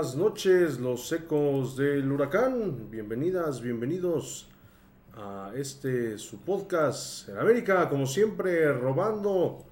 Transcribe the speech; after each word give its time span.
Buenas 0.00 0.16
noches, 0.16 0.80
los 0.80 1.12
ecos 1.12 1.76
del 1.76 2.10
huracán. 2.10 2.90
Bienvenidas, 2.90 3.60
bienvenidos 3.60 4.48
a 5.14 5.52
este 5.54 6.16
su 6.16 6.40
podcast 6.40 7.28
en 7.28 7.36
América, 7.36 7.86
como 7.90 8.06
siempre, 8.06 8.72
robando, 8.72 9.62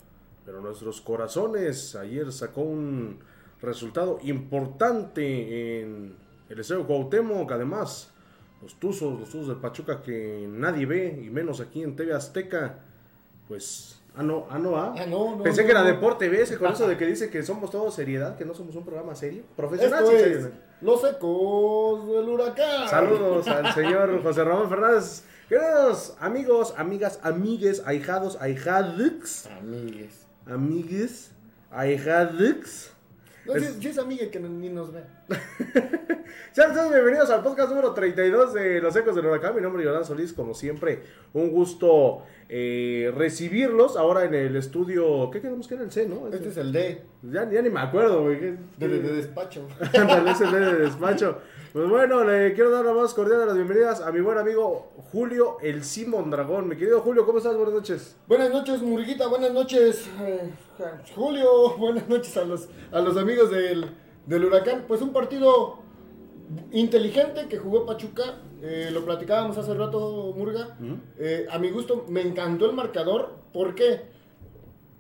pero 0.45 0.61
nuestros 0.61 1.01
corazones. 1.01 1.97
Ayer 1.97 2.31
sacó 2.31 2.61
un 2.61 3.21
resultado 3.63 4.19
importante 4.23 5.81
en 5.81 6.15
el 6.51 6.61
Estadio 6.61 6.87
Cuauhtémoc, 6.87 7.51
además. 7.51 8.13
Los 8.61 8.79
Tuzos, 8.79 9.19
los 9.19 9.31
Tuzos 9.31 9.49
del 9.49 9.57
Pachuca 9.57 10.03
que 10.03 10.47
nadie 10.47 10.85
ve, 10.85 11.23
y 11.25 11.31
menos 11.31 11.59
aquí 11.63 11.83
en 11.83 11.97
TV 11.97 12.13
Azteca, 12.13 12.81
pues 13.49 13.98
Ah, 14.19 14.23
no, 14.25 14.47
ah, 14.51 14.59
no, 14.59 14.77
ah. 14.77 14.95
Ah, 14.99 15.07
no, 15.07 15.37
no, 15.37 15.43
Pensé 15.45 15.61
no, 15.63 15.67
que 15.67 15.71
era. 15.71 15.85
Deporte 15.85 16.29
B, 16.29 16.43
ese 16.43 16.59
con 16.59 16.73
eso 16.73 16.89
de 16.89 16.97
que 16.97 17.07
dice 17.07 17.31
que 17.31 17.43
somos 17.45 17.71
todos 17.71 17.95
seriedad, 17.95 18.37
que 18.37 18.45
no 18.45 18.53
somos 18.53 18.75
un 18.75 18.85
programa 18.85 19.15
serio. 19.15 19.45
Profesional, 19.57 20.03
Esto 20.03 20.11
sí, 20.11 20.17
es 20.17 20.23
serio. 20.43 20.51
Los 20.81 21.05
ecos 21.05 22.07
del 22.09 22.29
huracán. 22.29 22.89
Saludos 22.89 23.47
al 23.47 23.73
señor 23.75 24.21
José 24.23 24.43
Ramón 24.43 24.69
Fernández. 24.69 25.23
Queridos 25.49 26.17
amigos, 26.21 26.75
amigas, 26.77 27.21
amigues, 27.23 27.81
ahijados, 27.87 28.37
ahijadux, 28.41 29.47
Amigues. 29.47 30.27
amigues, 30.47 31.31
ahijadux. 31.71 32.91
No, 33.47 33.55
Es- 33.55 33.67
si, 33.75 33.81
si 33.83 33.89
es 33.89 33.99
amiga 33.99 34.31
que 34.31 34.41
ni 34.41 34.69
nos 34.69 34.93
ve. 34.93 35.03
Sean 36.53 36.73
todos 36.73 36.91
bienvenidos 36.91 37.29
al 37.31 37.43
podcast 37.43 37.69
número 37.71 37.93
32 37.93 38.55
de 38.55 38.81
Los 38.81 38.97
Ecos 38.97 39.15
del 39.15 39.27
Huracán. 39.27 39.55
Mi 39.55 39.61
nombre 39.61 39.83
es 39.83 39.87
Yolanda 39.87 40.07
Solís, 40.07 40.33
como 40.33 40.55
siempre, 40.55 41.03
un 41.35 41.51
gusto 41.51 42.23
eh, 42.49 43.13
recibirlos 43.15 43.97
ahora 43.97 44.25
en 44.25 44.35
el 44.35 44.57
estudio. 44.57 45.31
¿Qué 45.31 45.41
quedamos 45.43 45.69
que 45.69 45.75
era 45.75 45.85
el 45.85 45.93
C, 45.93 46.07
no? 46.07 46.29
Este 46.33 46.49
es 46.49 46.57
el 46.57 46.73
D, 46.73 47.03
Ya, 47.23 47.49
ya 47.51 47.61
ni 47.61 47.69
me 47.69 47.81
acuerdo, 47.81 48.23
güey. 48.23 48.41
¿Qué- 48.41 48.57
de, 48.79 48.89
de- 48.89 49.01
de 49.03 49.13
despacho. 49.17 49.69
Ándale, 49.95 50.31
es 50.31 50.41
el 50.41 50.51
de 50.51 50.75
despacho. 50.79 51.39
Pues 51.75 51.87
bueno, 51.91 52.25
le 52.25 52.55
quiero 52.55 52.71
dar 52.71 52.87
la 52.87 52.95
más 52.95 53.13
cordial 53.13 53.41
de 53.41 53.47
las 53.47 53.55
bienvenidas 53.55 54.01
a 54.01 54.11
mi 54.11 54.21
buen 54.21 54.39
amigo 54.39 54.91
Julio 55.13 55.59
el 55.61 55.85
Simón 55.85 56.31
Dragón. 56.31 56.67
Mi 56.69 56.77
querido 56.77 57.01
Julio, 57.03 57.27
¿cómo 57.27 57.39
estás? 57.39 57.55
Buenas 57.55 57.75
noches. 57.75 58.17
Buenas 58.27 58.51
noches, 58.51 58.81
Murguita. 58.81 59.27
Buenas 59.29 59.53
noches, 59.53 60.09
eh, 60.23 60.51
Julio. 61.15 61.77
Buenas 61.79 62.09
noches 62.09 62.35
a 62.39 62.45
los, 62.45 62.69
a 62.91 63.01
los 63.01 63.17
amigos 63.19 63.51
del, 63.51 63.91
del 64.29 64.45
huracán. 64.45 64.85
Pues 64.87 65.01
un 65.03 65.13
partido 65.13 65.79
inteligente 66.73 67.47
que 67.49 67.59
jugó 67.59 67.85
Pachuca. 67.87 68.37
eh, 68.63 68.91
lo 68.93 69.05
platicábamos 69.05 69.57
hace 69.59 69.73
rato, 69.75 70.33
Murga. 70.37 70.77
Eh, 71.19 71.47
a 71.51 71.59
mi 71.59 71.71
gusto 71.71 72.05
me 72.09 72.21
encantó 72.23 72.67
el 72.67 72.73
marcador. 72.75 73.31
¿Por 73.53 73.75
qué? 73.75 74.01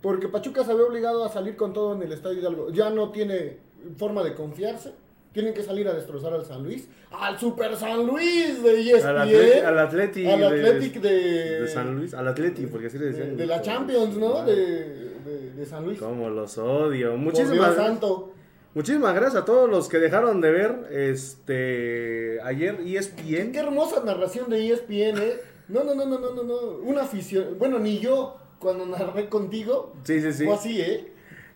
Porque 0.00 0.28
Pachuca 0.28 0.64
se 0.64 0.74
ve 0.74 0.82
obligado 0.82 1.24
a 1.24 1.28
salir 1.28 1.56
con 1.56 1.72
todo 1.72 1.94
en 1.94 2.02
el 2.02 2.12
Estadio 2.12 2.38
Hidalgo. 2.40 2.70
Ya 2.70 2.90
no 2.90 3.10
tiene 3.10 3.58
forma 3.96 4.22
de 4.22 4.34
confiarse. 4.34 4.92
Tienen 5.32 5.54
que 5.54 5.62
salir 5.62 5.86
a 5.88 5.92
destrozar 5.92 6.32
al 6.32 6.44
San 6.44 6.62
Luis. 6.64 6.88
Al 7.10 7.38
Super 7.38 7.76
San 7.76 8.06
Luis 8.06 8.62
de 8.62 8.80
ESPN. 8.92 9.06
Al, 9.08 9.18
atleti, 9.18 9.58
al 9.60 9.78
Atleti, 9.78 10.26
Al 10.26 10.40
de- 10.40 10.46
Athletic 10.46 11.00
de, 11.00 11.60
de 11.62 11.68
San 11.68 11.94
Luis. 11.96 12.14
Al 12.14 12.28
Atleti, 12.28 12.66
porque 12.66 12.86
así 12.86 12.98
le 12.98 13.06
de, 13.06 13.12
decían. 13.12 13.36
de 13.36 13.46
la 13.46 13.60
Champions, 13.60 14.16
¿no? 14.16 14.44
De, 14.44 15.66
San 15.66 15.84
Luis. 15.84 15.98
Cómo 15.98 16.30
los 16.30 16.56
odio. 16.58 17.16
Muchísimas, 17.16 17.74
santo. 17.74 18.32
Muchísimas 18.78 19.12
gracias 19.12 19.42
a 19.42 19.44
todos 19.44 19.68
los 19.68 19.88
que 19.88 19.98
dejaron 19.98 20.40
de 20.40 20.52
ver 20.52 20.86
este 20.92 22.38
ayer 22.44 22.78
ESPN. 22.86 23.50
Qué 23.50 23.58
hermosa 23.58 24.04
narración 24.04 24.48
de 24.48 24.70
ESPN, 24.70 25.18
¿eh? 25.18 25.40
No, 25.66 25.82
no, 25.82 25.96
no, 25.96 26.06
no, 26.06 26.20
no, 26.20 26.32
no, 26.32 26.44
no. 26.44 26.60
Una 26.84 27.02
afición. 27.02 27.56
Bueno, 27.58 27.80
ni 27.80 27.98
yo 27.98 28.36
cuando 28.60 28.86
narré 28.86 29.28
contigo. 29.28 29.96
Sí, 30.04 30.20
sí, 30.20 30.32
sí. 30.32 30.44
Fue 30.44 30.54
así, 30.54 30.80
¿eh? 30.80 31.12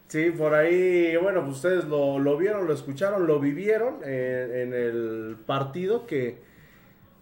Sí, 0.09 0.33
por 0.33 0.53
ahí, 0.53 1.17
bueno, 1.17 1.45
pues 1.45 1.59
ustedes 1.59 1.85
lo, 1.85 2.19
lo 2.19 2.37
vieron, 2.37 2.67
lo 2.67 2.75
escucharon, 2.75 3.25
lo 3.29 3.39
vivieron 3.39 4.03
en, 4.03 4.55
en 4.57 4.75
el 4.75 5.37
partido 5.47 6.09
que, 6.09 6.39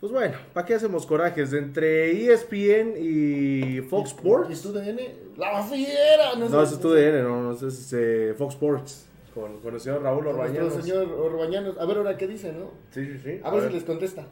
pues 0.00 0.10
bueno, 0.12 0.34
¿para 0.55 0.66
qué 0.66 0.77
hacemos 0.77 1.05
corajes? 1.05 1.53
Entre 1.53 2.10
ESPN 2.33 2.94
y 2.99 3.83
Fox 3.83 4.12
¿Y 4.12 4.15
Sports. 4.15 4.62
tu 4.62 4.72
DN? 4.72 4.99
¡La 5.37 5.62
fiera! 5.62 6.34
No, 6.39 6.62
ese 6.62 6.75
es 6.77 6.81
tu 6.81 6.91
DN, 6.91 7.22
no, 7.22 7.43
no, 7.43 7.53
es 7.53 7.93
eh, 7.93 8.34
Fox 8.37 8.55
Sports, 8.55 9.09
con, 9.35 9.61
con 9.61 9.75
el 9.75 9.81
señor 9.81 10.03
Raúl 10.03 10.27
Orbañanos. 10.27 10.75
señor 10.75 11.09
Orbañanos. 11.13 11.79
A 11.79 11.85
ver 11.87 11.99
ahora 11.99 12.17
qué 12.17 12.27
dice, 12.27 12.53
¿no? 12.53 12.71
Sí, 12.91 13.05
sí, 13.07 13.21
sí. 13.23 13.41
A 13.43 13.51
ver 13.51 13.69
si 13.69 13.75
les 13.75 13.85
contesta. 13.85 14.27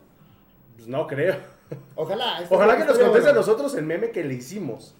Pues 0.76 0.88
no 0.88 1.06
creo. 1.06 1.36
Ojalá. 1.94 2.44
Ojalá 2.50 2.76
que 2.76 2.84
nos 2.84 2.98
conteste 2.98 3.30
a 3.30 3.34
nosotros 3.34 3.74
el 3.76 3.84
meme 3.84 4.10
que 4.10 4.24
le 4.24 4.34
hicimos. 4.34 4.94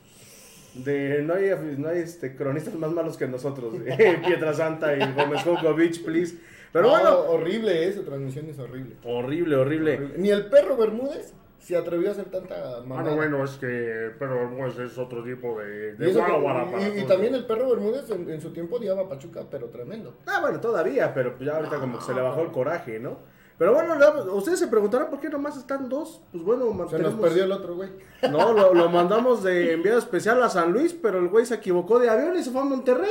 De 0.75 1.23
no 1.23 1.35
hay, 1.35 1.51
no 1.79 1.89
hay 1.89 1.99
este, 2.01 2.37
cronistas 2.37 2.75
más 2.75 2.91
malos 2.93 3.17
que 3.17 3.27
nosotros. 3.27 3.75
eh, 3.87 4.21
Pietrasanta 4.27 4.95
y 4.97 5.13
Gómez 5.13 5.45
Beach, 5.77 6.05
please. 6.05 6.37
Pero 6.73 6.85
No, 6.87 6.91
bueno, 6.91 7.21
horrible, 7.21 7.89
¿eh? 7.89 7.93
Su 7.93 8.03
transmisión 8.03 8.49
es 8.51 8.59
horrible. 8.59 8.97
horrible, 9.05 9.57
horrible. 9.57 9.95
Horrible. 9.97 10.19
Ni 10.19 10.31
el 10.31 10.47
perro 10.47 10.77
Bermúdez 10.77 11.33
se 11.59 11.77
atrevió 11.77 12.09
a 12.09 12.13
hacer 12.13 12.27
tanta 12.31 12.55
Ah, 12.79 12.81
mamada. 12.85 13.11
no, 13.11 13.17
bueno, 13.17 13.45
es 13.45 13.53
que 13.59 14.11
pero 14.19 14.51
pues, 14.57 14.79
es 14.79 14.97
otro 14.99 15.23
tipo 15.25 15.59
de, 15.61 15.95
Y, 15.95 15.97
de 15.97 16.11
eso 16.11 16.25
guara, 16.41 16.67
que- 16.71 16.99
y- 16.99 17.01
y 17.03 17.05
también 17.07 17.35
el 17.35 17.45
perro 17.47 17.69
Bermúdez 17.71 18.09
en, 18.11 18.31
en 18.31 18.41
su 18.41 18.53
tiempo 18.53 18.77
odiaba 18.77 19.03
a 19.03 19.09
Pachuca, 19.09 19.43
pero 19.51 19.67
tremendo. 19.69 20.15
Ah, 20.27 20.41
bueno, 20.41 20.61
todavía, 20.61 21.13
pero 21.13 21.39
ya 21.39 21.57
ahorita 21.57 21.79
como 21.81 21.99
que 21.99 22.05
se 22.05 22.15
le 22.15 22.21
bajó 22.23 22.41
el 22.43 22.53
coraje, 22.53 22.99
¿no? 22.99 23.19
Pero 23.59 23.75
bueno, 23.75 23.95
ustedes 24.35 24.61
se 24.61 24.69
preguntarán 24.69 25.11
por 25.11 25.19
qué 25.19 25.29
nomás 25.29 25.57
están 25.57 25.89
dos. 25.89 26.23
Pues 26.31 26.45
bueno, 26.45 26.63
Se 26.67 26.69
nos 26.71 26.77
mantenemos... 26.93 27.21
perdió 27.21 27.43
el 27.45 27.51
otro, 27.53 27.75
güey. 27.75 27.91
No, 28.31 28.53
lo, 28.53 28.73
lo 28.73 28.89
mandamos 28.89 29.43
de 29.43 29.73
enviado 29.73 29.99
especial 29.99 30.41
a 30.45 30.49
San 30.49 30.73
Luis, 30.73 30.93
pero 30.95 31.19
el 31.19 31.27
güey 31.29 31.45
se 31.45 31.57
equivocó 31.57 31.99
de 31.99 32.09
avión 32.09 32.37
y 32.37 32.43
se 32.45 32.53
fue 32.53 32.61
a 32.61 32.65
Monterrey. 32.65 33.11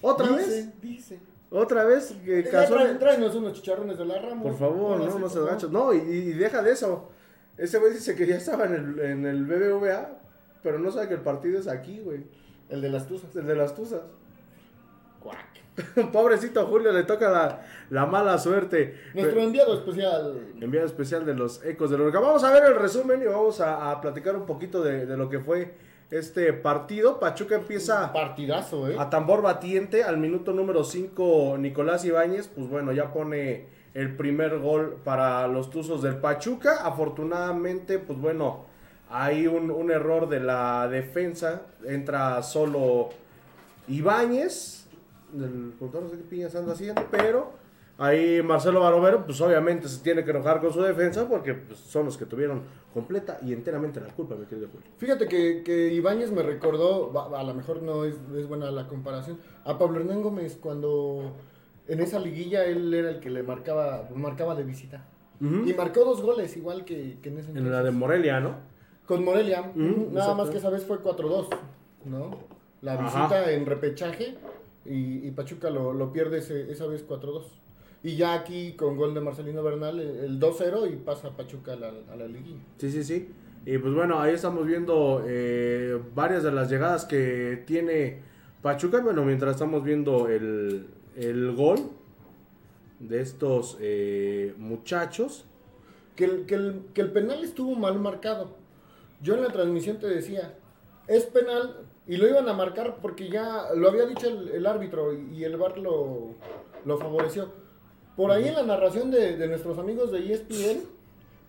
¿Otra 0.00 0.28
dice, 0.28 0.46
vez? 0.50 0.80
Dice. 0.80 1.20
Otra 1.50 1.84
vez, 1.84 2.14
que 2.24 2.42
tráenos 2.98 3.34
unos 3.34 3.52
chicharrones 3.54 3.98
de 3.98 4.04
la 4.06 4.18
Ramos. 4.20 4.42
Por 4.42 4.56
favor, 4.58 4.98
no, 5.00 5.18
no 5.18 5.28
se 5.28 5.34
favor. 5.36 5.50
gachos. 5.50 5.70
No, 5.70 5.92
y, 5.92 5.98
y 5.98 6.32
deja 6.32 6.62
de 6.62 6.72
eso. 6.72 7.10
Ese 7.58 7.78
güey 7.78 7.92
dice 7.92 8.14
que 8.14 8.26
ya 8.26 8.36
estaba 8.36 8.66
en 8.66 8.74
el, 8.74 9.00
en 9.00 9.26
el 9.26 9.44
BBVA, 9.44 10.18
pero 10.62 10.78
no 10.78 10.90
sabe 10.90 11.08
que 11.08 11.14
el 11.14 11.20
partido 11.20 11.58
es 11.58 11.68
aquí, 11.68 12.00
güey. 12.00 12.24
El 12.68 12.80
de 12.80 12.88
las 12.88 13.06
tuzas. 13.06 13.34
El 13.34 13.46
de 13.46 13.56
las 13.56 13.74
Tuzas. 13.74 14.02
Cuac. 15.20 15.58
Pobrecito 16.12 16.66
Julio, 16.66 16.92
le 16.92 17.04
toca 17.04 17.30
la, 17.30 17.62
la 17.90 18.06
mala 18.06 18.38
suerte. 18.38 18.96
Nuestro 19.14 19.40
enviado 19.40 19.74
especial. 19.74 20.38
Enviado 20.60 20.86
especial 20.86 21.24
de 21.24 21.34
los 21.34 21.64
Ecos 21.64 21.90
del 21.90 22.00
Huracán. 22.00 22.22
Vamos 22.22 22.44
a 22.44 22.52
ver 22.52 22.64
el 22.64 22.76
resumen 22.76 23.22
y 23.22 23.26
vamos 23.26 23.60
a, 23.60 23.90
a 23.90 24.00
platicar 24.00 24.36
un 24.36 24.44
poquito 24.46 24.82
de, 24.82 25.06
de 25.06 25.16
lo 25.16 25.28
que 25.28 25.38
fue 25.38 25.74
este 26.10 26.52
partido. 26.52 27.20
Pachuca 27.20 27.56
empieza 27.56 28.12
Partidazo, 28.12 28.88
¿eh? 28.88 28.96
a 28.98 29.08
tambor 29.10 29.42
batiente 29.42 30.04
al 30.04 30.18
minuto 30.18 30.52
número 30.52 30.84
5 30.84 31.56
Nicolás 31.58 32.04
Ibáñez, 32.04 32.48
pues 32.48 32.68
bueno, 32.68 32.92
ya 32.92 33.12
pone 33.12 33.66
el 33.98 34.14
primer 34.14 34.60
gol 34.60 34.96
para 35.02 35.48
los 35.48 35.70
Tuzos 35.70 36.02
del 36.02 36.18
Pachuca. 36.18 36.86
Afortunadamente, 36.86 37.98
pues 37.98 38.16
bueno, 38.20 38.64
hay 39.10 39.48
un, 39.48 39.90
error 39.90 40.28
de 40.28 40.38
la 40.38 40.86
defensa, 40.88 41.62
entra 41.84 42.40
solo 42.44 43.08
Ibáñez, 43.88 44.86
el 45.34 45.72
productor 45.76 46.04
no 46.04 46.10
sé 46.10 46.16
qué 46.18 46.22
piñas 46.22 46.54
anda 46.54 46.74
haciendo, 46.74 47.04
pero 47.10 47.50
ahí 47.98 48.40
Marcelo 48.40 48.80
Barovero, 48.80 49.26
pues 49.26 49.40
obviamente 49.40 49.88
se 49.88 50.00
tiene 50.00 50.24
que 50.24 50.30
enojar 50.30 50.60
con 50.60 50.72
su 50.72 50.80
defensa 50.80 51.28
porque 51.28 51.54
pues, 51.54 51.80
son 51.80 52.04
los 52.04 52.16
que 52.16 52.24
tuvieron 52.24 52.62
completa 52.94 53.38
y 53.42 53.52
enteramente 53.52 54.00
la 54.00 54.14
culpa, 54.14 54.36
mi 54.36 54.46
querido 54.46 54.68
Julio. 54.68 54.86
Fíjate 54.98 55.26
que, 55.26 55.64
que 55.64 55.92
Ibáñez 55.92 56.30
me 56.30 56.44
recordó, 56.44 57.36
a 57.36 57.42
lo 57.42 57.52
mejor 57.52 57.82
no 57.82 58.04
es, 58.04 58.14
es 58.36 58.46
buena 58.46 58.70
la 58.70 58.86
comparación, 58.86 59.40
a 59.64 59.76
Pablo 59.76 59.98
Hernán 59.98 60.22
Gómez 60.22 60.56
cuando 60.60 61.34
en 61.88 62.00
esa 62.00 62.18
liguilla 62.18 62.64
él 62.64 62.92
era 62.94 63.10
el 63.10 63.20
que 63.20 63.30
le 63.30 63.42
marcaba, 63.42 64.08
marcaba 64.14 64.54
de 64.54 64.64
visita. 64.64 65.04
Y 65.40 65.72
marcó 65.74 66.04
dos 66.04 66.20
goles, 66.20 66.56
igual 66.56 66.84
que, 66.84 67.18
que 67.22 67.28
en 67.28 67.38
ese 67.38 67.50
En 67.52 67.70
la 67.70 67.82
de. 67.84 67.92
Morelia, 67.92 68.40
¿no? 68.40 68.56
Con 69.06 69.24
Morelia, 69.24 69.70
nada 69.74 70.34
más 70.34 70.50
que 70.50 70.58
esa 70.58 70.68
vez 70.68 70.84
fue 70.84 70.98
4-2, 70.98 71.48
¿no? 72.06 72.30
La 72.82 72.94
Ajá. 72.94 73.02
visita 73.28 73.52
en 73.52 73.64
repechaje 73.64 74.34
y, 74.84 75.26
y 75.26 75.30
Pachuca 75.30 75.70
lo, 75.70 75.92
lo 75.92 76.12
pierde 76.12 76.38
ese- 76.38 76.70
esa 76.70 76.86
vez 76.86 77.06
4-2. 77.06 77.44
Y 78.02 78.16
ya 78.16 78.34
aquí 78.34 78.72
con 78.74 78.96
gol 78.96 79.14
de 79.14 79.20
Marcelino 79.20 79.62
Bernal 79.62 79.98
el 80.00 80.18
el 80.24 80.40
2-0 80.40 80.92
y 80.92 80.96
pasa 80.96 81.30
Pachuca 81.36 81.72
a 81.72 81.76
la, 81.76 81.92
a 82.12 82.16
la 82.16 82.26
liguilla. 82.26 82.60
Sí, 82.78 82.90
sí, 82.90 83.02
sí. 83.04 83.28
Y 83.66 83.78
pues 83.78 83.94
bueno, 83.94 84.20
ahí 84.20 84.34
estamos 84.34 84.66
viendo 84.66 85.24
eh, 85.26 86.00
varias 86.14 86.42
de 86.42 86.50
las 86.52 86.68
llegadas 86.70 87.04
que 87.04 87.62
tiene 87.66 88.20
Pachuca. 88.62 89.00
Bueno, 89.00 89.24
mientras 89.24 89.52
estamos 89.52 89.82
viendo 89.84 90.28
el, 90.28 90.86
el 91.18 91.54
gol 91.54 91.90
de 93.00 93.20
estos 93.20 93.76
eh, 93.80 94.54
muchachos. 94.56 95.44
Que 96.16 96.24
el, 96.24 96.46
que, 96.46 96.54
el, 96.56 96.82
que 96.94 97.00
el 97.00 97.12
penal 97.12 97.44
estuvo 97.44 97.76
mal 97.76 97.98
marcado. 98.00 98.56
Yo 99.22 99.34
en 99.34 99.42
la 99.42 99.52
transmisión 99.52 99.98
te 99.98 100.08
decía, 100.08 100.54
es 101.06 101.24
penal 101.26 101.86
y 102.08 102.16
lo 102.16 102.28
iban 102.28 102.48
a 102.48 102.54
marcar 102.54 102.96
porque 103.00 103.28
ya 103.28 103.66
lo 103.76 103.88
había 103.88 104.06
dicho 104.06 104.26
el, 104.26 104.66
árbitro 104.66 105.12
y, 105.12 105.44
el 105.44 105.56
VAR 105.56 105.78
lo, 105.78 106.34
lo 106.84 106.98
favoreció. 106.98 107.52
Por 108.16 108.32
ahí 108.32 108.48
en 108.48 108.54
la 108.54 108.64
narración 108.64 109.12
de, 109.12 109.36
de 109.36 109.46
nuestros 109.46 109.78
amigos 109.78 110.10
de 110.10 110.32
ESPN 110.32 110.82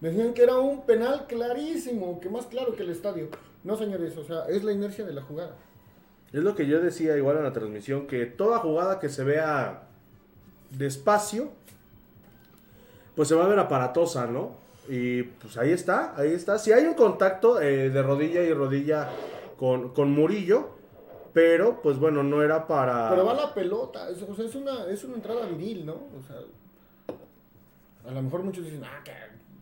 decían 0.02 0.34
que 0.34 0.44
era 0.44 0.60
un 0.60 0.86
penal 0.86 1.26
clarísimo, 1.28 2.20
que 2.20 2.30
más 2.30 2.46
claro 2.46 2.76
que 2.76 2.84
el 2.84 2.92
estadio. 2.92 3.30
No, 3.64 3.76
señores, 3.76 4.16
o 4.18 4.24
sea, 4.24 4.46
es 4.50 4.64
la 4.64 4.72
inercia 4.72 5.04
de 5.04 5.14
la 5.14 5.24
jugada. 5.24 5.56
Es 6.32 6.44
lo 6.44 6.56
que 6.56 6.68
yo 6.68 6.80
decía 6.80 7.18
igual 7.18 7.38
en 7.38 7.44
la 7.44 7.54
transmisión, 7.54 8.08
que 8.08 8.26
toda 8.26 8.60
jugada 8.60 9.00
que 9.00 9.10
se 9.10 9.24
vea 9.24 9.84
despacio, 10.72 11.50
pues 13.16 13.28
se 13.28 13.36
va 13.36 13.46
a 13.46 13.48
ver 13.48 13.60
aparatosa, 13.60 14.28
¿no? 14.28 14.52
Y 14.88 15.24
pues 15.24 15.58
ahí 15.58 15.72
está, 15.72 16.16
ahí 16.16 16.32
está. 16.32 16.58
Si 16.60 16.72
hay 16.72 16.86
un 16.86 16.94
contacto 16.94 17.62
eh, 17.62 17.90
de 17.90 18.02
rodilla 18.04 18.44
y 18.44 18.54
rodilla 18.54 19.10
con, 19.58 19.90
con 19.94 20.12
Murillo, 20.12 20.70
pero 21.34 21.82
pues 21.82 21.98
bueno, 21.98 22.24
no 22.24 22.42
era 22.44 22.68
para... 22.68 23.10
Pero 23.10 23.26
va 23.26 23.34
la 23.34 23.54
pelota, 23.54 24.10
es, 24.10 24.22
o 24.22 24.36
sea, 24.36 24.46
es 24.46 24.56
una, 24.56 24.86
es 24.88 25.04
una 25.04 25.16
entrada 25.16 25.46
viril, 25.48 25.86
¿no? 25.86 25.94
O 25.94 26.22
sea, 26.28 26.38
a 28.08 28.12
lo 28.12 28.22
mejor 28.22 28.44
muchos 28.44 28.66
dicen, 28.66 28.84
ah, 28.84 29.04
que, 29.04 29.14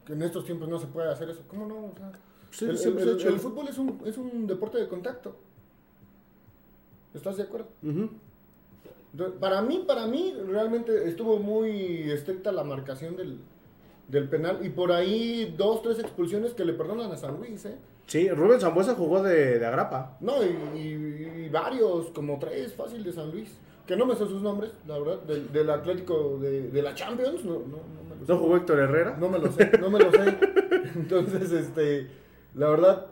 que 0.05 0.13
en 0.13 0.21
estos 0.21 0.45
tiempos 0.45 0.67
no 0.69 0.79
se 0.79 0.87
puede 0.87 1.09
hacer 1.11 1.29
eso. 1.29 1.41
¿Cómo 1.47 1.65
no? 1.65 1.75
O 1.75 1.93
sea, 1.97 2.11
Sí, 2.51 2.65
el, 2.65 2.77
sí, 2.77 2.87
el 2.87 3.39
fútbol 3.39 3.67
es 3.67 3.77
un, 3.77 4.01
es 4.05 4.17
un 4.17 4.47
deporte 4.47 4.77
de 4.77 4.87
contacto. 4.87 5.35
¿Estás 7.17 7.37
de 7.37 7.43
acuerdo? 7.43 7.67
Para 9.39 9.61
mí, 9.61 9.83
para 9.87 10.05
mí, 10.05 10.35
realmente 10.47 11.07
estuvo 11.07 11.39
muy 11.39 12.11
estricta 12.11 12.51
la 12.51 12.63
marcación 12.63 13.15
del, 13.15 13.39
del 14.07 14.29
penal. 14.29 14.59
Y 14.63 14.69
por 14.69 14.91
ahí 14.91 15.55
dos, 15.57 15.81
tres 15.81 15.99
expulsiones 15.99 16.53
que 16.53 16.63
le 16.65 16.73
perdonan 16.73 17.11
a 17.11 17.17
San 17.17 17.37
Luis, 17.37 17.65
¿eh? 17.65 17.75
Sí, 18.05 18.29
Rubén 18.29 18.59
Zambuesa 18.61 18.95
jugó 18.95 19.21
de, 19.23 19.59
de 19.59 19.65
agrapa. 19.65 20.17
No, 20.21 20.35
y, 20.43 20.47
y- 20.79 21.43
y 21.45 21.49
varios, 21.49 22.07
como 22.11 22.37
tres, 22.39 22.73
fácil 22.73 23.03
de 23.03 23.11
San 23.11 23.31
Luis. 23.31 23.57
Que 23.87 23.95
no 23.95 24.05
me 24.05 24.15
sé 24.15 24.25
sus 24.27 24.41
nombres, 24.41 24.71
la 24.85 24.99
verdad, 24.99 25.19
del, 25.23 25.51
del 25.51 25.69
Atlético 25.69 26.37
de, 26.39 26.69
de 26.69 26.81
la 26.81 26.93
Champions, 26.93 27.43
no, 27.45 27.53
no, 27.53 27.77
no 27.77 28.03
me 28.09 28.15
lo 28.19 28.25
sé. 28.25 28.31
¿No 28.33 28.37
jugó 28.37 28.57
Héctor 28.57 28.79
Herrera? 28.79 29.15
No 29.17 29.29
me 29.29 29.39
lo 29.39 29.51
sé, 29.51 29.71
no 29.79 29.89
me 29.89 29.99
lo 29.99 30.11
sé. 30.11 30.37
Entonces, 30.95 31.51
este, 31.53 32.07
la 32.53 32.69
verdad, 32.69 33.07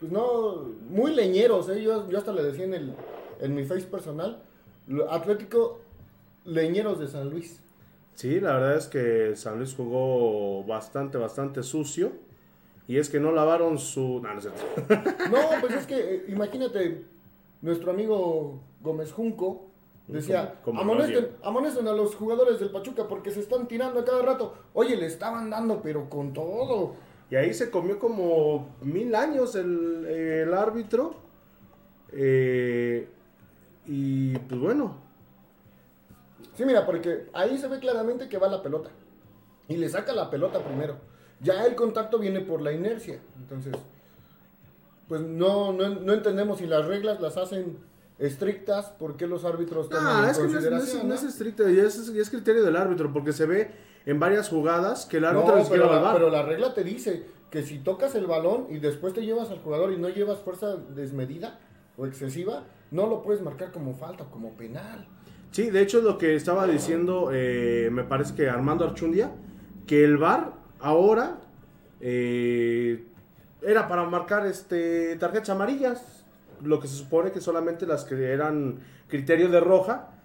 pues 0.00 0.12
no, 0.12 0.68
muy 0.90 1.14
leñeros, 1.14 1.68
¿eh? 1.68 1.82
Yo, 1.82 2.08
yo 2.08 2.18
hasta 2.18 2.32
le 2.32 2.42
decía 2.42 2.64
en, 2.64 2.74
el, 2.74 2.94
en 3.40 3.54
mi 3.54 3.64
face 3.64 3.86
personal, 3.86 4.42
Atlético 5.10 5.80
leñeros 6.44 6.98
de 6.98 7.08
San 7.08 7.28
Luis. 7.30 7.60
Sí, 8.14 8.40
la 8.40 8.54
verdad 8.54 8.76
es 8.76 8.86
que 8.86 9.36
San 9.36 9.58
Luis 9.58 9.74
jugó 9.74 10.64
bastante, 10.64 11.18
bastante 11.18 11.62
sucio. 11.62 12.12
Y 12.88 12.96
es 12.96 13.10
que 13.10 13.20
no 13.20 13.32
lavaron 13.32 13.78
su... 13.78 14.20
No, 14.22 14.30
pues 15.60 15.74
es 15.74 15.86
que, 15.86 15.96
eh, 16.14 16.24
imagínate, 16.28 17.04
nuestro 17.60 17.90
amigo 17.90 18.60
Gómez 18.80 19.12
Junco 19.12 19.66
decía, 20.06 20.54
Como- 20.64 20.80
como 20.80 20.92
amonesten, 20.92 21.24
odio". 21.24 21.32
amonesten 21.42 21.86
a 21.86 21.92
los 21.92 22.14
jugadores 22.14 22.58
del 22.60 22.70
Pachuca 22.70 23.06
porque 23.06 23.30
se 23.30 23.40
están 23.40 23.68
tirando 23.68 24.00
a 24.00 24.04
cada 24.06 24.22
rato. 24.22 24.54
Oye, 24.72 24.96
le 24.96 25.04
estaban 25.06 25.50
dando, 25.50 25.82
pero 25.82 26.08
con 26.08 26.32
todo. 26.32 26.94
Y 27.30 27.36
ahí 27.36 27.52
se 27.52 27.70
comió 27.70 27.98
como 27.98 28.74
mil 28.82 29.14
años 29.14 29.54
el, 29.54 30.04
el 30.06 30.54
árbitro. 30.54 31.14
Eh, 32.12 33.08
y 33.86 34.36
pues 34.38 34.60
bueno, 34.60 35.06
Sí, 36.54 36.64
mira, 36.64 36.84
porque 36.86 37.28
ahí 37.34 37.56
se 37.56 37.68
ve 37.68 37.78
claramente 37.78 38.28
que 38.28 38.36
va 38.38 38.48
la 38.48 38.62
pelota. 38.62 38.90
Y 39.68 39.76
le 39.76 39.88
saca 39.88 40.12
la 40.12 40.28
pelota 40.28 40.64
primero. 40.64 40.96
Ya 41.40 41.64
el 41.64 41.76
contacto 41.76 42.18
viene 42.18 42.40
por 42.40 42.60
la 42.60 42.72
inercia. 42.72 43.20
Entonces, 43.38 43.74
pues 45.06 45.20
no, 45.20 45.72
no, 45.72 45.88
no 45.88 46.12
entendemos 46.12 46.58
si 46.58 46.66
las 46.66 46.84
reglas 46.86 47.20
las 47.20 47.36
hacen 47.36 47.78
estrictas, 48.18 48.86
por 48.86 49.16
qué 49.16 49.28
los 49.28 49.44
árbitros 49.44 49.88
toman 49.88 50.04
Ah, 50.08 50.24
en 50.24 50.30
es 50.30 50.38
que 50.38 50.42
no 50.42 50.48
es, 50.48 50.52
no 50.52 50.58
es- 50.58 50.64
consideración. 50.64 51.08
no 51.08 51.14
es 51.14 51.22
¿no? 51.22 51.28
estricto, 51.28 51.70
y 51.70 51.78
es, 51.78 52.08
y 52.12 52.18
es 52.18 52.28
criterio 52.30 52.64
del 52.64 52.74
árbitro, 52.74 53.12
porque 53.12 53.32
se 53.32 53.46
ve 53.46 53.70
en 54.08 54.18
varias 54.18 54.48
jugadas 54.48 55.04
que 55.04 55.18
el 55.18 55.26
árbitro 55.26 55.58
No, 55.58 55.68
pero, 55.68 56.02
la, 56.02 56.12
pero 56.14 56.30
la 56.30 56.42
regla 56.42 56.72
te 56.72 56.82
dice 56.82 57.26
que 57.50 57.62
si 57.62 57.78
tocas 57.78 58.14
el 58.14 58.26
balón 58.26 58.66
y 58.70 58.78
después 58.78 59.12
te 59.12 59.20
llevas 59.20 59.50
al 59.50 59.58
jugador 59.58 59.92
y 59.92 59.98
no 59.98 60.08
llevas 60.08 60.38
fuerza 60.38 60.76
desmedida 60.76 61.58
o 61.98 62.06
excesiva, 62.06 62.64
no 62.90 63.06
lo 63.06 63.22
puedes 63.22 63.42
marcar 63.42 63.70
como 63.70 63.94
falta 63.94 64.24
o 64.24 64.30
como 64.30 64.56
penal. 64.56 65.06
Sí, 65.50 65.68
de 65.68 65.82
hecho 65.82 66.00
lo 66.00 66.16
que 66.16 66.34
estaba 66.34 66.66
diciendo, 66.66 67.28
eh, 67.34 67.90
me 67.92 68.02
parece 68.02 68.34
que 68.34 68.48
Armando 68.48 68.86
Archundia, 68.86 69.30
que 69.86 70.04
el 70.04 70.16
VAR 70.16 70.54
ahora 70.80 71.40
eh, 72.00 73.04
era 73.60 73.88
para 73.88 74.04
marcar 74.04 74.46
este 74.46 75.16
tarjetas 75.16 75.50
amarillas, 75.50 76.24
lo 76.62 76.80
que 76.80 76.88
se 76.88 76.96
supone 76.96 77.30
que 77.30 77.42
solamente 77.42 77.86
las 77.86 78.06
que 78.06 78.32
eran 78.32 78.78
criterio 79.06 79.50
de 79.50 79.60
roja, 79.60 80.17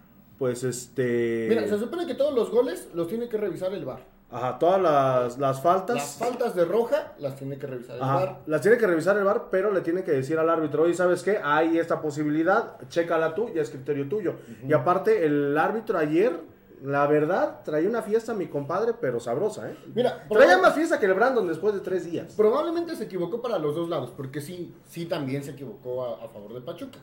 pues 0.43 0.61
este... 0.65 1.45
Mira, 1.47 1.65
se 1.65 1.79
supone 1.79 2.05
que 2.05 2.15
todos 2.15 2.33
los 2.33 2.51
goles 2.51 2.89
los 2.93 3.07
tiene 3.07 3.29
que 3.29 3.37
revisar 3.37 3.73
el 3.73 3.85
VAR. 3.85 4.03
Ajá, 4.29 4.59
todas 4.59 4.81
las, 4.81 5.37
las 5.37 5.61
faltas... 5.61 5.95
Las 5.95 6.17
faltas 6.17 6.53
de 6.53 6.65
roja 6.65 7.13
las 7.19 7.37
tiene 7.37 7.57
que 7.57 7.65
revisar 7.65 7.95
el 7.95 8.01
Ajá, 8.03 8.15
VAR. 8.15 8.39
las 8.45 8.59
tiene 8.61 8.77
que 8.77 8.85
revisar 8.85 9.15
el 9.15 9.23
VAR, 9.23 9.45
pero 9.49 9.71
le 9.71 9.79
tiene 9.79 10.03
que 10.03 10.11
decir 10.11 10.37
al 10.37 10.49
árbitro, 10.49 10.83
oye, 10.83 10.95
¿sabes 10.95 11.23
qué? 11.23 11.39
Hay 11.41 11.77
esta 11.79 12.01
posibilidad, 12.01 12.75
chécala 12.89 13.33
tú, 13.35 13.51
ya 13.55 13.61
es 13.61 13.69
criterio 13.69 14.09
tuyo. 14.09 14.33
Y 14.67 14.73
aparte, 14.73 15.25
el 15.25 15.57
árbitro 15.57 15.97
ayer, 15.97 16.41
la 16.83 17.07
verdad, 17.07 17.61
traía 17.63 17.87
una 17.87 18.01
fiesta 18.01 18.33
mi 18.33 18.47
compadre, 18.47 18.95
pero 18.99 19.21
sabrosa, 19.21 19.71
¿eh? 19.71 19.77
Mira, 19.95 20.27
Traía 20.29 20.57
más 20.57 20.73
fiesta 20.75 20.99
que 20.99 21.05
el 21.05 21.13
Brandon 21.13 21.47
después 21.47 21.73
de 21.73 21.79
tres 21.79 22.03
días. 22.03 22.33
probablemente 22.35 22.97
se 22.97 23.05
equivocó 23.05 23.41
para 23.41 23.57
los 23.59 23.75
dos 23.75 23.87
lados, 23.87 24.11
porque 24.17 24.41
sí, 24.41 24.73
sí 24.89 25.05
también 25.05 25.41
se 25.41 25.51
equivocó 25.51 26.03
a, 26.03 26.25
a 26.25 26.27
favor 26.27 26.53
de 26.53 26.59
Pachuca. 26.59 26.99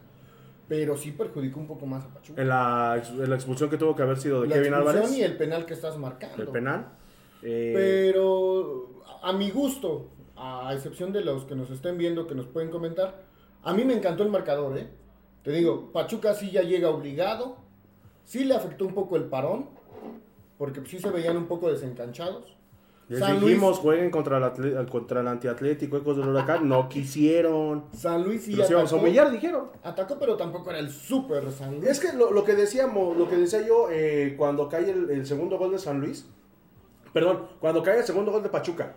Pero 0.71 0.97
sí 0.97 1.11
perjudicó 1.11 1.59
un 1.59 1.67
poco 1.67 1.85
más 1.85 2.05
a 2.05 2.09
Pachuca. 2.15 2.41
En 2.41 2.47
la, 2.49 3.03
en 3.11 3.29
la 3.29 3.35
expulsión 3.35 3.69
que 3.69 3.77
tuvo 3.77 3.97
que 3.97 4.03
haber 4.03 4.19
sido 4.19 4.43
de 4.43 4.47
La 4.47 4.55
Kevin 4.55 4.73
expulsión 4.73 4.97
Álvarez, 5.03 5.19
y 5.19 5.23
el 5.25 5.37
penal 5.37 5.67
que 5.67 5.75
estás 5.75 5.99
marcando. 5.99 6.41
el 6.41 6.49
penal. 6.49 6.93
eh, 7.43 7.73
Pero 7.75 9.03
a 9.21 9.33
mi 9.33 9.50
gusto, 9.50 10.11
a 10.37 10.73
excepción 10.73 11.12
de 11.12 11.23
los 11.25 11.45
que 11.45 11.57
nos 11.57 11.71
estén 11.71 11.99
viendo, 11.99 12.29
que 12.29 12.37
nos 12.37 12.47
pueden 12.47 12.71
comentar, 12.71 13.25
a 13.65 13.75
mí 13.75 13.85
me 13.85 13.95
encantó 13.95 14.23
el 14.23 14.31
marcador, 14.31 14.79
¿eh? 14.79 14.89
Te 15.43 15.50
digo, 15.50 15.91
Pachuca 15.93 16.35
sí 16.35 16.53
ya 16.53 16.62
llega 16.62 16.89
obligado, 16.89 17.57
sí 18.25 18.45
le 18.45 18.55
afectó 18.55 18.87
un 18.87 18.95
poco 18.95 19.17
el 19.17 19.25
parón, 19.25 19.71
porque 20.57 20.87
sí 20.87 21.00
se 21.00 21.11
veían 21.11 21.37
un 21.37 21.47
poco 21.47 21.69
desencanchados. 21.69 22.57
Les 23.11 23.19
San 23.19 23.40
dijimos, 23.40 23.71
Luis, 23.71 23.79
jueguen 23.81 24.11
contra 24.12 24.38
el, 24.38 24.87
contra 24.88 25.21
el 25.21 25.26
antiatlético, 25.26 25.97
Ecos 25.97 26.17
del 26.17 26.29
Huracán, 26.29 26.69
no 26.69 26.88
quisieron. 26.88 27.87
San 27.93 28.23
Luis 28.23 28.45
sí 28.45 28.52
Los 28.52 28.71
atacó, 28.71 28.97
humillar, 28.97 29.33
dijeron. 29.33 29.64
atacó, 29.83 30.17
pero 30.17 30.37
tampoco 30.37 30.71
era 30.71 30.79
el 30.79 30.90
super 30.90 31.50
San 31.50 31.75
Luis. 31.81 31.88
Es 31.90 31.99
que 31.99 32.12
lo, 32.12 32.31
lo 32.31 32.45
que 32.45 32.55
decíamos, 32.55 33.17
lo 33.17 33.29
que 33.29 33.37
decía 33.37 33.67
yo 33.67 33.88
eh, 33.90 34.37
cuando 34.38 34.69
cae 34.69 34.88
el, 34.88 35.11
el 35.11 35.26
segundo 35.26 35.59
gol 35.59 35.73
de 35.73 35.81
San 35.81 36.00
Luis, 36.00 36.25
perdón, 37.12 37.49
cuando 37.59 37.83
cae 37.83 37.99
el 37.99 38.05
segundo 38.05 38.31
gol 38.31 38.45
de 38.45 38.49
Pachuca, 38.49 38.95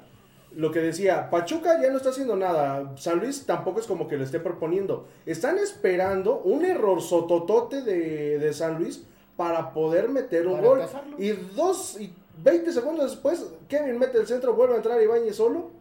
lo 0.55 0.70
que 0.70 0.82
decía, 0.82 1.32
Pachuca 1.32 1.82
ya 1.82 1.89
no 1.89 1.98
está 1.98 2.10
haciendo 2.10 2.36
nada, 2.36 2.93
San 2.96 3.20
Luis 3.20 3.48
tampoco 3.48 3.79
es 3.79 3.88
como 3.88 4.08
que 4.08 4.17
le 4.17 4.25
esté 4.25 4.39
proponiendo, 4.39 5.08
están 5.25 5.58
esperando 5.58 6.38
un 6.41 6.63
error 6.63 7.01
sototote 7.01 7.82
de, 7.82 8.38
de 8.38 8.53
San 8.53 8.77
Luis 8.77 9.03
para 9.36 9.74
poder 9.74 10.10
meter 10.10 10.46
un 10.46 10.58
Para 10.62 10.67
gol. 10.67 10.82
Y 11.17 11.29
dos 11.32 12.00
y 12.00 12.13
20 12.42 12.72
segundos 12.72 13.12
después, 13.12 13.54
Kevin 13.68 14.00
mete 14.00 14.18
el 14.18 14.28
centro, 14.28 14.54
vuelve 14.54 14.74
a 14.74 14.78
entrar 14.78 15.02
Ibáñez 15.02 15.36
solo. 15.36 15.72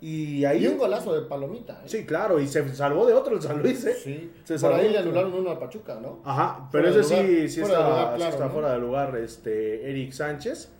Y 0.00 0.44
ahí... 0.44 0.64
Y 0.64 0.68
un 0.68 0.78
golazo 0.78 1.12
de 1.12 1.22
palomita. 1.22 1.80
¿eh? 1.84 1.88
Sí, 1.88 2.06
claro, 2.06 2.38
y 2.38 2.46
se 2.46 2.72
salvó 2.74 3.04
de 3.04 3.14
otro 3.14 3.34
el 3.34 3.42
San 3.42 3.60
Luis, 3.60 3.84
¿eh? 3.84 3.94
Sí. 3.94 4.32
Se 4.44 4.54
Por 4.54 4.60
salvó 4.60 4.76
ahí 4.76 4.90
le 4.90 4.98
anularon 4.98 5.34
uno 5.34 5.50
a 5.50 5.58
Pachuca, 5.58 5.98
¿no? 6.00 6.20
Ajá, 6.24 6.68
pero 6.70 6.84
Fuera 6.84 7.00
ese 7.00 7.08
sí, 7.08 7.20
lugar, 7.20 7.48
sí 7.48 7.60
fuera 7.60 7.74
está, 7.74 7.84
de 7.84 7.90
lugar, 7.90 8.10
sí 8.12 8.16
claro, 8.16 8.32
está 8.32 8.44
¿no? 8.44 8.50
fuera 8.52 8.72
de 8.72 8.78
lugar, 8.78 9.16
este, 9.16 9.90
Eric 9.90 10.12
Sánchez. 10.12 10.70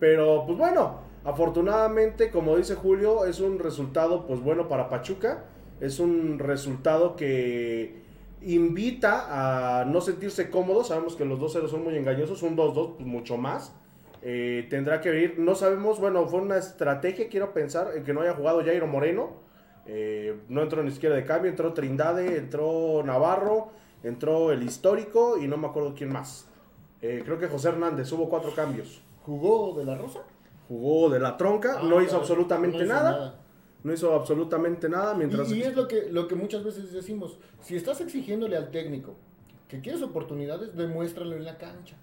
Pero, 0.00 0.44
pues 0.44 0.58
bueno, 0.58 0.98
afortunadamente, 1.22 2.32
como 2.32 2.56
dice 2.56 2.74
Julio, 2.74 3.26
es 3.26 3.38
un 3.38 3.60
resultado, 3.60 4.26
pues 4.26 4.40
bueno, 4.40 4.68
para 4.68 4.88
Pachuca. 4.88 5.44
Es 5.80 6.00
un 6.00 6.38
resultado 6.40 7.14
que 7.14 8.02
invita 8.42 9.80
a 9.80 9.84
no 9.84 10.00
sentirse 10.00 10.50
cómodo. 10.50 10.82
Sabemos 10.82 11.14
que 11.14 11.24
los 11.24 11.38
2-0 11.38 11.68
son 11.68 11.84
muy 11.84 11.96
engañosos, 11.96 12.42
un 12.42 12.56
2-2, 12.56 12.96
pues 12.96 13.06
mucho 13.06 13.36
más. 13.36 13.72
Eh, 14.26 14.66
tendrá 14.70 15.02
que 15.02 15.10
venir, 15.10 15.34
no 15.38 15.54
sabemos, 15.54 16.00
bueno, 16.00 16.26
fue 16.26 16.40
una 16.40 16.56
estrategia, 16.56 17.28
quiero 17.28 17.52
pensar, 17.52 17.92
en 17.94 18.04
que 18.04 18.14
no 18.14 18.22
haya 18.22 18.32
jugado 18.32 18.64
Jairo 18.64 18.86
Moreno. 18.86 19.44
Eh, 19.86 20.40
no 20.48 20.62
entró 20.62 20.82
ni 20.82 20.90
siquiera 20.90 21.14
de 21.14 21.26
cambio, 21.26 21.50
entró 21.50 21.74
Trindade, 21.74 22.38
entró 22.38 23.02
Navarro, 23.04 23.68
entró 24.02 24.50
el 24.50 24.62
histórico 24.62 25.36
y 25.36 25.46
no 25.46 25.58
me 25.58 25.66
acuerdo 25.66 25.94
quién 25.94 26.10
más. 26.10 26.48
Eh, 27.02 27.20
creo 27.22 27.38
que 27.38 27.48
José 27.48 27.68
Hernández, 27.68 28.10
hubo 28.12 28.30
cuatro 28.30 28.54
cambios. 28.54 29.02
¿Jugó 29.26 29.74
de 29.76 29.84
la 29.84 29.94
Rosa? 29.94 30.20
Jugó 30.68 31.10
de 31.10 31.20
la 31.20 31.36
tronca, 31.36 31.76
Ah, 31.78 31.82
no 31.82 32.00
hizo 32.00 32.08
claro, 32.08 32.20
absolutamente 32.20 32.78
no 32.78 32.84
hizo 32.84 32.94
nada, 32.94 33.40
No 33.82 33.92
hizo 33.92 34.14
absolutamente 34.14 34.88
nada 34.88 35.12
mientras... 35.12 35.50
Y, 35.52 35.56
y 35.56 35.62
es 35.64 35.76
lo 35.76 35.86
que, 35.86 36.08
lo 36.10 36.26
que 36.26 36.34
muchas 36.34 36.64
veces 36.64 36.90
decimos, 36.94 37.38
si 37.60 37.76
estás 37.76 38.00
exigiéndole 38.00 38.56
al 38.56 38.70
técnico 38.70 39.16
que 39.68 39.82
quieres 39.82 40.00
oportunidades, 40.00 40.74
demuéstralo 40.74 41.36
en 41.36 41.44
la 41.44 41.58
cancha. 41.58 41.96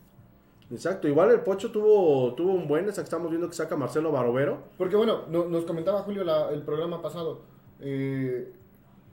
Exacto, 0.71 1.07
igual 1.07 1.31
el 1.31 1.41
Pocho 1.41 1.69
tuvo, 1.71 2.33
tuvo 2.33 2.53
un 2.53 2.67
buen, 2.67 2.87
estamos 2.87 3.29
viendo 3.29 3.47
que 3.49 3.55
saca 3.55 3.75
Marcelo 3.75 4.11
Barovero. 4.11 4.59
Porque 4.77 4.95
bueno, 4.95 5.23
no- 5.29 5.45
nos 5.45 5.65
comentaba 5.65 6.03
Julio 6.03 6.23
la- 6.23 6.49
el 6.51 6.61
programa 6.63 7.01
pasado, 7.01 7.41
eh, 7.79 8.53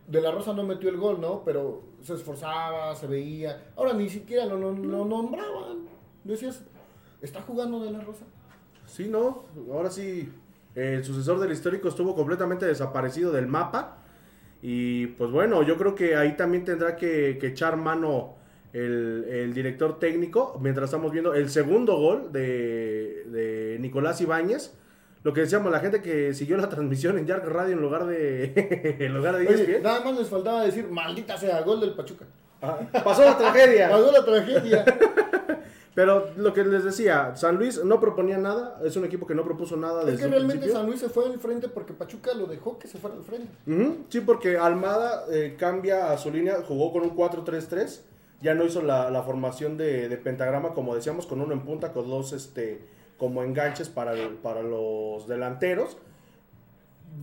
De 0.07 0.23
la 0.23 0.31
Rosa 0.31 0.55
no 0.55 0.63
metió 0.63 0.89
el 0.89 0.97
gol, 0.97 1.21
¿no? 1.21 1.43
Pero 1.45 1.83
se 2.01 2.15
esforzaba, 2.15 2.95
se 2.97 3.07
veía. 3.07 3.67
Ahora 3.77 3.93
ni 3.93 4.09
siquiera 4.09 4.47
lo, 4.47 4.57
lo- 4.57 4.73
lo 4.73 5.05
nombraban. 5.05 5.81
Decías, 6.25 6.65
¿está 7.21 7.43
jugando 7.43 7.81
De 7.85 7.91
la 7.91 8.01
Rosa? 8.01 8.25
Sí, 8.87 9.07
no, 9.11 9.45
ahora 9.71 9.91
sí, 9.91 10.33
el 10.75 11.05
sucesor 11.05 11.39
del 11.41 11.53
histórico 11.53 11.89
estuvo 11.89 12.15
completamente 12.15 12.65
desaparecido 12.65 13.33
del 13.33 13.49
mapa. 13.49 13.99
Y 14.63 15.09
pues 15.09 15.31
bueno, 15.31 15.63
yo 15.63 15.77
creo 15.77 15.95
que 15.95 16.17
ahí 16.17 16.39
también 16.39 16.65
tendrá 16.65 16.97
que, 16.97 17.37
que 17.39 17.49
echar 17.49 17.77
mano 17.77 18.37
el, 18.73 19.25
el 19.29 19.55
director 19.55 19.99
técnico, 19.99 20.59
mientras 20.61 20.87
estamos 20.91 21.11
viendo 21.13 21.35
el 21.35 21.49
segundo 21.51 21.97
gol 21.97 22.33
de, 22.33 23.25
de 23.27 23.77
Nicolás 23.81 24.21
Ibáñez. 24.21 24.73
Lo 25.25 25.33
que 25.33 25.41
decíamos, 25.43 25.73
la 25.73 25.81
gente 25.81 26.01
que 26.01 26.33
siguió 26.33 26.57
la 26.57 26.69
transmisión 26.69 27.19
en 27.19 27.27
Yark 27.27 27.45
Radio 27.47 27.75
en 27.75 27.81
lugar 27.83 28.07
de 28.07 28.97
en 29.01 29.15
lugar 29.15 29.37
de 29.37 29.47
Oye, 29.49 29.63
ESPN. 29.63 29.83
nada 29.83 30.01
más 30.05 30.17
les 30.19 30.29
faltaba 30.29 30.63
decir, 30.63 30.89
maldita 30.89 31.37
sea, 31.37 31.61
gol 31.63 31.81
del 31.81 31.95
Pachuca. 31.95 32.25
Ah, 32.63 32.79
Pasó 33.05 33.25
la 33.25 33.37
tragedia. 33.37 33.89
Pasó 33.91 34.13
la 34.13 34.25
tragedia. 34.25 34.85
Pero 35.95 36.29
lo 36.37 36.55
que 36.55 36.63
les 36.65 36.85
decía, 36.85 37.35
San 37.35 37.57
Luis 37.57 37.83
no 37.85 37.99
proponía 37.99 38.39
nada, 38.39 38.79
es 38.85 38.95
un 38.95 39.05
equipo 39.05 39.27
que 39.27 39.35
no 39.35 39.43
propuso 39.43 39.77
nada 39.77 40.05
desde 40.05 40.13
es 40.15 40.21
que 40.21 40.27
realmente 40.29 40.59
principio. 40.61 40.77
San 40.79 40.87
Luis 40.87 41.01
se 41.01 41.09
fue 41.09 41.25
al 41.27 41.39
frente 41.41 41.69
porque 41.69 41.93
Pachuca 41.93 42.33
lo 42.35 42.47
dejó 42.47 42.79
que 42.79 42.87
se 42.87 42.99
fuera 42.99 43.17
al 43.17 43.25
frente. 43.25 43.49
Sí, 44.09 44.21
porque 44.21 44.57
Almada 44.57 45.25
eh, 45.33 45.57
cambia 45.59 46.13
a 46.13 46.19
su 46.19 46.31
línea, 46.31 46.63
jugó 46.63 46.93
con 46.93 47.03
un 47.03 47.17
4-3-3, 47.17 48.01
ya 48.41 48.55
no 48.55 48.65
hizo 48.65 48.83
la, 48.83 49.11
la 49.11 49.23
formación 49.23 49.77
de, 49.77 50.09
de 50.09 50.17
pentagrama, 50.17 50.75
como 50.75 50.95
decíamos, 50.95 51.27
con 51.27 51.41
uno 51.41 51.53
en 51.53 51.61
punta, 51.63 51.93
con 51.93 52.09
dos 52.09 52.33
este, 52.33 52.87
como 53.19 53.43
enganches 53.43 53.89
para, 53.89 54.13
el- 54.13 54.35
para 54.35 54.63
los 54.63 55.27
delanteros. 55.27 55.97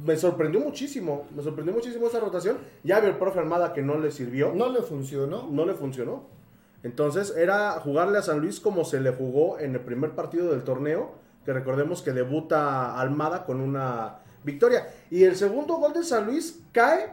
Me 0.03 0.17
sorprendió 0.17 0.59
muchísimo, 0.59 1.25
me 1.35 1.43
sorprendió 1.43 1.73
muchísimo 1.73 2.07
esa 2.07 2.19
rotación. 2.19 2.57
Ya 2.83 2.99
vio 2.99 3.09
el 3.09 3.17
profe 3.17 3.39
Almada 3.39 3.71
que 3.73 3.81
no 3.81 3.97
le 3.97 4.11
sirvió, 4.11 4.51
No 4.53 4.69
le 4.69 4.81
funcionó. 4.81 5.47
no 5.49 5.65
le 5.65 5.73
funcionó. 5.73 6.23
Entonces 6.83 7.33
era 7.35 7.71
jugarle 7.79 8.17
a 8.17 8.21
San 8.21 8.39
Luis 8.39 8.59
como 8.59 8.83
se 8.83 8.99
le 8.99 9.11
jugó 9.11 9.57
en 9.59 9.73
el 9.73 9.81
primer 9.81 10.11
partido 10.11 10.51
del 10.51 10.63
torneo, 10.63 11.13
que 11.45 11.53
recordemos 11.53 12.01
que 12.01 12.11
debuta 12.13 12.99
Almada 12.99 13.45
con 13.45 13.61
una 13.61 14.19
victoria. 14.43 14.87
Y 15.09 15.23
el 15.23 15.35
segundo 15.35 15.75
gol 15.75 15.93
de 15.93 16.03
San 16.03 16.25
Luis 16.25 16.61
cae 16.71 17.07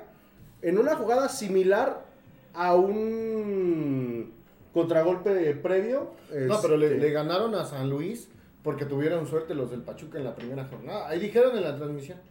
en 0.62 0.78
una 0.78 0.96
jugada 0.96 1.28
similar 1.28 2.04
a 2.54 2.74
un 2.74 4.32
contragolpe 4.72 5.54
previo. 5.56 6.12
No, 6.46 6.60
pero 6.62 6.76
le, 6.76 6.86
Este, 6.86 6.98
le 6.98 7.10
ganaron 7.10 7.54
a 7.54 7.64
San 7.64 7.88
Luis 7.90 8.28
porque 8.62 8.84
tuvieron 8.84 9.26
suerte 9.26 9.54
los 9.54 9.70
del 9.70 9.82
Pachuca 9.82 10.18
en 10.18 10.24
la 10.24 10.34
primera 10.34 10.64
jornada. 10.66 11.08
Ahí 11.08 11.18
dijeron 11.20 11.56
en 11.56 11.64
la 11.64 11.76
transmisión. 11.76 12.18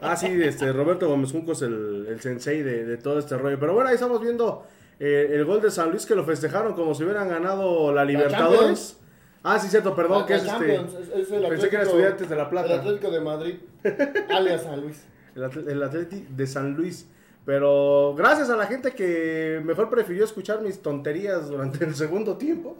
Ah, 0.00 0.14
sí, 0.16 0.26
este, 0.42 0.72
Roberto 0.72 1.08
Gómez 1.08 1.32
Junco 1.32 1.52
es 1.52 1.62
el, 1.62 2.06
el 2.08 2.20
sensei 2.20 2.62
de, 2.62 2.84
de 2.84 2.96
todo 2.98 3.18
este 3.18 3.36
rollo. 3.36 3.58
Pero 3.58 3.74
bueno, 3.74 3.88
ahí 3.88 3.94
estamos 3.96 4.20
viendo 4.20 4.64
eh, 5.00 5.30
el 5.32 5.44
gol 5.44 5.60
de 5.60 5.72
San 5.72 5.90
Luis 5.90 6.06
que 6.06 6.14
lo 6.14 6.24
festejaron 6.24 6.74
como 6.74 6.94
si 6.94 7.02
hubieran 7.02 7.28
ganado 7.28 7.92
la 7.92 8.04
Libertadores. 8.04 8.96
Ah, 9.42 9.58
sí, 9.58 9.66
cierto, 9.68 9.96
perdón, 9.96 10.20
La- 10.20 10.26
que 10.26 10.32
la 10.34 10.38
es 10.38 10.44
este. 10.44 10.76
Champions, 10.76 10.94
es- 10.94 11.08
es 11.26 11.32
el 11.32 11.48
pensé 11.48 11.68
que 11.68 11.74
era 11.76 11.82
Atlético- 11.82 11.82
Estudiantes 11.82 12.28
de 12.28 12.36
La 12.36 12.48
Plata. 12.50 12.74
El 12.74 12.78
Atlético 12.80 13.10
de 13.10 13.20
Madrid, 13.20 13.54
alias 14.30 14.62
San 14.62 14.80
Luis. 14.82 15.02
El, 15.34 15.42
atl- 15.42 15.68
el 15.68 15.82
Atleti 15.82 16.26
de 16.30 16.46
San 16.46 16.74
Luis. 16.74 17.08
Pero 17.44 18.14
gracias 18.16 18.50
a 18.50 18.56
la 18.56 18.66
gente 18.66 18.92
que 18.92 19.60
mejor 19.64 19.88
prefirió 19.88 20.24
escuchar 20.24 20.60
mis 20.60 20.80
tonterías 20.82 21.48
durante 21.48 21.84
el 21.84 21.94
segundo 21.94 22.36
tiempo. 22.36 22.76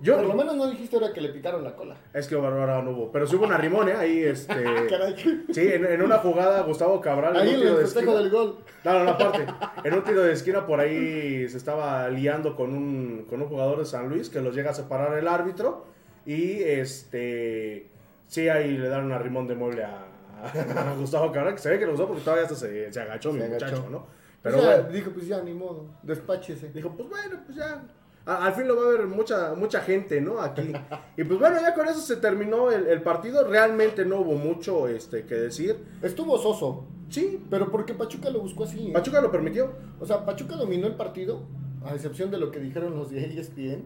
Yo, 0.00 0.16
Por 0.16 0.26
lo 0.26 0.34
menos 0.34 0.56
no 0.56 0.70
dijiste 0.70 0.96
ahora 0.96 1.12
que 1.12 1.20
le 1.20 1.30
picaron 1.30 1.64
la 1.64 1.74
cola. 1.74 1.96
Es 2.14 2.26
que 2.28 2.36
Bárbara 2.36 2.80
no 2.82 2.92
hubo. 2.92 3.12
Pero 3.12 3.26
sí 3.26 3.36
hubo 3.36 3.44
una 3.44 3.58
rimón, 3.58 3.88
¿eh? 3.88 3.94
Ahí, 3.94 4.22
este. 4.22 4.54
Caray. 4.88 5.16
Sí, 5.52 5.68
en, 5.72 5.84
en 5.84 6.02
una 6.02 6.18
jugada, 6.18 6.62
Gustavo 6.62 7.00
Cabral. 7.00 7.36
Ahí 7.36 7.48
un 7.48 7.54
en 7.54 7.60
tiro 7.60 7.70
el 7.72 7.78
de 7.78 7.84
esquina. 7.84 8.14
del 8.14 8.30
gol. 8.30 8.58
No, 8.84 8.92
no, 8.92 9.04
no, 9.04 9.10
aparte. 9.10 9.46
En 9.84 9.94
un 9.94 10.04
tiro 10.04 10.22
de 10.22 10.32
esquina 10.32 10.66
por 10.66 10.80
ahí 10.80 11.48
se 11.48 11.56
estaba 11.56 12.08
liando 12.08 12.54
con 12.54 12.72
un, 12.74 13.26
con 13.28 13.42
un 13.42 13.48
jugador 13.48 13.80
de 13.80 13.84
San 13.84 14.08
Luis 14.08 14.30
que 14.30 14.40
los 14.40 14.54
llega 14.54 14.70
a 14.70 14.74
separar 14.74 15.18
el 15.18 15.26
árbitro. 15.28 15.84
Y 16.24 16.62
este. 16.62 17.88
Sí, 18.28 18.48
ahí 18.48 18.78
le 18.78 18.88
dan 18.88 19.04
una 19.04 19.18
rimón 19.18 19.46
de 19.48 19.56
mueble 19.56 19.84
a, 19.84 20.06
a 20.42 20.94
Gustavo 20.98 21.30
Cabral, 21.32 21.54
que 21.54 21.60
se 21.60 21.70
ve 21.70 21.78
que 21.78 21.86
lo 21.86 21.94
usó 21.94 22.06
porque 22.06 22.22
todavía 22.22 22.44
hasta 22.44 22.56
se, 22.56 22.92
se 22.92 23.00
agachó 23.00 23.32
mi 23.32 23.40
Se 23.40 23.46
agachó. 23.46 23.66
muchacho, 23.66 23.90
¿no? 23.90 24.06
Pero 24.42 24.56
Pero 24.58 24.66
bueno. 24.68 24.88
dijo, 24.90 25.10
pues 25.12 25.26
ya, 25.28 25.40
ni 25.42 25.54
modo, 25.54 25.86
despáchese. 26.02 26.70
Dijo, 26.72 26.90
pues 26.96 27.08
bueno, 27.08 27.40
pues 27.46 27.56
ya. 27.58 27.84
a- 28.26 28.46
al 28.46 28.52
fin 28.54 28.66
lo 28.66 28.76
va 28.76 28.82
a 28.86 28.90
ver 28.90 29.06
mucha, 29.06 29.54
mucha 29.54 29.80
gente, 29.80 30.20
¿no? 30.20 30.40
Aquí. 30.40 30.72
Y 31.16 31.24
pues 31.24 31.38
bueno, 31.38 31.60
ya 31.60 31.74
con 31.74 31.86
eso 31.86 32.00
se 32.00 32.16
terminó 32.16 32.70
el, 32.72 32.86
el 32.88 33.02
partido. 33.02 33.46
Realmente 33.46 34.04
no 34.04 34.20
hubo 34.20 34.32
mucho 34.34 34.88
este, 34.88 35.24
que 35.26 35.34
decir. 35.36 35.76
Estuvo 36.02 36.36
soso, 36.38 36.86
Sí, 37.08 37.44
pero 37.50 37.70
porque 37.70 37.92
Pachuca 37.92 38.30
lo 38.30 38.40
buscó 38.40 38.64
así. 38.64 38.88
¿eh? 38.88 38.92
Pachuca 38.92 39.20
lo 39.20 39.30
permitió. 39.30 39.70
O 40.00 40.06
sea, 40.06 40.24
Pachuca 40.24 40.56
dominó 40.56 40.86
el 40.86 40.94
partido, 40.96 41.42
a 41.84 41.94
excepción 41.94 42.30
de 42.30 42.38
lo 42.38 42.50
que 42.50 42.58
dijeron 42.58 42.96
los 42.96 43.10
de 43.10 43.38
ESPN. 43.38 43.84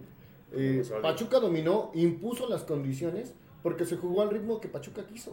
Eh, 0.52 0.82
salió. 0.84 1.02
Pachuca 1.02 1.40
dominó, 1.40 1.90
impuso 1.92 2.48
las 2.48 2.62
condiciones, 2.62 3.34
porque 3.64 3.84
se 3.84 3.96
jugó 3.96 4.22
al 4.22 4.30
ritmo 4.30 4.60
que 4.60 4.68
Pachuca 4.68 5.04
quiso. 5.06 5.32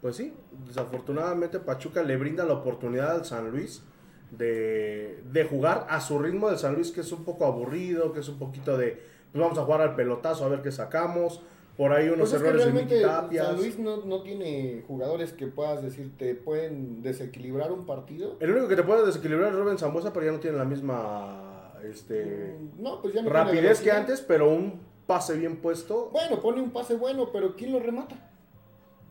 Pues 0.00 0.16
sí, 0.16 0.32
desafortunadamente 0.66 1.58
Pachuca 1.58 2.02
le 2.02 2.16
brinda 2.16 2.44
la 2.44 2.54
oportunidad 2.54 3.12
al 3.12 3.24
San 3.24 3.50
Luis 3.50 3.82
de, 4.30 5.22
de 5.32 5.44
jugar 5.44 5.86
a 5.88 6.00
su 6.00 6.18
ritmo 6.18 6.50
de 6.50 6.58
San 6.58 6.74
Luis, 6.74 6.90
que 6.90 7.00
es 7.00 7.12
un 7.12 7.24
poco 7.24 7.46
aburrido, 7.46 8.12
que 8.12 8.20
es 8.20 8.28
un 8.28 8.38
poquito 8.38 8.76
de, 8.76 9.00
pues 9.32 9.42
vamos 9.42 9.58
a 9.58 9.64
jugar 9.64 9.80
al 9.80 9.94
pelotazo 9.94 10.44
a 10.44 10.48
ver 10.48 10.62
qué 10.62 10.72
sacamos. 10.72 11.42
Por 11.76 11.92
ahí 11.92 12.06
unos 12.06 12.30
Pues 12.30 12.32
es 12.32 12.40
que 12.40 12.48
errores 12.48 12.64
de 12.66 12.72
realmente 12.72 13.02
Tapias. 13.02 13.46
San 13.48 13.56
Luis 13.56 13.78
no, 13.78 13.98
no 13.98 14.22
tiene 14.22 14.82
jugadores 14.88 15.34
que 15.34 15.46
puedas 15.46 15.82
decir 15.82 16.10
te 16.16 16.34
pueden 16.34 17.02
desequilibrar 17.02 17.70
un 17.70 17.84
partido. 17.84 18.36
El 18.40 18.52
único 18.52 18.68
que 18.68 18.76
te 18.76 18.82
puede 18.82 19.04
desequilibrar 19.04 19.52
es 19.52 19.58
Rubén 19.58 19.76
Zambuesa, 19.76 20.12
pero 20.12 20.24
ya 20.24 20.32
no 20.32 20.40
tiene 20.40 20.56
la 20.56 20.64
misma 20.64 21.74
este, 21.84 22.56
No, 22.78 23.02
pues 23.02 23.12
ya 23.14 23.22
no 23.22 23.30
tiene 23.30 23.44
rapidez 23.44 23.80
que 23.80 23.92
antes, 23.92 24.22
pero 24.22 24.48
un 24.48 24.80
pase 25.06 25.36
bien 25.36 25.56
puesto. 25.56 26.08
Bueno, 26.12 26.40
pone 26.40 26.62
un 26.62 26.70
pase 26.70 26.94
bueno, 26.96 27.30
pero 27.30 27.54
¿quién 27.54 27.72
lo 27.72 27.78
remata? 27.78 28.16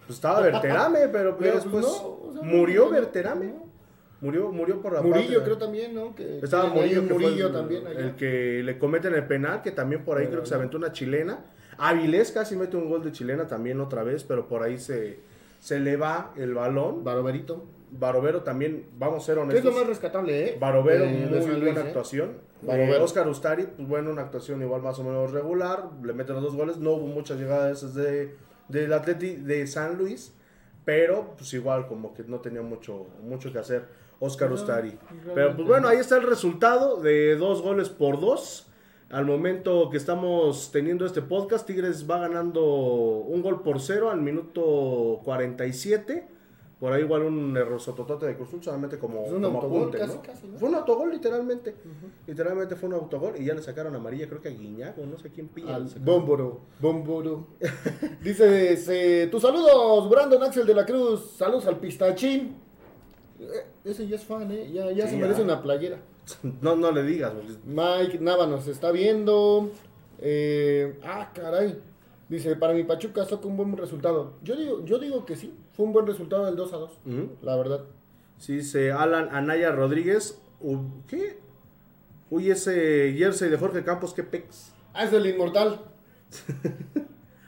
Pues 0.08 0.18
estaba 0.18 0.42
Berterame, 0.42 1.08
pero 1.12 1.38
Pero, 1.38 1.56
después 1.56 1.86
pues, 1.86 1.86
no, 1.86 2.08
o 2.08 2.34
sea, 2.34 2.42
murió 2.44 2.86
no, 2.86 2.92
Berterame. 2.92 3.46
no. 3.48 3.66
Murió, 4.22 4.52
murió 4.52 4.82
por 4.82 4.94
la 4.94 5.02
Murillo 5.02 5.44
creo 5.44 5.58
también, 5.58 5.94
¿no? 5.94 6.16
Que 6.16 6.40
Estaba 6.40 6.70
Murillo, 6.70 7.06
que 7.08 7.14
Murillo 7.14 7.48
el, 7.48 7.54
también 7.54 7.86
allá. 7.86 8.00
el 8.00 8.16
que 8.16 8.64
le 8.64 8.80
cometen 8.80 9.14
el 9.14 9.26
penal, 9.28 9.62
que 9.62 9.72
también 9.72 10.04
por 10.04 10.18
ahí 10.18 10.24
Pero 10.24 10.32
creo 10.32 10.44
que 10.44 10.50
se 10.50 10.56
aventó 10.56 10.78
una 10.78 10.92
chilena. 10.92 11.46
Avilés 11.78 12.32
casi 12.32 12.56
mete 12.56 12.78
un 12.78 12.90
gol 12.90 13.04
de 13.04 13.12
chilena 13.12 13.46
también 13.46 13.80
otra 13.82 14.04
vez, 14.04 14.24
pero 14.24 14.48
por 14.48 14.64
ahí 14.64 14.80
se, 14.80 15.20
se 15.60 15.80
le 15.80 15.98
va 15.98 16.32
el 16.38 16.54
balón. 16.54 17.04
Baroverito. 17.04 17.66
Barovero 17.92 18.42
también, 18.42 18.88
vamos 18.98 19.24
a 19.24 19.26
ser 19.26 19.36
¿Qué 19.36 19.42
es 19.42 19.46
honestos. 19.48 19.74
lo 19.74 19.80
más 19.80 19.88
rescatable, 19.88 20.48
eh? 20.50 20.58
Barovero, 20.60 21.06
de 21.06 21.12
muy 21.12 21.30
Luis, 21.30 21.62
buena 21.62 21.82
¿eh? 21.82 21.84
actuación. 21.88 22.32
Barovero. 22.62 22.98
Eh, 23.02 23.04
Oscar 23.04 23.28
Ustari, 23.28 23.68
pues 23.76 23.88
bueno, 23.88 24.12
una 24.12 24.24
actuación 24.24 24.62
igual 24.62 24.82
más 24.82 24.98
o 25.00 25.04
menos 25.04 25.32
regular. 25.32 25.90
Le 26.04 26.14
mete 26.14 26.34
los 26.34 26.42
dos 26.42 26.56
goles. 26.56 26.78
No 26.78 26.92
hubo 26.94 27.06
muchas 27.08 27.38
llegadas 27.38 27.94
de, 27.94 28.36
del 28.68 28.94
Atleti 28.94 29.36
de 29.36 29.68
San 29.68 29.98
Luis, 29.98 30.34
pero 30.84 31.36
pues 31.38 31.54
igual 31.54 31.88
como 31.88 32.14
que 32.14 32.24
no 32.24 32.40
tenía 32.40 32.62
mucho, 32.62 33.08
mucho 33.24 33.52
que 33.52 33.60
hacer 33.60 33.88
Oscar 34.20 34.50
No, 34.50 34.56
Ustari. 34.56 34.98
Pero 35.34 35.56
pues 35.56 35.68
bueno, 35.68 35.88
ahí 35.88 35.98
está 35.98 36.18
el 36.18 36.24
resultado 36.24 37.02
de 37.02 37.36
dos 37.36 37.62
goles 37.62 37.90
por 37.90 38.20
dos. 38.20 38.68
Al 39.10 39.26
momento 39.26 39.90
que 39.90 39.98
estamos 39.98 40.72
teniendo 40.72 41.06
este 41.06 41.22
podcast, 41.22 41.66
Tigres 41.66 42.10
va 42.10 42.20
ganando 42.20 42.64
un 42.64 43.42
gol 43.42 43.62
por 43.62 43.80
cero 43.80 44.10
al 44.10 44.22
minuto 44.22 45.22
47. 45.24 46.28
Por 46.80 46.92
ahí 46.92 47.04
igual 47.04 47.22
un 47.24 47.56
error 47.56 47.80
sototote 47.80 48.26
de 48.26 48.36
Cruz 48.36 48.50
Azul, 48.50 48.62
solamente 48.64 49.00
como, 49.00 49.26
Es 49.26 49.32
un 49.32 49.42
como 49.42 49.60
autogol 49.60 49.80
apunte, 49.84 49.98
casi, 49.98 50.16
¿no? 50.16 50.22
casi, 50.22 50.48
¿no? 50.48 50.58
Fue 50.60 50.70
un 50.70 50.76
autogol 50.76 51.10
literalmente. 51.12 51.74
Literalmente 52.28 52.76
fue 52.76 52.90
un 52.90 52.96
autogol 52.96 53.34
y 53.40 53.46
ya 53.46 53.54
le 53.54 53.62
sacaron 53.62 53.96
amarilla, 53.96 54.28
creo 54.28 54.42
que 54.42 54.50
a 54.50 54.52
Guiñac 54.52 54.98
o 54.98 55.06
no 55.06 55.18
sé 55.18 55.30
quién 55.32 55.48
pilla. 55.48 55.76
Al. 55.76 55.86
Bómboro, 56.02 56.60
Bómboro. 56.82 57.48
Dice, 58.22 58.76
se- 58.78 59.28
tus 59.28 59.42
saludos, 59.42 60.10
Brandon 60.10 60.44
Axel 60.44 60.66
de 60.68 60.74
la 60.76 60.86
Cruz. 60.86 61.32
Saludos 61.38 61.66
al 61.68 61.80
pistachín. 61.80 62.58
Eh, 63.40 63.66
Ese 63.86 64.06
ya 64.08 64.18
es 64.18 64.24
fan, 64.26 64.52
¿eh? 64.52 64.70
Ya, 64.72 64.92
ya 64.92 65.06
Sí, 65.06 65.12
se 65.12 65.16
ya. 65.18 65.22
merece 65.22 65.42
una 65.44 65.62
playera. 65.62 65.98
No, 66.62 66.76
no 66.76 66.92
le 66.92 67.04
digas. 67.04 67.32
porque- 67.34 67.54
Mike 67.66 68.20
Nava 68.20 68.48
nos 68.48 68.68
está 68.68 68.92
viendo. 68.92 69.70
Eh, 70.20 71.00
ah, 71.04 71.32
caray. 71.34 71.80
Dice, 72.28 72.56
para 72.56 72.74
mi 72.74 72.84
Pachuca 72.84 73.24
sacó 73.26 73.48
un 73.48 73.58
buen 73.58 73.78
resultado. 73.78 74.34
Yo 74.42 74.56
digo, 74.56 74.84
yo 74.86 74.98
digo 74.98 75.26
que 75.26 75.36
sí. 75.36 75.54
Fue 75.74 75.86
un 75.86 75.94
buen 75.94 76.08
resultado 76.08 76.46
del 76.46 76.56
2 76.56 76.74
a 76.74 76.78
2. 76.78 76.92
Ujú. 77.06 77.30
La 77.42 77.56
verdad. 77.56 77.82
Sí, 78.38 78.58
dice 78.58 78.92
Alan 78.92 79.30
Anaya 79.32 79.72
Rodríguez. 79.72 80.40
¿Qué? 81.08 81.40
Uy, 82.30 82.50
ese 82.50 83.14
jersey 83.18 83.50
de 83.50 83.58
Jorge 83.58 83.84
Campos, 83.84 84.14
qué 84.14 84.24
pex. 84.24 84.74
Ah, 84.94 85.04
es 85.04 85.14
el 85.14 85.26
inmortal. 85.26 85.82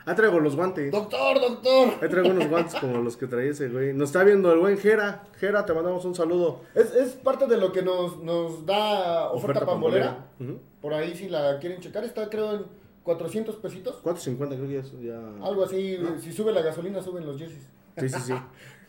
Ah, 0.10 0.16
traigo 0.16 0.40
los 0.40 0.56
guantes. 0.56 0.90
Doctor, 0.90 1.38
doctor. 1.42 1.90
Ahí 2.02 2.08
traigo 2.08 2.30
unos 2.30 2.48
guantes 2.48 2.76
como 2.76 3.00
los 3.00 3.18
que 3.18 3.28
traía 3.28 3.52
ese 3.52 3.68
güey. 3.68 3.94
Nos 3.94 4.08
está 4.08 4.24
viendo 4.24 4.54
el 4.54 4.60
buen 4.60 4.78
Jera. 4.78 5.26
Jera, 5.38 5.66
te 5.66 5.74
mandamos 5.74 6.06
un 6.06 6.16
saludo. 6.16 6.62
Es, 6.76 6.94
es 6.96 7.10
parte 7.16 7.46
de 7.46 7.58
lo 7.58 7.74
que 7.74 7.82
nos, 7.82 8.24
nos 8.24 8.66
da 8.66 9.30
oferta, 9.32 9.66
pambolera. 9.66 10.30
Ujú. 10.40 10.60
Por 10.80 10.94
ahí 10.94 11.14
si 11.14 11.28
la 11.28 11.60
quieren 11.60 11.82
checar, 11.82 12.06
está 12.06 12.30
creo 12.30 12.54
en 12.54 12.66
400 13.08 13.56
pesitos. 13.56 14.04
4.50 14.04 14.48
creo 14.50 14.68
que 14.68 14.74
ya, 14.74 14.80
es- 14.82 15.02
ya... 15.02 15.18
Algo 15.46 15.64
así, 15.64 15.98
si 16.20 16.34
sube 16.34 16.52
la 16.52 16.62
gasolina, 16.62 17.02
suben 17.02 17.26
los 17.26 17.38
jerseys. 17.40 17.66
Sí, 17.98 18.10
sí, 18.10 18.20
sí. 18.28 18.34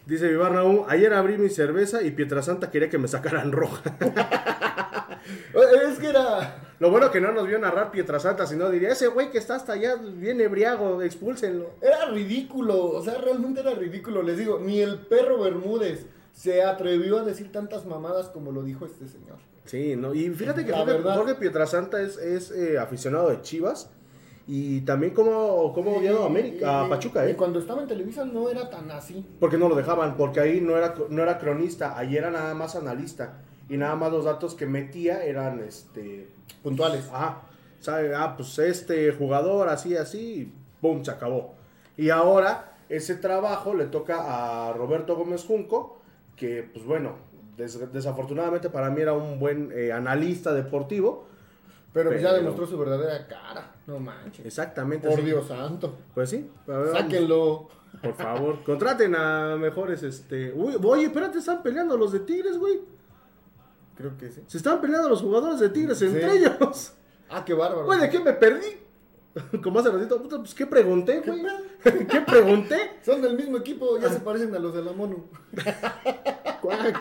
Dice 0.07 0.27
Vivar 0.29 0.53
Raúl, 0.53 0.85
ayer 0.89 1.13
abrí 1.15 1.39
mi 1.39 1.49
cerveza 1.51 2.03
y 2.03 2.11
Pietrasanta 2.11 2.71
quería 2.71 2.89
que 2.91 2.99
me 2.99 3.09
sacaran 3.09 3.53
roja. 3.53 3.97
Eh, 5.55 5.91
Es 5.93 5.99
que 5.99 6.09
era... 6.09 6.65
Lo 6.79 6.91
bueno 6.91 7.11
que 7.11 7.21
no 7.21 7.33
nos 7.33 7.47
vio 7.47 7.59
narrar 7.59 7.91
Pietrasanta, 7.91 8.47
sino 8.47 8.71
diría, 8.71 8.91
ese 8.91 9.09
güey 9.09 9.31
que 9.31 9.39
está 9.39 9.57
hasta 9.57 9.73
allá 9.75 9.97
bien 9.97 10.41
ebriago, 10.41 11.03
expúlsenlo. 11.03 11.71
Era 11.83 12.07
ridículo, 12.07 12.85
o 12.93 13.03
sea, 13.03 13.19
realmente 13.19 13.61
era 13.61 13.73
ridículo. 13.75 14.23
Les 14.23 14.39
digo, 14.39 14.59
ni 14.61 14.81
el 14.81 14.99
perro 15.01 15.41
Bermúdez 15.41 16.07
se 16.33 16.63
atrevió 16.63 17.19
a 17.19 17.25
decir 17.25 17.51
tantas 17.53 17.85
mamadas 17.85 18.29
como 18.29 18.53
lo 18.53 18.63
dijo 18.63 18.87
este 18.87 19.09
señor. 19.09 19.37
Sí, 19.65 19.97
no, 19.97 20.15
y 20.15 20.31
fíjate 20.31 20.65
que 20.65 20.71
La 20.71 20.79
Jorge, 20.79 20.93
verdad. 20.95 21.17
Jorge 21.17 21.35
Pietrasanta 21.35 22.01
es, 22.01 22.17
es 22.17 22.51
eh, 22.53 22.79
aficionado 22.79 23.29
de 23.29 23.43
Chivas 23.43 23.91
y 24.49 24.81
también 24.81 25.13
como, 25.15 25.73
como 25.75 25.99
odiado 25.99 26.25
a, 26.25 26.27
América, 26.27 26.81
a 26.83 26.87
Y- 26.87 26.91
Pachuca, 26.91 27.29
y 27.29 27.33
¿eh? 27.33 27.37
cuando 27.37 27.59
estaba 27.61 27.83
en 27.83 27.87
Televisa 27.89 28.25
no 28.25 28.49
era 28.49 28.69
tan 28.71 28.91
así. 28.91 29.25
Porque 29.39 29.59
no 29.59 29.69
lo 29.69 29.75
dejaban, 29.77 30.17
porque 30.17 30.41
ahí 30.41 30.61
no 30.61 30.77
era, 30.77 30.95
no 31.11 31.23
era 31.23 31.39
cronista, 31.39 31.97
ahí 31.99 32.17
era 32.17 32.31
nada 32.31 32.55
más 32.55 32.75
analista. 32.75 33.43
Y 33.69 33.77
nada 33.77 33.95
más 33.97 34.11
los 34.11 34.25
datos 34.25 34.55
que 34.55 34.65
metía 34.67 35.23
eran, 35.25 35.61
este, 35.61 36.27
Puntuales. 36.63 37.07
ajá, 37.13 37.43
sabe, 37.81 38.15
ah, 38.15 38.35
pues 38.37 38.59
este 38.59 39.13
jugador, 39.13 39.69
así, 39.69 39.95
así, 39.95 40.19
y 40.19 40.53
pum, 40.81 41.05
se 41.05 41.11
acabó. 41.11 41.55
Y 41.99 42.09
ahora 42.09 42.73
ese 42.89 43.15
trabajo 43.17 43.75
le 43.75 43.85
toca 43.85 44.69
a 44.69 44.73
Roberto 44.73 45.15
Gómez 45.17 45.45
Junco, 45.45 46.01
que 46.37 46.63
pues 46.73 46.87
bueno, 46.87 47.17
des- 47.59 47.93
desafortunadamente 47.93 48.71
para 48.71 48.89
mí 48.89 49.03
era 49.03 49.13
un 49.13 49.39
buen 49.39 49.71
eh, 49.75 49.93
analista 49.93 50.55
deportivo. 50.55 51.27
Pero, 51.93 52.11
pues 52.11 52.23
ya 52.23 52.31
Pero- 52.31 52.43
demostró 52.43 52.67
su 52.67 52.79
verdadera 52.79 53.27
cara. 53.27 53.75
No 53.87 53.99
manches. 53.99 54.45
Exactamente. 54.45 55.09
Por 55.09 55.19
sí. 55.21 55.25
Dios 55.25 55.47
santo. 55.49 55.97
Pues 56.15 56.31
sí. 56.31 56.51
ver. 56.67 56.93
Sáquenlo. 56.93 57.69
Por 58.03 58.15
favor, 58.15 58.63
contraten 58.65 59.15
a 59.17 59.57
mejores, 59.57 60.03
este... 60.03 60.53
Uy, 60.53 60.77
oye, 60.85 61.07
espérate, 61.07 61.39
están 61.39 61.63
peleando 61.63 61.97
los 61.97 62.13
de 62.13 62.21
Tigres, 62.21 62.59
güey. 62.59 62.81
Creo 63.97 64.17
que 64.17 64.31
sí. 64.31 64.43
Se 64.47 64.59
están 64.59 64.81
peleando 64.81 65.09
los 65.09 65.23
jugadores 65.23 65.59
de 65.59 65.71
Tigres 65.71 66.01
entre 66.03 66.31
ellos. 66.37 66.93
Ah, 67.31 67.45
qué 67.45 67.55
bárbaro. 67.55 67.87
Güey, 67.87 67.99
¿de 68.01 68.11
qué 68.11 68.21
me 68.21 68.33
perdí? 68.35 68.67
Como 69.63 69.79
hace 69.79 69.91
ratito, 69.91 70.21
puta, 70.23 70.39
pues, 70.39 70.55
¿qué 70.55 70.67
pregunté, 70.67 71.21
¿Qué 71.23 71.31
güey? 71.31 71.43
¿Qué 72.09 72.21
pregunté? 72.23 72.77
Son 73.05 73.21
del 73.23 73.37
mismo 73.37 73.57
equipo, 73.59 73.99
ya 73.99 74.09
se 74.09 74.21
parecen 74.21 74.55
a 74.55 74.59
los 74.59 74.75
de 74.75 74.83
la 74.83 74.93
MONU. 74.93 75.29
Cuac. 76.61 77.01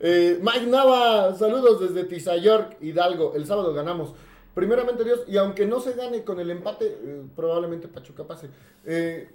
Eh, 0.00 0.38
Mike 0.42 0.66
Nava, 0.66 1.34
saludos 1.34 1.80
desde 1.80 2.04
Tizayork, 2.04 2.76
Hidalgo. 2.82 3.34
El 3.34 3.46
sábado 3.46 3.72
ganamos. 3.72 4.14
Primeramente 4.54 5.04
Dios, 5.04 5.24
y 5.26 5.36
aunque 5.36 5.66
no 5.66 5.80
se 5.80 5.94
gane 5.94 6.22
con 6.22 6.38
el 6.38 6.50
empate, 6.50 6.86
eh, 7.02 7.22
probablemente 7.34 7.88
Pachuca 7.88 8.24
pase. 8.26 8.50
Eh, 8.84 9.28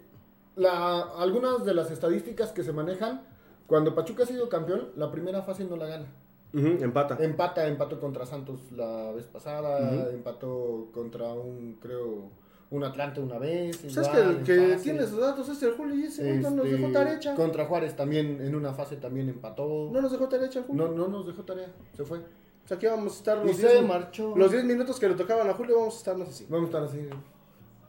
la- 0.56 1.02
algunas 1.18 1.66
de 1.66 1.74
las 1.74 1.90
estadísticas 1.92 2.52
que 2.52 2.64
se 2.64 2.72
manejan, 2.74 3.24
cuando 3.68 3.96
Pachuca 3.96 4.24
ha 4.24 4.28
sido 4.28 4.50
campeón, 4.50 4.90
la 4.96 5.12
primera 5.12 5.42
fase 5.42 5.66
no 5.66 5.76
la 5.78 5.88
gana. 5.88 6.06
Empata. 6.54 7.18
Empata, 7.20 7.68
empató 7.68 8.00
contra 8.00 8.26
Santos 8.26 8.72
la 8.72 9.12
vez 9.12 9.26
pasada, 9.26 10.10
empató 10.12 10.90
contra 10.92 11.32
un, 11.34 11.78
creo, 11.80 12.30
un 12.72 12.84
Atlante 12.84 13.20
una 13.20 13.38
vez. 13.38 13.80
¿Sabes 13.88 14.10
que 14.10 14.20
el 14.20 14.44
que 14.44 14.74
fase. 14.74 14.84
tiene 14.84 15.04
esos 15.04 15.20
datos 15.20 15.48
es 15.50 15.62
el 15.62 15.74
Julio 15.74 15.96
y 15.96 16.04
ese 16.06 16.38
no 16.38 16.50
nos 16.50 16.66
Este, 16.66 16.78
dejó 16.78 16.92
tarea 16.92 17.16
hecha? 17.16 17.36
Contra 17.36 17.66
Juárez 17.66 17.96
también, 17.96 18.42
en 18.42 18.56
una 18.56 18.74
fase 18.74 18.96
también 18.96 19.30
empató. 19.30 19.90
No 19.92 20.02
nos 20.02 20.12
dejó 20.12 20.28
tarea 20.28 20.50
Julio. 20.66 20.88
No, 20.88 20.94
no 20.94 21.08
nos 21.08 21.28
dejó 21.28 21.44
tarea, 21.44 21.72
se 21.96 22.04
fue. 22.04 22.18
O 22.20 22.68
sea, 22.68 22.78
aquí 22.78 22.88
vamos 22.88 23.14
a 23.14 23.18
estar 23.18 23.38
los 23.38 23.56
se 23.56 23.68
10 23.68 23.88
marchó. 23.88 24.36
los 24.36 24.52
10 24.52 24.64
minutos 24.64 25.00
que 25.00 25.08
le 25.10 25.16
tocaban 25.16 25.50
a 25.50 25.54
Julio, 25.54 25.78
vamos 25.78 25.96
a 25.96 25.98
estarnos 25.98 26.30
así. 26.30 26.46
Vamos 26.50 26.74
a 26.74 26.78
estar 26.80 26.84
así. 26.84 27.10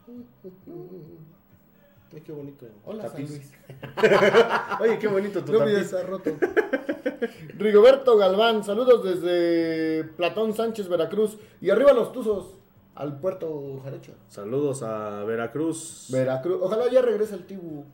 Ay, 2.13 2.21
qué 2.21 2.31
bonito. 2.31 2.65
Hola, 2.85 3.09
San. 3.09 3.21
Luis. 3.21 3.51
Oye, 4.81 4.99
qué 4.99 5.07
bonito 5.07 5.43
tu 5.43 5.51
No 5.53 5.59
tapiz. 5.59 5.73
me 5.73 5.81
está 5.81 6.03
roto. 6.03 6.31
Rigoberto 7.57 8.17
Galván, 8.17 8.63
saludos 8.63 9.03
desde 9.03 10.03
Platón 10.15 10.53
Sánchez, 10.53 10.87
Veracruz. 10.87 11.37
Y 11.61 11.69
arriba 11.69 11.93
los 11.93 12.11
Tuzos, 12.11 12.55
al 12.95 13.19
puerto 13.19 13.79
Jarecho. 13.83 14.13
Saludos 14.27 14.83
a 14.83 15.23
Veracruz. 15.23 16.07
Veracruz. 16.11 16.59
Ojalá 16.61 16.89
ya 16.89 17.01
regrese 17.01 17.35
el 17.35 17.45
Tibu. 17.45 17.85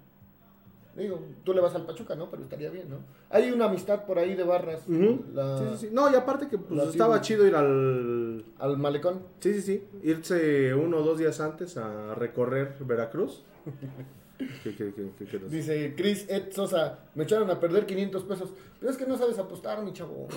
Digo, 0.98 1.20
tú 1.44 1.54
le 1.54 1.62
vas 1.62 1.76
al 1.76 1.86
Pachuca, 1.86 2.16
¿no? 2.16 2.30
Pero 2.32 2.42
estaría 2.44 2.70
bien, 2.72 2.90
¿no? 2.90 2.98
Hay 3.30 3.52
una 3.52 3.66
amistad 3.66 4.06
por 4.06 4.18
ahí 4.18 4.34
de 4.36 4.44
barras. 4.44 4.82
Ujú. 4.88 5.26
la- 5.34 5.58
Sí, 5.60 5.66
sí, 5.74 5.78
sí. 5.88 5.90
No, 5.94 6.12
y 6.12 6.16
aparte 6.16 6.48
que 6.48 6.58
pues, 6.58 6.90
estaba 6.90 7.22
chido 7.22 7.46
ir 7.46 7.56
al... 7.56 8.44
Al 8.58 8.78
malecón. 8.78 9.22
Sí, 9.40 9.54
sí, 9.54 9.62
sí. 9.62 9.84
Irse 10.04 10.74
uno 10.74 10.98
o 10.98 11.04
dos 11.04 11.20
días 11.20 11.40
antes 11.40 11.78
a 11.78 12.16
recorrer 12.16 12.74
Veracruz. 12.80 13.44
¿Qué, 14.64 14.76
qué, 14.76 14.94
qué, 14.94 15.10
qué 15.18 15.26
quieres? 15.26 15.52
Dice 15.52 15.94
Chris 15.98 16.26
Ed 16.30 16.52
Sosa, 16.52 17.00
me 17.16 17.24
echaron 17.24 17.50
a 17.50 17.60
perder 17.60 17.86
500 17.86 18.24
pesos. 18.24 18.54
Pero 18.80 18.92
es 18.92 18.98
que 18.98 19.06
no 19.06 19.18
sabes 19.18 19.38
apostar, 19.40 19.84
mi 19.84 19.94
chavo. 19.94 20.28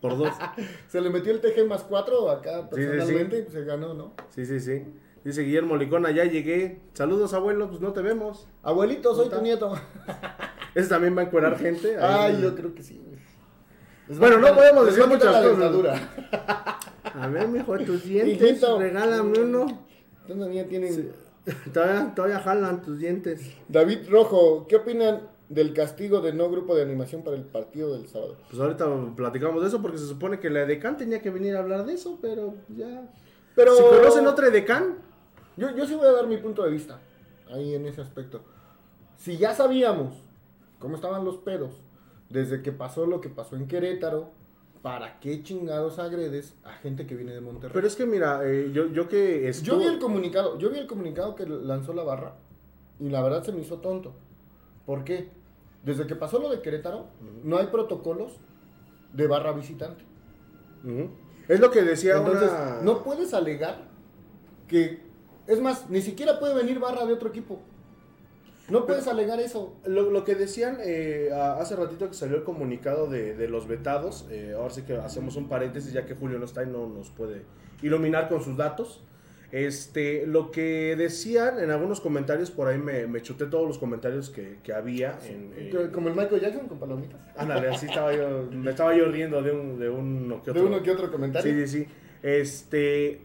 Por 0.00 0.16
dos. 0.18 0.32
Se 0.88 1.00
le 1.00 1.10
metió 1.10 1.32
el 1.32 1.40
TG 1.40 1.66
más 1.66 1.82
4 1.84 2.30
acá 2.30 2.62
Sí, 2.62 2.76
sí, 2.76 2.82
sí. 2.82 2.86
personalmente 2.88 3.38
y 3.38 3.42
pues 3.42 3.54
se 3.54 3.64
ganó, 3.64 3.94
¿no? 3.94 4.12
Sí, 4.30 4.44
sí, 4.46 4.60
sí. 4.60 4.82
Dice 5.26 5.42
Guillermo 5.42 5.76
Licona, 5.76 6.12
ya 6.12 6.24
llegué. 6.24 6.78
Saludos, 6.92 7.34
abuelo, 7.34 7.68
pues 7.68 7.80
no 7.80 7.92
te 7.92 8.00
vemos. 8.00 8.46
Abuelito, 8.62 9.12
soy 9.12 9.28
tu 9.28 9.42
nieto. 9.42 9.74
Ese 10.76 10.88
también 10.88 11.16
va 11.16 11.22
a 11.22 11.24
encuerar 11.24 11.58
gente. 11.58 11.96
Ay, 11.98 12.40
yo 12.40 12.54
creo 12.54 12.72
que 12.72 12.84
sí. 12.84 13.02
Les 14.06 14.20
Bueno, 14.20 14.38
no 14.38 14.54
podemos 14.54 14.86
les 14.86 14.94
decir 14.94 15.10
muchas 15.10 15.44
cosas. 15.44 16.00
A 17.14 17.26
ver, 17.26 17.48
mijo, 17.48 17.76
tus 17.78 18.04
dientes, 18.04 18.40
Hijito. 18.40 18.78
regálame 18.78 19.40
uno. 19.40 19.86
Ya 20.28 20.64
tienen... 20.68 21.12
Todavía, 21.72 22.14
todavía 22.14 22.38
jalan 22.38 22.82
tus 22.82 23.00
dientes. 23.00 23.50
David 23.68 24.08
Rojo, 24.08 24.66
¿qué 24.68 24.76
opinan 24.76 25.22
del 25.48 25.72
castigo 25.72 26.20
de 26.20 26.34
no 26.34 26.48
grupo 26.52 26.76
de 26.76 26.82
animación 26.82 27.24
para 27.24 27.36
el 27.36 27.42
partido 27.42 27.98
del 27.98 28.06
sábado? 28.06 28.36
Pues 28.48 28.62
ahorita 28.62 28.86
platicamos 29.16 29.60
de 29.60 29.68
eso 29.68 29.82
porque 29.82 29.98
se 29.98 30.06
supone 30.06 30.38
que 30.38 30.50
la 30.50 30.62
Edecán 30.62 30.96
tenía 30.96 31.20
que 31.20 31.30
venir 31.30 31.56
a 31.56 31.58
hablar 31.58 31.84
de 31.84 31.94
eso, 31.94 32.16
pero 32.22 32.54
ya. 32.68 33.10
Pero... 33.56 33.74
Si 33.74 33.82
conocen 33.82 34.28
otra 34.28 34.46
Edecán, 34.46 35.05
Yo, 35.56 35.74
yo 35.74 35.86
sí 35.86 35.94
voy 35.94 36.06
a 36.06 36.12
dar 36.12 36.26
mi 36.26 36.36
punto 36.36 36.62
de 36.62 36.70
vista 36.70 36.98
ahí 37.50 37.74
en 37.74 37.86
ese 37.86 38.00
aspecto. 38.00 38.42
Si 39.16 39.38
ya 39.38 39.54
sabíamos 39.54 40.14
cómo 40.78 40.96
estaban 40.96 41.24
los 41.24 41.38
pedos 41.38 41.80
desde 42.28 42.62
que 42.62 42.72
pasó 42.72 43.06
lo 43.06 43.20
que 43.20 43.28
pasó 43.28 43.56
en 43.56 43.66
Querétaro, 43.66 44.30
¿para 44.82 45.18
qué 45.20 45.42
chingados 45.42 45.98
agredes 45.98 46.54
a 46.64 46.72
gente 46.74 47.06
que 47.06 47.14
viene 47.14 47.32
de 47.32 47.40
Monterrey? 47.40 47.72
pero 47.72 47.86
es 47.86 47.96
que 47.96 48.06
mira, 48.06 48.40
eh, 48.44 48.70
yo, 48.72 48.86
yo 48.88 49.08
que 49.08 49.42
Yo 49.42 49.48
estuve... 49.48 49.78
vi 49.78 49.84
el 49.86 49.98
comunicado, 49.98 50.58
yo 50.58 50.70
vi 50.70 50.78
el 50.78 50.86
comunicado 50.86 51.34
que 51.34 51.46
lanzó 51.46 51.92
la 51.92 52.02
barra 52.02 52.34
y 53.00 53.08
la 53.08 53.22
verdad 53.22 53.42
se 53.42 53.52
me 53.52 53.60
hizo 53.60 53.78
tonto. 53.78 54.14
¿Por 54.84 55.04
qué? 55.04 55.30
Desde 55.82 56.06
que 56.06 56.16
pasó 56.16 56.38
lo 56.38 56.50
de 56.50 56.60
Querétaro, 56.60 57.06
no 57.44 57.58
hay 57.58 57.66
protocolos 57.68 58.32
de 59.12 59.26
barra 59.26 59.52
visitante. 59.52 60.04
Es 61.48 61.60
lo 61.60 61.70
que 61.70 61.82
decía 61.82 62.18
Entonces, 62.18 62.50
una... 62.50 62.80
no 62.82 63.02
puedes 63.02 63.32
alegar 63.34 63.88
que, 64.68 65.00
es 65.46 65.60
más, 65.60 65.88
ni 65.90 66.00
siquiera 66.02 66.38
puede 66.38 66.54
venir 66.54 66.78
barra 66.78 67.04
de 67.06 67.12
otro 67.12 67.28
equipo. 67.28 67.60
No 68.68 68.84
puedes 68.84 69.06
alegar 69.06 69.38
eso. 69.38 69.76
Lo, 69.86 70.10
lo 70.10 70.24
que 70.24 70.34
decían 70.34 70.78
eh, 70.82 71.30
hace 71.32 71.76
ratito 71.76 72.08
que 72.08 72.14
salió 72.14 72.36
el 72.36 72.42
comunicado 72.42 73.06
de, 73.06 73.36
de 73.36 73.48
los 73.48 73.68
vetados, 73.68 74.26
eh, 74.30 74.54
ahora 74.56 74.70
sí 74.74 74.82
que 74.82 74.96
hacemos 74.96 75.36
un 75.36 75.48
paréntesis 75.48 75.92
ya 75.92 76.04
que 76.04 76.16
Julio 76.16 76.38
no 76.40 76.46
está 76.46 76.64
y 76.64 76.66
no 76.66 76.88
nos 76.88 77.10
puede 77.10 77.42
iluminar 77.82 78.28
con 78.28 78.42
sus 78.42 78.56
datos. 78.56 79.02
Este, 79.52 80.26
lo 80.26 80.50
que 80.50 80.96
decían 80.98 81.60
en 81.60 81.70
algunos 81.70 82.00
comentarios, 82.00 82.50
por 82.50 82.66
ahí 82.66 82.78
me, 82.78 83.06
me 83.06 83.22
chuté 83.22 83.46
todos 83.46 83.68
los 83.68 83.78
comentarios 83.78 84.28
que, 84.30 84.58
que 84.64 84.72
había. 84.72 85.16
En, 85.24 85.52
eh, 85.56 85.90
Como 85.92 86.08
el 86.08 86.16
Michael 86.16 86.40
Jackson 86.40 86.66
con 86.66 86.80
palomitas. 86.80 87.20
ándale, 87.36 87.68
así 87.68 87.86
estaba 87.86 88.12
yo, 88.12 88.48
me 88.50 88.70
estaba 88.72 88.96
yo 88.96 89.04
riendo 89.06 89.40
de, 89.42 89.52
un, 89.52 89.78
de 89.78 89.88
uno 89.88 90.42
que 90.42 90.50
De 90.52 90.58
otro. 90.58 90.66
uno 90.74 90.82
que 90.82 90.90
otro 90.90 91.12
comentario. 91.12 91.52
Sí, 91.54 91.66
sí, 91.68 91.84
sí. 91.84 91.88
Este, 92.24 93.20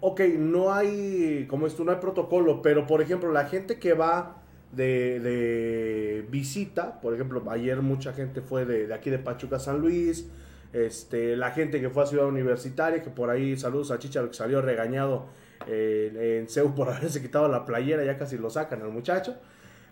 ok, 0.00 0.20
no 0.38 0.72
hay, 0.72 1.46
como 1.48 1.66
esto, 1.66 1.84
no 1.84 1.92
hay 1.92 1.98
protocolo, 1.98 2.62
pero 2.62 2.86
por 2.86 3.02
ejemplo, 3.02 3.32
la 3.32 3.46
gente 3.46 3.78
que 3.78 3.94
va 3.94 4.42
de, 4.72 5.20
de 5.20 6.26
visita, 6.30 7.00
por 7.00 7.14
ejemplo, 7.14 7.42
ayer 7.50 7.80
mucha 7.82 8.12
gente 8.12 8.40
fue 8.40 8.64
de, 8.64 8.86
de 8.86 8.94
aquí 8.94 9.10
de 9.10 9.18
Pachuca 9.18 9.58
San 9.58 9.80
Luis, 9.80 10.28
este, 10.72 11.36
la 11.36 11.50
gente 11.52 11.80
que 11.80 11.88
fue 11.88 12.02
a 12.02 12.06
Ciudad 12.06 12.26
Universitaria, 12.26 13.02
que 13.02 13.10
por 13.10 13.30
ahí, 13.30 13.56
saludos 13.56 13.90
a 13.90 13.98
Chicharo 13.98 14.28
que 14.28 14.34
salió 14.34 14.60
regañado 14.60 15.26
eh, 15.66 16.38
en 16.40 16.48
CEU 16.48 16.74
por 16.74 16.88
haberse 16.92 17.22
quitado 17.22 17.48
la 17.48 17.64
playera, 17.64 18.04
ya 18.04 18.18
casi 18.18 18.36
lo 18.36 18.50
sacan 18.50 18.82
al 18.82 18.90
muchacho. 18.90 19.36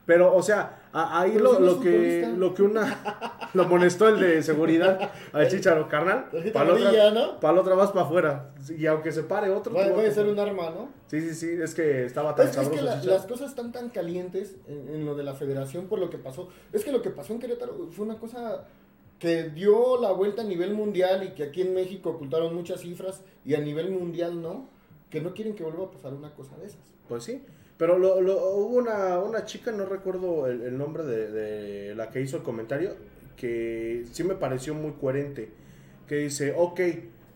Pero, 0.06 0.34
o 0.34 0.42
sea, 0.42 0.88
a- 0.92 1.20
ahí 1.20 1.36
lo, 1.38 1.58
lo 1.58 1.80
que, 1.80 1.90
futbolista. 1.90 2.28
lo 2.30 2.54
que 2.54 2.62
una... 2.62 3.32
Lo 3.54 3.62
amonestó 3.62 4.08
el 4.08 4.20
de 4.20 4.42
seguridad 4.42 5.12
al 5.32 5.48
Chicharo, 5.48 5.88
carnal. 5.88 6.26
Para 6.52 6.74
la 6.74 7.10
¿no? 7.10 7.40
la 7.40 7.60
otra 7.62 7.74
vas 7.74 7.90
para 7.92 8.04
afuera. 8.04 8.50
Y 8.76 8.84
aunque 8.84 9.12
se 9.12 9.22
pare 9.22 9.48
otro... 9.50 9.72
Vas 9.72 9.86
ser 10.12 10.26
pa' 10.26 10.32
un 10.32 10.38
arma, 10.38 10.70
¿no? 10.70 10.90
Sí, 11.06 11.22
sí, 11.22 11.34
sí, 11.34 11.58
es 11.62 11.74
que 11.74 12.04
estaba 12.04 12.34
tan 12.34 12.48
Es, 12.48 12.56
que 12.68 12.82
la- 12.82 13.02
las 13.02 13.24
cosas 13.24 13.48
están 13.50 13.72
tan 13.72 13.88
calientes 13.88 14.56
en, 14.68 14.94
en 14.94 15.06
lo 15.06 15.14
de 15.14 15.22
la 15.24 15.32
federación 15.32 15.86
por 15.86 15.98
lo 16.00 16.10
que 16.10 16.18
pasó. 16.18 16.50
Es 16.72 16.84
que 16.84 16.92
lo 16.92 17.00
que 17.00 17.08
pasó 17.08 17.32
en 17.32 17.38
Querétaro 17.38 17.88
fue 17.92 18.04
una 18.04 18.18
cosa 18.18 18.64
que 19.18 19.44
dio 19.44 19.98
la 20.02 20.12
vuelta 20.12 20.42
a 20.42 20.44
nivel 20.44 20.74
mundial 20.74 21.22
y 21.22 21.30
que 21.30 21.44
aquí 21.44 21.62
en 21.62 21.72
México 21.72 22.10
ocultaron 22.10 22.54
muchas 22.54 22.80
cifras 22.82 23.22
y 23.46 23.54
a 23.54 23.60
nivel 23.60 23.90
mundial 23.90 24.42
no, 24.42 24.68
que 25.08 25.22
no 25.22 25.32
quieren 25.32 25.54
que 25.54 25.62
vuelva 25.62 25.84
a 25.84 25.90
pasar 25.90 26.12
una 26.12 26.34
cosa 26.34 26.56
de 26.58 26.66
esas. 26.66 26.80
Pues 27.08 27.24
sí. 27.24 27.42
Pero 27.78 27.98
lo, 27.98 28.20
lo- 28.20 28.50
hubo 28.56 28.76
una, 28.76 29.18
una 29.18 29.44
chica, 29.44 29.70
no 29.72 29.84
recuerdo 29.86 30.46
el, 30.46 30.62
el 30.62 30.78
nombre 30.78 31.04
de, 31.04 31.30
de 31.30 31.94
la 31.94 32.10
que 32.10 32.20
hizo 32.22 32.38
el 32.38 32.42
comentario, 32.42 32.94
que 33.36 34.04
sí 34.12 34.24
me 34.24 34.34
pareció 34.34 34.74
muy 34.74 34.92
coherente. 34.92 35.50
Que 36.08 36.16
dice, 36.16 36.54
ok, 36.56 36.80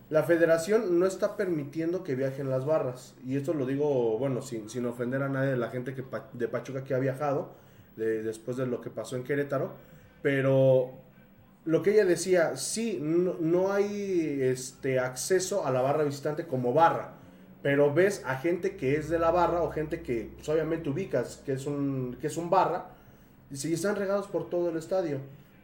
la 0.09 0.23
federación 0.23 0.99
no 0.99 1.05
está 1.05 1.37
permitiendo 1.37 2.03
que 2.03 2.15
viajen 2.15 2.49
las 2.49 2.65
barras. 2.65 3.15
Y 3.25 3.37
esto 3.37 3.53
lo 3.53 3.65
digo, 3.65 4.17
bueno, 4.17 4.41
sin, 4.41 4.69
sin 4.69 4.85
ofender 4.85 5.21
a 5.23 5.29
nadie 5.29 5.51
de 5.51 5.57
la 5.57 5.69
gente 5.69 5.93
que, 5.93 6.03
de 6.33 6.47
Pachuca 6.47 6.83
que 6.83 6.93
ha 6.95 6.99
viajado 6.99 7.51
de- 7.95 8.23
después 8.23 8.57
de 8.57 8.65
lo 8.67 8.81
que 8.81 8.89
pasó 8.89 9.15
en 9.17 9.23
Querétaro. 9.23 9.73
Pero 10.21 10.91
lo 11.65 11.81
que 11.83 11.91
ella 11.91 12.05
decía, 12.05 12.57
sí, 12.57 12.99
no, 13.01 13.35
no 13.39 13.71
hay 13.73 14.39
este 14.41 14.99
acceso 14.99 15.65
a 15.65 15.71
la 15.71 15.81
barra 15.81 16.03
visitante 16.03 16.47
como 16.47 16.73
barra, 16.73 17.13
pero 17.61 17.93
ves 17.93 18.23
a 18.25 18.37
gente 18.37 18.75
que 18.75 18.95
es 18.95 19.09
de 19.09 19.19
la 19.19 19.31
barra 19.31 19.61
o 19.61 19.71
gente 19.71 20.01
que 20.01 20.31
pues, 20.35 20.49
obviamente 20.49 20.89
ubicas 20.89 21.41
que 21.45 21.53
es 21.53 21.65
un 21.65 22.17
que 22.19 22.27
es 22.27 22.37
un 22.37 22.49
barra 22.49 22.89
y 23.51 23.57
sí 23.57 23.73
están 23.73 23.95
regados 23.95 24.27
por 24.27 24.49
todo 24.49 24.69
el 24.69 24.77
estadio. 24.77 25.19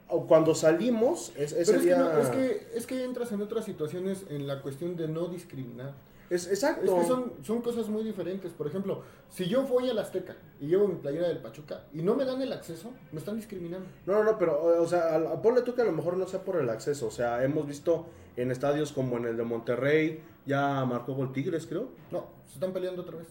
O 0.10 0.26
cuando 0.26 0.56
salimos 0.56 1.34
es- 1.36 1.52
ese 1.52 1.66
Pero 1.74 1.78
es 1.80 1.84
que, 1.84 1.94
día 1.94 1.98
no, 1.98 2.18
es, 2.20 2.30
que, 2.30 2.68
es 2.76 2.88
que 2.88 3.04
entras 3.04 3.32
en 3.34 3.42
otras 3.42 3.66
situaciones 3.66 4.26
en 4.30 4.48
la 4.48 4.62
cuestión 4.62 4.96
de 4.96 5.08
no 5.08 5.28
discriminar. 5.28 5.94
es- 6.30 6.48
exacto. 6.48 6.86
Es 6.86 7.02
que 7.04 7.08
son, 7.08 7.34
son 7.44 7.62
cosas 7.62 7.88
muy 7.90 8.04
diferentes. 8.04 8.52
Por 8.54 8.68
ejemplo, 8.68 9.02
si 9.30 9.48
yo 9.48 9.64
voy 9.64 9.90
al 9.90 9.98
Azteca 10.00 10.36
y 10.62 10.68
llevo 10.68 10.88
mi 10.88 10.96
playera 10.96 11.28
del 11.28 11.40
Pachuca 11.40 11.84
y 11.94 12.02
no 12.04 12.16
me 12.16 12.24
dan 12.26 12.42
el 12.42 12.52
acceso, 12.54 12.92
me 13.12 13.20
están 13.20 13.36
discriminando. 13.38 13.88
No, 14.06 14.14
no, 14.16 14.24
no, 14.24 14.38
pero, 14.38 14.82
o 14.82 14.88
sea, 14.88 15.16
al- 15.16 15.42
ponle 15.42 15.62
tú 15.62 15.74
que 15.76 15.82
a 15.82 15.86
lo 15.86 15.92
mejor 15.94 16.16
no 16.18 16.26
sea 16.28 16.42
por 16.44 16.56
el 16.58 16.70
acceso. 16.70 17.08
O 17.08 17.12
sea, 17.12 17.44
hemos 17.44 17.66
visto 17.68 18.06
en 18.38 18.52
estadios 18.52 18.92
como 18.94 19.18
en 19.18 19.26
el 19.26 19.36
de 19.38 19.44
Monterrey, 19.44 20.22
ya 20.46 20.86
marcó 20.86 21.14
gol 21.16 21.32
Tigres, 21.34 21.66
creo. 21.68 21.90
No, 22.12 22.28
se 22.46 22.54
están 22.54 22.72
peleando 22.72 23.02
otra 23.02 23.18
vez. 23.18 23.28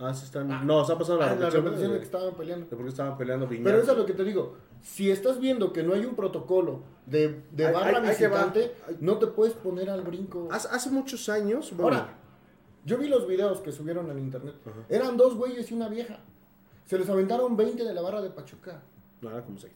Ah, 0.00 0.14
sí 0.14 0.24
están. 0.26 0.66
no, 0.66 0.84
se 0.84 0.92
ha 0.92 0.98
pasado 0.98 1.18
la 1.18 1.24
Ah, 1.26 1.28
la 1.34 1.34
reflexión 1.50 1.64
de, 1.64 1.70
repetición 1.70 1.92
de 1.92 1.98
que 1.98 2.04
estaban 2.04 2.34
peleando. 2.34 2.66
de 2.66 2.76
por 2.76 2.84
qué 2.84 2.88
estaban 2.90 3.18
peleando 3.18 3.46
Viñas. 3.48 3.64
Pero 3.64 3.82
eso 3.82 3.92
es 3.92 3.98
lo 3.98 4.06
que 4.06 4.12
te 4.12 4.24
digo. 4.24 4.56
Si 4.80 5.10
estás 5.10 5.40
viendo 5.40 5.72
que 5.72 5.82
no 5.82 5.92
hay 5.94 6.04
un 6.04 6.14
protocolo 6.14 6.82
de, 7.06 7.42
de 7.50 7.72
barra 7.72 8.00
va. 8.00 8.08
visitante, 8.08 8.74
no 9.00 9.18
te 9.18 9.26
puedes 9.26 9.54
poner 9.54 9.90
al 9.90 10.02
brinco. 10.02 10.48
Hace, 10.52 10.68
hace 10.70 10.90
muchos 10.90 11.28
años. 11.28 11.72
bueno, 11.76 11.96
Ahora, 11.98 12.14
yo 12.84 12.96
vi 12.98 13.08
los 13.08 13.26
videos 13.26 13.60
que 13.60 13.72
subieron 13.72 14.08
en 14.10 14.18
internet. 14.20 14.54
Ajá. 14.64 14.76
Eran 14.88 15.16
dos 15.16 15.34
güeyes 15.34 15.68
y 15.70 15.74
una 15.74 15.88
vieja. 15.88 16.20
Se 16.84 16.96
les 16.98 17.08
aventaron 17.10 17.56
20 17.56 17.84
de 17.84 17.92
la 17.92 18.00
barra 18.00 18.22
de 18.22 18.30
Pachuca. 18.30 18.80
No, 19.20 19.30
era 19.30 19.42
como 19.44 19.58
seis. 19.58 19.72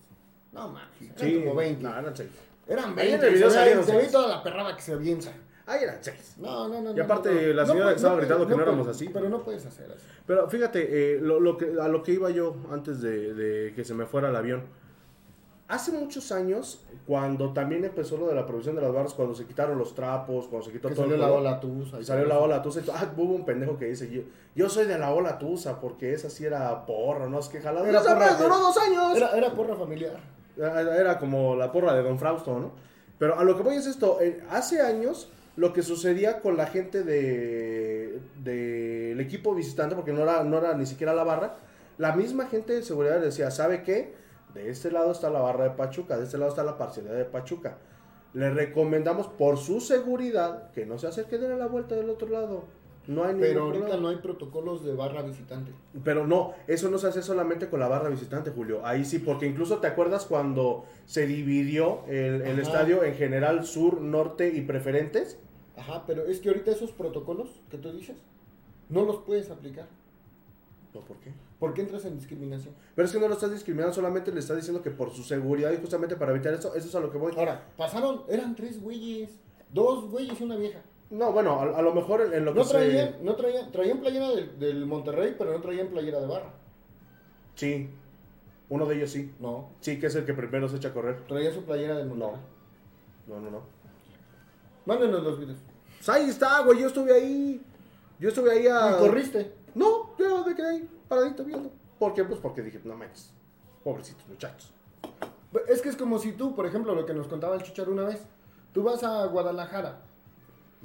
No 0.53 0.69
mames, 0.69 1.01
eran 1.01 1.19
Sí, 1.19 1.41
como 1.41 1.55
20. 1.57 1.83
No, 1.83 1.99
eran 1.99 2.17
seis. 2.17 2.31
Eran 2.69 2.97
Ahí 2.99 3.13
en 3.13 3.21
20. 3.21 3.27
el 3.27 3.35
video 3.35 3.51
se 3.51 3.75
ve- 3.75 3.83
se 3.83 4.13
toda 4.13 4.29
la 4.37 4.43
perrada 4.43 4.77
que 4.77 4.83
se 4.83 4.93
avienta. 4.93 5.33
Ahí 5.67 5.85
eran 5.85 5.99
seis. 6.01 6.35
No, 6.39 6.69
no, 6.69 6.81
no. 6.81 6.97
Y 6.97 7.01
aparte, 7.01 7.31
no, 7.31 7.53
la 7.55 7.67
señora 7.67 7.67
que 7.67 7.83
puedes- 7.85 7.97
estaba 7.97 8.17
gritando 8.17 8.47
que 8.49 8.57
no 8.57 8.63
éramos 8.63 8.89
así. 8.89 9.09
Pero 9.09 9.29
no 9.29 9.43
puedes 9.43 9.65
hacer 9.65 9.91
así. 9.93 10.05
Pero 10.27 10.49
fíjate, 10.49 11.15
eh, 11.17 11.21
lo, 11.21 11.39
lo 11.41 11.57
que, 11.57 11.75
a 11.81 11.89
lo 11.89 12.03
que 12.03 12.13
iba 12.13 12.31
yo 12.31 12.57
antes 12.73 13.01
de, 13.01 13.33
de 13.35 13.73
que 13.75 13.85
se 13.85 13.95
me 13.95 14.07
fuera 14.07 14.29
el 14.31 14.37
avión. 14.37 14.63
Hace 15.69 15.91
muchos 15.93 16.33
años, 16.33 16.85
cuando 17.07 17.53
también 17.55 17.83
empezó 17.85 18.19
lo 18.19 18.27
de 18.27 18.35
la 18.35 18.45
producción 18.45 18.75
de 18.77 18.83
las 18.83 18.93
barras, 18.93 19.15
cuando 19.15 19.35
se 19.35 19.47
quitaron 19.47 19.79
los 19.79 19.95
trapos, 19.95 20.47
cuando 20.49 20.67
se 20.67 20.73
quitó 20.73 20.89
Que 20.89 20.95
todo 20.95 21.05
salió 21.05 21.15
el 21.15 21.21
la 21.23 21.33
ola 21.33 21.61
tusa. 21.61 21.99
Y 21.99 22.05
salió 22.05 22.27
la 22.27 22.39
ola 22.41 22.61
tusa. 22.61 22.81
y 22.81 22.83
todo. 22.83 22.97
Ah, 22.99 23.11
hubo 23.17 23.33
un 23.35 23.47
pendejo 23.47 23.79
que 23.79 23.87
dice: 23.87 24.11
Yo, 24.11 24.23
yo 24.55 24.69
soy 24.69 24.85
de 24.87 24.99
la 24.99 25.15
ola 25.15 25.39
tusa 25.39 25.81
porque 25.81 26.13
esa 26.13 26.29
sí 26.29 26.45
era 26.45 26.85
porra, 26.85 27.27
¿no? 27.27 27.39
Es 27.39 27.49
que 27.49 27.61
jalada. 27.61 27.89
Era 27.89 28.01
¡Esa 28.01 28.09
porra 28.15 28.27
madre 28.27 28.37
de- 28.37 28.43
duró 28.43 28.59
dos 28.59 28.77
años! 28.77 29.17
Era, 29.17 29.31
era 29.31 29.55
porra 29.55 29.75
familiar. 29.77 30.21
Era, 30.59 30.99
era 30.99 31.19
como 31.19 31.57
la 31.57 31.73
porra 31.73 31.95
de 31.95 32.03
Don 32.03 32.19
Frausto, 32.19 32.59
¿no? 32.59 32.73
Pero 33.19 33.39
a 33.39 33.45
lo 33.45 33.57
que 33.57 33.63
voy 33.63 33.77
es 33.77 33.87
esto: 33.87 34.19
eh, 34.21 34.43
hace 34.51 34.83
años 34.83 35.31
lo 35.57 35.73
que 35.73 35.83
sucedía 35.83 36.41
con 36.41 36.57
la 36.57 36.67
gente 36.67 37.03
de 37.03 38.21
del 38.43 39.21
equipo 39.21 39.55
visitante, 39.55 39.95
porque 39.95 40.13
no 40.13 40.23
era, 40.23 40.45
no 40.45 40.59
era 40.59 40.75
ni 40.75 40.87
siquiera 40.87 41.15
la 41.15 41.25
barra, 41.25 41.57
la 41.99 42.15
misma 42.15 42.47
gente 42.47 42.73
de 42.73 42.83
seguridad 42.83 43.21
decía: 43.21 43.51
¿sabe 43.51 43.83
qué? 43.83 44.15
De 44.55 44.71
este 44.71 44.91
lado 44.91 45.13
está 45.13 45.31
la 45.31 45.41
barra 45.41 45.65
de 45.65 45.71
Pachuca, 45.71 46.17
de 46.19 46.25
este 46.25 46.39
lado 46.39 46.51
está 46.51 46.63
la 46.63 46.79
parcialidad 46.79 47.17
de 47.17 47.25
Pachuca. 47.25 47.79
Le 48.35 48.51
recomendamos 48.51 49.29
por 49.29 49.59
su 49.59 49.81
seguridad 49.81 50.71
que 50.73 50.87
no 50.87 50.99
se 50.99 51.07
acerque 51.07 51.39
de 51.39 51.57
la 51.57 51.67
vuelta 51.67 51.95
del 51.95 52.11
otro 52.11 52.29
lado. 52.29 52.65
No 53.09 53.25
hay 53.25 53.35
Pero 53.39 53.65
ahorita 53.65 53.87
problema. 53.87 54.03
no 54.03 54.09
hay 54.11 54.17
protocolos 54.23 54.85
de 54.85 54.95
barra 54.95 55.23
visitante. 55.23 55.73
Pero 56.05 56.27
no, 56.27 56.53
eso 56.69 56.89
no 56.89 56.99
se 56.99 57.09
hace 57.09 57.23
solamente 57.23 57.69
con 57.69 57.81
la 57.81 57.89
barra 57.89 58.09
visitante, 58.09 58.51
Julio. 58.53 58.87
Ahí 58.87 59.05
sí, 59.05 59.19
porque 59.19 59.47
incluso 59.47 59.79
te 59.79 59.89
acuerdas 59.89 60.25
cuando 60.25 60.85
se 61.07 61.27
dividió 61.27 62.05
el, 62.07 62.43
el 62.43 62.59
estadio 62.61 63.03
en 63.03 63.15
general 63.15 63.67
sur, 63.67 64.01
norte 64.01 64.53
y 64.55 64.61
preferentes. 64.61 65.39
Ajá, 65.77 66.05
pero 66.07 66.27
es 66.27 66.39
que 66.41 66.49
ahorita 66.51 66.71
esos 66.71 66.93
protocolos 66.93 67.61
que 67.71 67.79
tú 67.79 67.91
dices, 67.93 68.17
no 68.89 69.05
los 69.05 69.19
puedes 69.19 69.51
aplicar. 69.51 69.89
No, 70.95 71.01
¿por 71.01 71.17
qué? 71.19 71.33
¿Por 71.59 71.75
qué 71.75 71.81
entras 71.81 72.05
en 72.05 72.17
discriminación? 72.17 72.75
Pero 72.95 73.07
es 73.07 73.13
que 73.13 73.19
no 73.19 73.27
lo 73.27 73.35
estás 73.35 73.51
discriminando, 73.51 73.95
solamente 73.95 74.31
le 74.31 74.41
estás 74.41 74.57
diciendo 74.59 74.83
que 74.83 74.91
por 74.91 75.11
su 75.11 75.23
seguridad 75.23 75.73
y 75.73 75.79
justamente 75.79 76.15
para 76.17 76.33
evitar 76.33 76.53
eso, 76.53 76.75
eso 76.75 76.87
es 76.89 76.95
a 76.95 77.01
lo 77.01 77.11
que 77.11 77.19
voy. 77.19 77.33
Ahora, 77.37 77.67
pasaron, 77.77 78.23
eran 78.29 78.55
tres 78.55 78.81
güeyes, 78.83 79.31
dos 79.73 80.11
güeyes 80.11 80.39
y 80.41 80.45
una 80.45 80.57
vieja. 80.57 80.81
No, 81.13 81.31
bueno, 81.31 81.61
a, 81.61 81.79
a 81.79 81.83
lo 81.83 81.93
mejor 81.95 82.23
en, 82.23 82.33
en 82.33 82.45
lo 82.47 82.55
No 82.55 82.63
que 82.63 82.69
traían, 82.71 83.13
se... 83.19 83.23
no 83.23 83.35
traían, 83.37 83.71
traían 83.71 83.99
playera 84.01 84.31
del, 84.31 84.59
del 84.59 84.87
Monterrey, 84.87 85.35
pero 85.37 85.53
no 85.53 85.61
traían 85.61 85.89
playera 85.89 86.21
de 86.21 86.27
barra. 86.27 86.51
Sí, 87.55 87.91
uno 88.71 88.87
de 88.87 88.97
ellos 88.97 89.11
sí. 89.11 89.35
No, 89.39 89.69
Sí, 89.81 90.01
que 90.01 90.07
es 90.07 90.15
el 90.15 90.25
que 90.25 90.33
primero 90.33 90.69
se 90.71 90.77
echa 90.77 90.89
a 90.89 90.95
correr. 90.95 91.23
traían 91.27 91.53
su 91.53 91.65
playera 91.65 91.97
del 91.99 92.07
Monterrey. 92.09 92.41
No, 93.27 93.41
no, 93.41 93.51
no. 93.51 93.61
Mándenos 94.87 95.23
los 95.23 95.39
videos. 95.39 95.59
Pues 95.99 96.09
ahí 96.09 96.31
está, 96.31 96.61
güey, 96.63 96.81
yo 96.81 96.87
estuve 96.87 97.13
ahí. 97.13 97.61
Yo 98.19 98.31
estuve 98.31 98.51
ahí 98.51 98.67
a... 98.67 98.97
Y 98.97 98.99
corriste. 98.99 99.53
No, 99.75 100.17
yo 100.19 100.45
me 100.47 100.55
quedé 100.55 100.67
ahí, 100.71 100.89
paradito 101.09 101.45
viendo. 101.45 101.71
¿Por 101.99 102.15
qué? 102.15 102.25
Pues 102.25 102.41
porque 102.41 102.63
dije, 102.63 102.81
no 102.85 102.97
manches, 102.97 103.33
pobrecitos 103.85 104.27
muchachos. 104.29 104.73
Es 105.69 105.83
que 105.83 105.91
es 105.91 105.97
como 105.97 106.19
si 106.19 106.33
tú, 106.33 106.55
por 106.57 106.65
ejemplo, 106.67 106.95
lo 106.95 107.05
que 107.05 107.13
nos 107.15 107.29
contaba 107.29 107.55
el 107.55 107.63
Chicharo 107.63 107.93
una 107.93 108.05
vez, 108.05 108.23
tú 108.73 108.83
vas 108.83 109.05
a 109.05 109.27
Guadalajara 109.27 110.01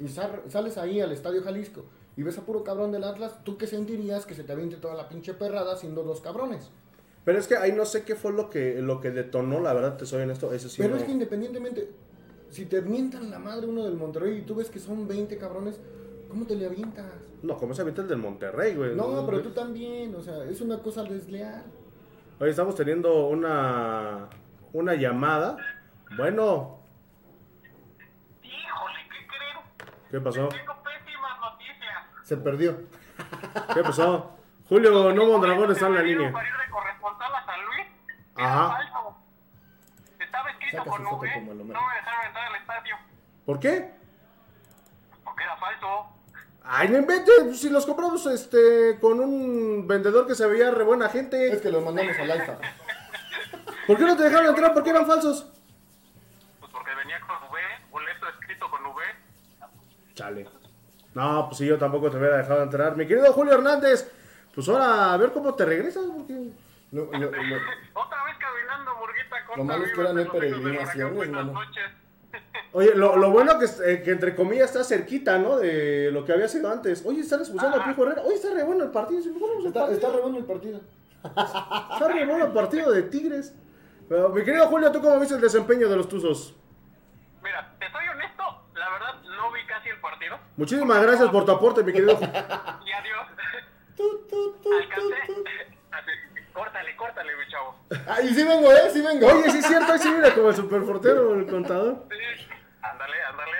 y 0.00 0.08
sal- 0.08 0.42
sales 0.48 0.78
ahí 0.78 1.00
al 1.00 1.12
Estadio 1.12 1.42
Jalisco 1.42 1.84
y 2.16 2.22
ves 2.22 2.38
a 2.38 2.42
puro 2.42 2.64
cabrón 2.64 2.90
del 2.92 3.04
Atlas, 3.04 3.44
¿tú 3.44 3.56
qué 3.56 3.66
sentirías 3.66 4.26
que 4.26 4.34
se 4.34 4.44
te 4.44 4.52
aviente 4.52 4.76
toda 4.76 4.94
la 4.94 5.08
pinche 5.08 5.34
perrada 5.34 5.76
siendo 5.76 6.02
dos 6.02 6.20
cabrones? 6.20 6.70
Pero 7.24 7.38
es 7.38 7.46
que 7.46 7.56
ahí 7.56 7.72
no 7.72 7.84
sé 7.84 8.04
qué 8.04 8.14
fue 8.16 8.32
lo 8.32 8.48
que, 8.48 8.80
lo 8.80 9.00
que 9.00 9.10
detonó, 9.10 9.60
la 9.60 9.72
verdad, 9.74 9.96
te 9.96 10.06
soy 10.06 10.22
honesto, 10.22 10.52
eso 10.52 10.68
sí. 10.68 10.76
Pero 10.80 10.94
no. 10.94 11.00
es 11.00 11.04
que 11.04 11.12
independientemente, 11.12 11.90
si 12.50 12.64
te 12.66 12.80
mientan 12.80 13.30
la 13.30 13.38
madre 13.38 13.66
uno 13.66 13.84
del 13.84 13.94
Monterrey 13.94 14.38
y 14.38 14.42
tú 14.42 14.54
ves 14.54 14.70
que 14.70 14.78
son 14.80 15.06
20 15.06 15.36
cabrones, 15.36 15.78
¿cómo 16.28 16.46
te 16.46 16.56
le 16.56 16.66
avientas? 16.66 17.06
No, 17.42 17.56
como 17.56 17.74
se 17.74 17.82
avienta 17.82 18.02
el 18.02 18.08
del 18.08 18.18
Monterrey, 18.18 18.74
güey. 18.74 18.96
No, 18.96 19.24
pero 19.26 19.42
tú 19.42 19.50
también, 19.50 20.14
o 20.14 20.22
sea, 20.22 20.42
es 20.44 20.60
una 20.60 20.78
cosa 20.82 21.02
desleal. 21.04 21.62
Hoy 22.40 22.50
estamos 22.50 22.74
teniendo 22.74 23.26
una, 23.28 24.28
una 24.72 24.94
llamada. 24.94 25.56
Bueno, 26.16 26.77
¿qué 30.10 30.20
pasó? 30.20 30.48
Tengo 30.48 30.82
pésimas 30.82 31.40
noticias. 31.40 32.04
Se 32.24 32.36
perdió. 32.36 32.78
¿Qué 33.74 33.82
pasó? 33.82 34.36
Julio 34.68 35.12
No 35.12 35.24
Mondragón 35.26 35.70
está 35.72 35.86
en 35.86 35.94
la 35.94 36.02
línea. 36.02 36.32
Para 36.32 36.48
ir 36.48 36.54
de 36.56 36.70
corresponsal 36.70 37.34
a 37.34 37.44
San 37.46 37.64
Luis. 37.66 37.86
Ajá. 38.36 38.64
Era 38.64 38.68
falso. 38.68 39.16
Estaba 40.18 40.50
escrito 40.50 40.76
Saca 40.78 40.90
con 40.90 40.98
su 40.98 41.04
foto 41.10 41.22
V. 41.22 41.32
como 41.34 41.52
el 41.52 41.58
No 41.58 41.64
me 41.64 41.70
Homero. 41.74 41.80
dejaron 41.96 42.26
entrar 42.26 42.46
al 42.48 42.56
estadio. 42.56 42.96
¿Por 43.46 43.60
qué? 43.60 43.94
Porque 45.24 45.44
era 45.44 45.56
falso. 45.56 46.14
Ay, 46.70 46.88
no 46.90 46.98
inventes, 46.98 47.58
si 47.60 47.70
los 47.70 47.86
compramos 47.86 48.26
este 48.26 48.98
con 49.00 49.20
un 49.20 49.86
vendedor 49.88 50.26
que 50.26 50.34
se 50.34 50.46
veía 50.46 50.70
re 50.70 50.84
buena 50.84 51.06
Es 51.06 51.12
gente. 51.12 51.60
que 51.62 51.70
los 51.70 51.82
mandamos 51.82 52.14
al 52.18 52.30
alfa. 52.30 52.58
¿Por 53.86 53.96
qué 53.96 54.02
no 54.04 54.16
te 54.18 54.24
dejaron 54.24 54.48
entrar? 54.48 54.74
¿Por 54.74 54.82
qué 54.82 54.90
eran 54.90 55.06
falsos? 55.06 55.50
Pues 56.60 56.70
porque 56.70 56.94
venía 56.94 57.18
con 57.20 57.36
V. 57.50 57.58
Boleto 57.90 58.17
escrito 58.17 58.17
con 58.17 58.17
V. 58.17 58.17
Chale. 60.18 60.48
No, 61.14 61.46
pues 61.46 61.58
sí, 61.58 61.66
yo 61.66 61.78
tampoco 61.78 62.10
te 62.10 62.16
hubiera 62.16 62.38
dejado 62.38 62.60
entrar. 62.64 62.96
Mi 62.96 63.06
querido 63.06 63.32
Julio 63.32 63.54
Hernández, 63.54 64.10
pues 64.52 64.68
ahora 64.68 65.12
a 65.12 65.16
ver 65.16 65.30
cómo 65.32 65.54
te 65.54 65.64
regresas. 65.64 66.02
Porque... 66.16 66.32
Lo- 66.90 67.04
lo- 67.04 67.18
lo- 67.18 67.28
Otra 67.94 68.24
vez 68.24 68.36
caminando, 68.38 68.96
Murguita. 68.96 69.44
Costa 69.46 69.56
Lo 69.58 69.64
malo 69.64 69.84
es 69.84 69.92
que 69.92 70.00
ahora 70.00 70.12
no 70.14 70.18
hay 70.20 70.26
peregrinaciones, 70.26 71.30
mano. 71.30 71.52
noches. 71.52 71.84
Oye, 72.72 72.94
lo, 72.96 73.16
lo 73.16 73.30
bueno 73.36 73.58
que, 73.60 73.66
es- 73.66 73.80
eh, 73.80 74.02
que 74.02 74.10
entre 74.10 74.34
comillas 74.34 74.70
está 74.70 74.82
cerquita, 74.82 75.38
¿no? 75.38 75.58
De 75.58 76.10
lo 76.10 76.24
que 76.24 76.32
había 76.32 76.48
sido 76.48 76.68
antes. 76.70 77.04
Oye, 77.06 77.20
están 77.20 77.40
expulsando 77.40 77.80
a 77.80 77.84
Pijo 77.84 78.02
Herrera. 78.04 78.22
Oye, 78.22 78.34
está 78.34 78.52
re 78.52 78.64
bueno 78.64 78.82
el 78.84 78.90
partido. 78.90 79.20
Está, 79.20 79.30
partido. 79.80 79.90
está 79.92 80.12
re 80.12 80.20
bueno 80.20 80.38
el 80.38 80.44
partido. 80.44 80.80
Está 81.24 82.08
re 82.08 82.26
bueno 82.26 82.44
el 82.46 82.52
partido 82.52 82.90
de 82.90 83.02
Tigres. 83.04 83.54
Pero, 84.08 84.30
mi 84.30 84.42
querido 84.42 84.66
Julio, 84.66 84.90
¿tú 84.90 85.00
cómo 85.00 85.20
viste 85.20 85.36
el 85.36 85.40
desempeño 85.40 85.88
de 85.88 85.96
los 85.96 86.08
Tuzos? 86.08 86.56
Mira, 87.42 87.74
te 87.78 87.90
soy 87.92 88.08
honesto. 88.08 88.42
La 88.74 88.88
verdad, 88.90 89.22
no 89.36 89.52
vi 89.52 89.64
casi 89.66 89.88
el 89.90 89.97
Muchísimas 90.56 91.02
gracias 91.02 91.30
por 91.30 91.44
tu 91.44 91.52
aporte, 91.52 91.82
mi 91.82 91.92
querido. 91.92 92.18
Y 92.20 92.92
adiós. 92.92 93.26
Así, 95.90 96.10
córtale, 96.52 96.96
córtale, 96.96 97.36
mi 97.36 97.46
chavo. 97.48 97.74
Ah, 98.08 98.20
y 98.22 98.28
sí 98.28 98.44
vengo, 98.44 98.70
¿eh? 98.72 98.90
Sí 98.92 99.02
vengo. 99.02 99.26
Oye, 99.26 99.50
sí 99.50 99.58
es 99.58 99.66
cierto, 99.66 99.92
ahí 99.92 99.98
sí 99.98 100.10
mira 100.10 100.34
como 100.34 100.48
el 100.50 100.56
superportero, 100.56 101.34
el 101.34 101.46
contador. 101.46 102.06
Sí, 102.10 102.46
ándale, 102.82 103.22
ándale. 103.24 103.52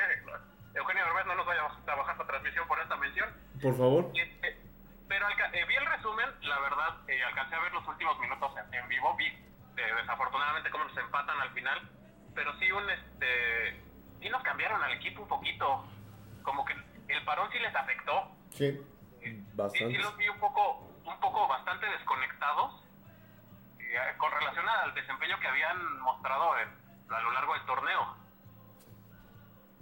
Eugenio 0.75 1.05
Derbez 1.05 1.27
no 1.27 1.35
nos 1.35 1.47
vaya 1.47 1.63
a 1.65 1.85
trabajar 1.85 2.17
la 2.19 2.27
transmisión 2.27 2.67
por 2.69 2.79
esta 2.81 2.97
mención. 2.97 3.29
Por 3.61 3.77
favor. 3.77 4.11
Eh, 4.15 4.59
pero 5.09 5.27
eh, 5.29 5.65
vi 5.67 5.75
el 5.75 5.87
resumen, 5.87 6.27
la 6.43 6.61
verdad, 6.61 6.95
eh, 7.09 7.23
alcancé 7.25 7.55
a 7.57 7.61
ver 7.61 7.73
los 7.73 7.87
últimos 7.89 8.19
minutos 8.21 8.53
en, 8.57 8.75
en 8.75 8.89
vivo, 8.89 9.17
vi 9.17 9.27
eh, 9.27 9.95
desafortunadamente 10.01 10.71
cómo 10.71 10.85
nos 10.85 10.97
empatan 10.97 11.41
al 11.41 11.51
final, 11.51 11.81
pero 12.35 12.53
sí 12.59 12.71
un 12.71 12.89
este 12.91 13.81
sí 14.21 14.29
nos 14.29 14.43
cambiaron 14.43 14.83
al 14.83 14.93
equipo 14.93 15.23
un 15.23 15.29
poquito, 15.29 15.85
como 16.43 16.65
que 16.65 16.75
el 17.09 17.25
parón 17.25 17.51
sí 17.53 17.59
les 17.59 17.75
afectó. 17.75 18.31
Sí. 18.51 18.81
Sí, 19.23 19.45
Bastante. 19.55 19.95
sí 19.97 20.03
los 20.03 20.17
vi 20.17 20.29
un 20.29 20.39
poco, 20.39 20.79
un 21.05 21.21
poco 21.21 21.49
bastante 21.49 21.87
desconectados 21.87 22.83
eh, 23.81 23.99
con 24.17 24.31
relación 24.31 24.69
al 24.69 24.95
desempeño 24.95 25.39
que 25.41 25.49
habían 25.49 25.99
mostrado 26.01 26.57
en, 26.59 26.69
a 27.13 27.21
lo 27.21 27.33
largo 27.33 27.55
del 27.55 27.67
torneo. 27.67 28.17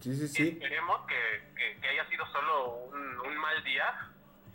Sí, 0.01 0.14
sí, 0.14 0.29
sí. 0.29 0.49
Esperemos 0.49 1.07
que, 1.07 1.53
que, 1.57 1.81
que 1.81 1.88
haya 1.88 2.07
sido 2.09 2.27
solo 2.27 2.69
un, 2.87 3.21
un 3.21 3.37
mal 3.38 3.62
día 3.64 4.11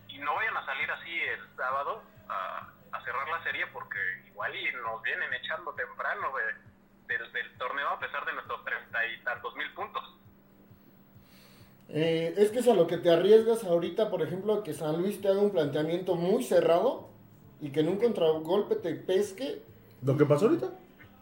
y 0.08 0.18
no 0.20 0.34
vayan 0.36 0.58
a 0.58 0.66
salir 0.66 0.90
así 0.92 1.20
el 1.20 1.56
sábado 1.56 2.04
a, 2.30 2.70
a 2.92 3.02
cerrar 3.04 3.28
la 3.28 3.44
serie 3.44 3.68
porque 3.68 3.98
igual 4.28 4.56
y 4.56 4.72
nos 4.74 5.02
vienen 5.02 5.34
echando 5.34 5.74
temprano 5.74 6.32
de, 6.38 7.18
del, 7.18 7.32
del 7.34 7.58
torneo 7.58 7.90
a 7.90 8.00
pesar 8.00 8.24
de 8.26 8.34
nuestros 8.34 8.64
treinta 8.64 9.06
y 9.06 9.24
tantos 9.24 9.56
mil 9.56 9.72
puntos. 9.74 10.04
Eh, 11.94 12.34
es 12.38 12.52
que 12.52 12.60
es 12.60 12.68
a 12.68 12.74
lo 12.74 12.88
que 12.88 12.98
te 12.98 13.10
arriesgas 13.10 13.64
ahorita, 13.66 14.10
por 14.10 14.22
ejemplo, 14.22 14.64
que 14.64 14.74
San 14.74 15.02
Luis 15.02 15.20
te 15.22 15.28
haga 15.28 15.42
un 15.42 15.52
planteamiento 15.52 16.16
muy 16.16 16.42
cerrado 16.44 17.10
y 17.60 17.72
que 17.72 17.82
en 17.82 17.90
un 17.90 17.98
contragolpe 17.98 18.76
te 18.76 18.96
pesque 18.96 19.62
¿Lo 20.02 20.16
que 20.18 20.26
pasó 20.26 20.46
ahorita? 20.48 20.72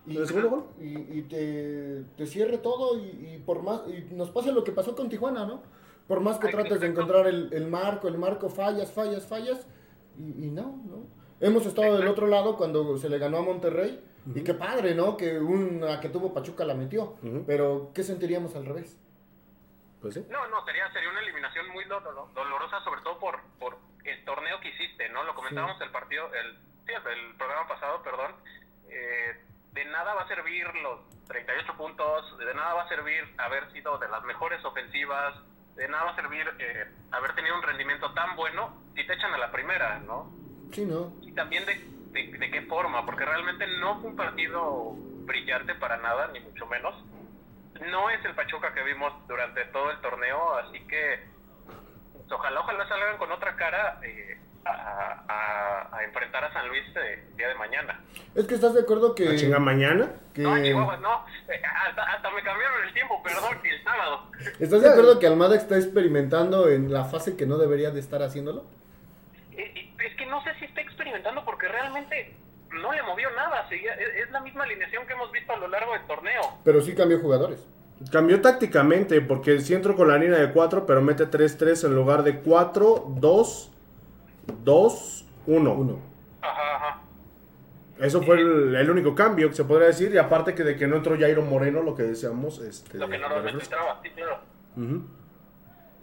y, 0.06 0.18
¿El 0.18 0.28
segundo 0.28 0.50
gol? 0.50 0.64
y, 0.80 1.18
y 1.18 1.22
te, 1.24 2.04
te 2.16 2.26
cierre 2.28 2.60
todo 2.60 2.98
y, 3.00 3.34
y 3.36 3.44
por 3.46 3.64
más 3.64 3.82
y 3.88 4.14
nos 4.14 4.30
pase 4.30 4.52
lo 4.52 4.64
que 4.64 4.72
pasó 4.72 4.96
con 4.96 5.10
Tijuana, 5.10 5.46
¿no? 5.46 5.62
Por 6.08 6.22
más 6.22 6.38
que 6.38 6.48
Ay, 6.48 6.54
trates 6.54 6.80
de 6.80 6.88
encontrar 6.88 7.28
el, 7.28 7.50
el 7.52 7.68
marco, 7.68 8.08
el 8.08 8.18
marco 8.18 8.50
fallas, 8.50 8.92
fallas, 8.92 9.26
fallas 9.26 9.66
y, 10.18 10.46
y 10.46 10.52
no, 10.52 10.80
no. 10.88 11.04
Hemos 11.42 11.66
estado 11.66 11.98
del 11.98 12.08
otro 12.08 12.28
lado 12.28 12.58
cuando 12.58 12.98
se 12.98 13.10
le 13.10 13.18
ganó 13.18 13.38
a 13.38 13.42
Monterrey 13.42 14.00
y 14.36 14.42
qué 14.42 14.54
padre, 14.54 14.94
¿no? 14.94 15.18
Que 15.18 15.40
una 15.40 16.00
que 16.00 16.10
tuvo 16.10 16.34
Pachuca 16.34 16.64
la 16.66 16.76
metió, 16.76 17.16
pero 17.48 17.90
¿qué 17.94 18.04
sentiríamos 18.04 18.56
al 18.56 18.66
revés? 18.66 18.98
Pues 20.02 20.14
sí. 20.14 20.26
No, 20.30 20.48
no, 20.48 20.64
sería, 20.66 20.92
sería 20.94 21.10
una 21.10 21.20
eliminación 21.22 21.68
muy 21.70 21.84
do- 21.86 22.00
do- 22.00 22.30
dolorosa, 22.34 22.82
sobre 22.84 23.02
todo 23.02 23.20
por, 23.20 23.42
por 23.60 23.78
el 24.06 24.24
torneo 24.26 24.60
que 24.62 24.70
hiciste, 24.70 25.10
¿no? 25.10 25.24
Lo 25.24 25.36
comentábamos 25.36 25.80
el 25.82 25.92
partido, 25.92 26.34
el, 26.34 26.58
sí, 26.86 26.94
el 26.94 27.36
programa 27.36 27.68
pasado, 27.68 28.02
perdón. 28.02 28.34
Eh, 28.90 29.46
de 29.74 29.86
nada 29.86 30.14
va 30.14 30.22
a 30.24 30.28
servir 30.28 30.66
los 30.82 31.00
38 31.28 31.74
puntos, 31.78 32.38
de 32.40 32.54
nada 32.56 32.74
va 32.74 32.84
a 32.84 32.90
servir 32.90 33.24
haber 33.38 33.72
sido 33.72 33.98
de 34.00 34.08
las 34.08 34.24
mejores 34.24 34.64
ofensivas, 34.66 35.36
de 35.76 35.88
nada 35.88 36.06
va 36.06 36.12
a 36.12 36.16
servir 36.16 36.50
eh, 36.60 36.88
haber 37.12 37.36
tenido 37.36 37.56
un 37.56 37.62
rendimiento 37.62 38.12
tan 38.14 38.36
bueno 38.36 38.82
si 38.96 39.06
te 39.06 39.14
echan 39.14 39.34
a 39.34 39.38
la 39.38 39.52
primera, 39.52 40.00
¿no? 40.00 40.32
Sí, 40.74 40.86
¿no? 40.86 41.14
y 41.22 41.32
también 41.34 41.66
de, 41.66 41.76
de, 42.12 42.38
de 42.38 42.52
qué 42.52 42.62
forma, 42.64 43.06
porque 43.06 43.26
realmente 43.26 43.66
no 43.80 44.00
fue 44.02 44.10
un 44.12 44.16
partido 44.16 44.94
brillante 45.26 45.76
para 45.76 45.98
nada, 45.98 46.28
ni 46.30 46.40
mucho 46.40 46.66
menos. 46.68 46.96
No 47.82 48.10
es 48.10 48.24
el 48.26 48.36
Pachuca 48.36 48.74
que 48.74 48.84
vimos 48.84 49.14
durante 49.28 49.64
todo 49.66 49.92
el 49.92 50.00
torneo, 50.02 50.56
así 50.58 50.80
que 50.88 51.20
pues, 52.14 52.32
ojalá, 52.32 52.60
ojalá 52.60 52.88
salgan 52.88 53.18
con 53.18 53.32
otra 53.32 53.56
cara 53.56 54.00
eh, 54.04 54.38
a, 54.66 55.24
a- 55.30 55.98
a 55.98 56.04
enfrentar 56.04 56.44
a 56.44 56.52
San 56.54 56.68
Luis 56.68 56.84
eh, 56.96 57.26
el 57.32 57.38
día 57.38 57.48
de 57.48 57.56
mañana. 57.56 58.02
Es 58.36 58.46
que 58.46 58.56
estás 58.56 58.74
de 58.74 58.82
acuerdo 58.82 59.16
que... 59.16 59.26
¿La 59.26 59.36
chinga 59.36 59.60
mañana? 59.60 60.12
que- 60.34 60.42
No, 60.42 60.62
Chihuahua, 60.62 60.98
no, 60.98 61.26
hasta, 61.88 62.04
hasta 62.04 62.32
me 62.32 62.44
cambiaron 62.44 62.84
el 62.86 62.94
tiempo, 62.94 63.24
perdón, 63.24 63.58
el 63.64 63.84
sábado. 63.84 64.32
¿Estás 64.60 64.82
de 64.82 64.90
acuerdo 64.90 65.20
que 65.20 65.28
Almada 65.28 65.56
está 65.56 65.76
experimentando 65.78 66.70
en 66.70 66.92
la 66.92 67.06
fase 67.06 67.38
que 67.38 67.46
no 67.46 67.58
debería 67.58 67.92
de 67.92 68.00
estar 68.02 68.22
haciéndolo? 68.22 68.66
Eh, 69.54 69.72
eh, 69.76 69.94
Es 70.06 70.16
que 70.18 70.26
no 70.26 70.44
sé 70.44 70.54
si 70.60 70.66
está 70.66 70.82
experimentando 70.82 71.44
porque 71.46 71.68
realmente 71.68 72.36
no 72.82 72.92
le 72.92 73.02
movió 73.04 73.30
nada, 73.36 73.68
seguía- 73.70 73.94
es, 73.96 74.26
es 74.26 74.32
la 74.32 74.42
misma 74.42 74.64
alineación 74.64 75.06
que 75.08 75.14
hemos 75.14 75.32
visto 75.32 75.54
a 75.54 75.58
lo 75.58 75.68
largo 75.68 75.94
del 75.94 76.06
torneo. 76.08 76.42
Pero 76.64 76.82
sí 76.82 76.96
cambió 76.96 77.20
jugadores. 77.20 77.66
Cambió 78.12 78.40
tácticamente 78.42 79.20
porque 79.22 79.60
sí 79.60 79.74
entró 79.74 79.96
con 79.96 80.08
la 80.08 80.18
línea 80.18 80.40
de 80.40 80.52
4, 80.54 80.86
pero 80.86 81.02
mete 81.02 81.26
3-3 81.30 81.84
en 81.86 81.96
lugar 81.96 82.24
de 82.24 82.40
4, 82.40 83.06
2, 83.18 83.72
2, 84.64 85.26
1. 85.48 85.74
Uno. 85.74 86.00
Ajá, 86.42 86.76
ajá. 86.76 87.02
Eso 88.00 88.22
fue 88.22 88.40
el, 88.40 88.74
el 88.76 88.90
único 88.90 89.14
cambio 89.14 89.50
que 89.50 89.56
se 89.56 89.66
podría 89.66 89.88
decir. 89.88 90.14
Y 90.14 90.18
aparte 90.18 90.56
que 90.56 90.64
de 90.64 90.78
que 90.78 90.88
no 90.88 90.96
entró 90.96 91.18
Jairo 91.20 91.42
Moreno, 91.42 91.82
lo 91.84 91.96
que 91.96 92.04
decíamos. 92.04 92.60
Este, 92.60 92.98
Lo 92.98 93.10
que 93.10 93.18
normalmente 93.18 93.64
entraba, 93.64 94.00
sí, 94.02 94.10
claro. 94.12 94.40
Ujú. 94.78 95.04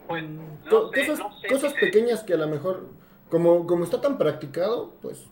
Pues, 0.07 0.25
Co- 0.69 0.83
no 0.85 0.91
sé, 0.93 1.07
cosas 1.07 1.19
no 1.19 1.41
sé 1.41 1.49
cosas 1.49 1.73
si 1.73 1.79
se- 1.79 1.87
pequeñas 1.87 2.23
que 2.23 2.35
a 2.35 2.37
lo 2.37 2.47
mejor, 2.49 2.87
como, 3.31 3.67
como 3.67 3.85
está 3.85 4.01
tan 4.03 4.19
practicado, 4.19 4.93
pues 5.01 5.27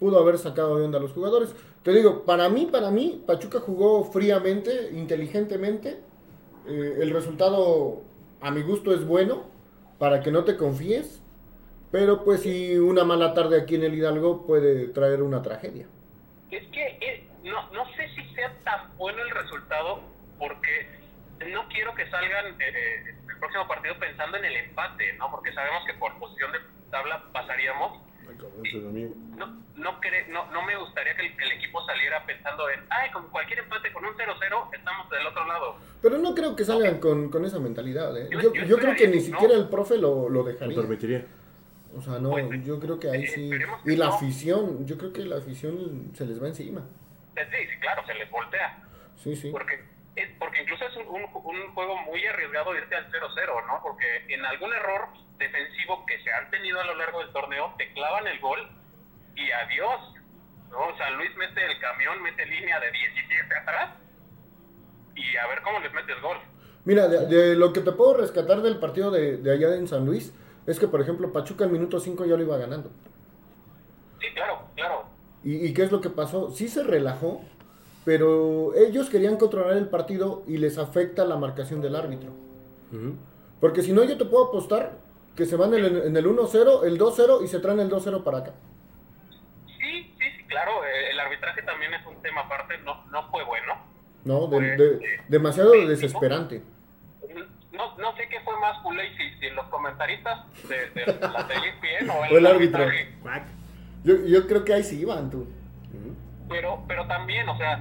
pudo 0.00 0.18
haber 0.18 0.38
sacado 0.38 0.78
de 0.78 0.84
onda 0.86 0.98
a 0.98 1.02
los 1.02 1.12
jugadores. 1.12 1.54
Te 1.84 1.92
digo, 1.92 2.24
para 2.24 2.48
mí, 2.48 2.66
para 2.66 2.90
mí, 2.90 3.22
Pachuca 3.26 3.60
jugó 3.60 4.04
fríamente, 4.10 4.90
inteligentemente. 4.92 6.00
Eh, 6.66 6.98
el 7.00 7.10
resultado, 7.10 8.02
a 8.40 8.50
mi 8.50 8.62
gusto, 8.62 8.92
es 8.92 9.06
bueno, 9.06 9.44
para 9.98 10.20
que 10.20 10.32
no 10.32 10.42
te 10.42 10.56
confíes. 10.56 11.22
Pero 11.92 12.24
pues 12.24 12.42
si 12.42 12.78
una 12.78 13.04
mala 13.04 13.34
tarde 13.34 13.60
aquí 13.60 13.74
en 13.74 13.84
el 13.84 13.94
Hidalgo 13.94 14.46
puede 14.46 14.88
traer 14.88 15.22
una 15.22 15.42
tragedia. 15.42 15.86
Es 16.50 16.66
que 16.68 16.86
eh, 17.00 17.28
no, 17.44 17.70
no 17.72 17.84
sé 17.96 18.08
si 18.14 18.34
sea 18.34 18.52
tan 18.64 18.96
bueno 18.96 19.22
el 19.22 19.30
resultado 19.30 20.00
porque 20.38 20.88
no 21.52 21.68
quiero 21.68 21.94
que 21.94 22.08
salgan 22.10 22.46
eh, 22.46 22.56
eh, 22.60 23.14
el 23.28 23.38
próximo 23.38 23.66
partido 23.66 23.98
pensando 23.98 24.36
en 24.36 24.44
el 24.44 24.56
empate, 24.56 25.12
¿no? 25.14 25.30
Porque 25.30 25.52
sabemos 25.52 25.84
que 25.86 25.94
por 25.94 26.16
posición 26.18 26.52
de 26.52 26.58
tabla 26.90 27.24
pasaríamos. 27.32 28.00
Ay, 28.28 28.36
cabrón, 28.36 28.82
dormí. 28.82 29.14
No, 29.36 29.62
no, 29.80 30.00
cre- 30.00 30.26
no, 30.28 30.50
no 30.52 30.62
me 30.62 30.76
gustaría 30.76 31.14
que 31.16 31.26
el, 31.26 31.36
que 31.36 31.44
el 31.44 31.52
equipo 31.52 31.84
saliera 31.86 32.24
pensando 32.26 32.68
en, 32.70 32.80
ay, 32.90 33.10
con 33.10 33.28
cualquier 33.30 33.60
empate, 33.60 33.92
con 33.92 34.04
un 34.04 34.14
0-0, 34.14 34.68
estamos 34.74 35.10
del 35.10 35.26
otro 35.26 35.44
lado. 35.46 35.76
Pero 36.02 36.18
no 36.18 36.34
creo 36.34 36.54
que 36.54 36.64
salgan 36.64 36.98
con, 37.00 37.30
con 37.30 37.44
esa 37.44 37.58
mentalidad. 37.58 38.16
¿eh? 38.16 38.28
Yo- 38.30 38.40
Yo, 38.40 38.54
yo 38.54 38.64
yo 38.64 38.78
creo 38.78 38.94
que 38.94 39.08
ni 39.08 39.20
siquiera 39.20 39.54
el 39.54 39.68
profe 39.68 39.96
lo, 39.98 40.28
lo 40.28 40.40
Lo 40.40 40.44
dejaría. 40.44 40.76
permitiría. 40.76 41.26
O 41.96 42.00
sea, 42.00 42.18
no, 42.20 42.30
Pues, 42.30 42.64
yo 42.64 42.78
creo 42.78 43.00
que 43.00 43.10
ahí 43.10 43.24
eh, 43.24 43.28
sí. 43.28 43.50
que 43.50 43.92
Y 43.92 43.96
la 43.96 44.06
no. 44.06 44.14
afición, 44.14 44.86
yo 44.86 44.96
creo 44.96 45.12
que 45.12 45.22
la 45.22 45.38
afición 45.38 46.12
se 46.14 46.24
les 46.26 46.40
va 46.40 46.46
encima. 46.46 46.82
Sí, 47.34 47.42
sí, 47.68 47.78
claro, 47.80 48.04
se 48.06 48.14
les 48.14 48.30
voltea. 48.30 48.78
Sí, 49.16 49.34
sí. 49.34 49.50
Porque, 49.50 49.82
es, 50.14 50.28
porque 50.38 50.62
incluso 50.62 50.84
es 50.86 50.96
un, 50.98 51.06
un- 51.08 51.24
un 51.34 51.74
juego 51.74 51.96
muy 52.02 52.24
arriesgado 52.26 52.74
irte 52.76 52.94
al 52.94 53.10
0-0, 53.10 53.66
¿no? 53.66 53.80
Porque 53.82 54.04
en 54.28 54.44
algún 54.44 54.72
error 54.72 55.08
defensivo 55.38 56.04
que 56.06 56.22
se 56.22 56.30
han 56.32 56.50
tenido 56.50 56.80
a 56.80 56.84
lo 56.84 56.94
largo 56.94 57.20
del 57.20 57.32
torneo, 57.32 57.74
te 57.78 57.92
clavan 57.92 58.26
el 58.28 58.38
gol 58.40 58.68
y 59.40 59.50
adiós. 59.50 60.00
¿no? 60.70 60.96
San 60.98 61.16
Luis 61.16 61.30
mete 61.36 61.64
el 61.66 61.78
camión, 61.80 62.22
mete 62.22 62.46
línea 62.46 62.78
de 62.78 62.90
17 62.92 63.54
atrás 63.62 63.90
y 65.16 65.36
a 65.36 65.46
ver 65.48 65.62
cómo 65.62 65.80
les 65.80 65.92
mete 65.92 66.12
el 66.12 66.20
gol. 66.20 66.36
Mira, 66.84 67.08
de, 67.08 67.26
de 67.26 67.56
lo 67.56 67.72
que 67.72 67.80
te 67.80 67.92
puedo 67.92 68.14
rescatar 68.14 68.62
del 68.62 68.78
partido 68.78 69.10
de, 69.10 69.36
de 69.38 69.52
allá 69.52 69.74
en 69.74 69.88
San 69.88 70.06
Luis 70.06 70.32
es 70.66 70.78
que, 70.78 70.88
por 70.88 71.00
ejemplo, 71.00 71.32
Pachuca 71.32 71.64
al 71.64 71.70
minuto 71.70 71.98
5 71.98 72.24
ya 72.24 72.36
lo 72.36 72.42
iba 72.42 72.56
ganando. 72.56 72.90
Sí, 74.20 74.26
claro, 74.34 74.62
claro. 74.76 75.04
¿Y, 75.42 75.66
y 75.66 75.74
qué 75.74 75.82
es 75.82 75.92
lo 75.92 76.00
que 76.00 76.10
pasó? 76.10 76.50
Sí 76.50 76.68
se 76.68 76.82
relajó, 76.82 77.42
pero 78.04 78.74
ellos 78.74 79.10
querían 79.10 79.36
controlar 79.36 79.76
el 79.76 79.88
partido 79.88 80.42
y 80.46 80.58
les 80.58 80.78
afecta 80.78 81.24
la 81.24 81.36
marcación 81.36 81.80
del 81.80 81.96
árbitro. 81.96 82.30
Porque 83.60 83.82
si 83.82 83.92
no, 83.92 84.04
yo 84.04 84.16
te 84.18 84.24
puedo 84.24 84.46
apostar 84.48 84.98
que 85.36 85.46
se 85.46 85.56
van 85.56 85.74
en 85.74 85.84
el, 85.84 85.96
en 86.02 86.16
el 86.16 86.26
1-0, 86.26 86.84
el 86.84 86.98
2-0 86.98 87.44
y 87.44 87.48
se 87.48 87.60
traen 87.60 87.80
el 87.80 87.90
2-0 87.90 88.22
para 88.22 88.38
acá. 88.38 88.54
Claro. 90.50 90.84
eh, 90.84 91.10
el 91.12 91.20
arbitraje 91.20 91.62
también 91.62 91.94
es 91.94 92.04
un 92.06 92.20
tema 92.22 92.42
aparte, 92.42 92.76
no, 92.78 93.04
no 93.06 93.30
fue 93.30 93.42
bueno. 93.44 93.74
¿No? 94.24 94.46
De- 94.48 94.56
Pues, 94.58 94.78
de- 94.78 95.14
eh, 95.14 95.20
demasiado 95.28 95.72
desesperante. 95.86 96.62
No, 97.72 97.96
no 97.96 98.14
sé 98.16 98.28
qué 98.28 98.40
fue 98.40 98.58
más 98.60 98.76
culé, 98.82 99.16
si, 99.16 99.38
si 99.38 99.48
los 99.50 99.66
comentaristas 99.68 100.44
de, 100.68 100.90
de 100.90 101.06
la 101.06 101.46
ESPN 101.48 102.10
o 102.10 102.14
O 102.34 102.36
el 102.36 102.46
árbitro. 102.46 102.82
arbitraje. 102.82 103.14
Cuac. 103.22 103.44
Yo, 104.04 104.14
yo 104.26 104.46
creo 104.46 104.64
que 104.64 104.74
ahí 104.74 104.82
sí 104.82 105.00
iban, 105.00 105.30
tú. 105.30 105.48
Pero 106.48 106.82
pero 106.88 107.06
también 107.06 107.48
o 107.48 107.56
sea 107.56 107.76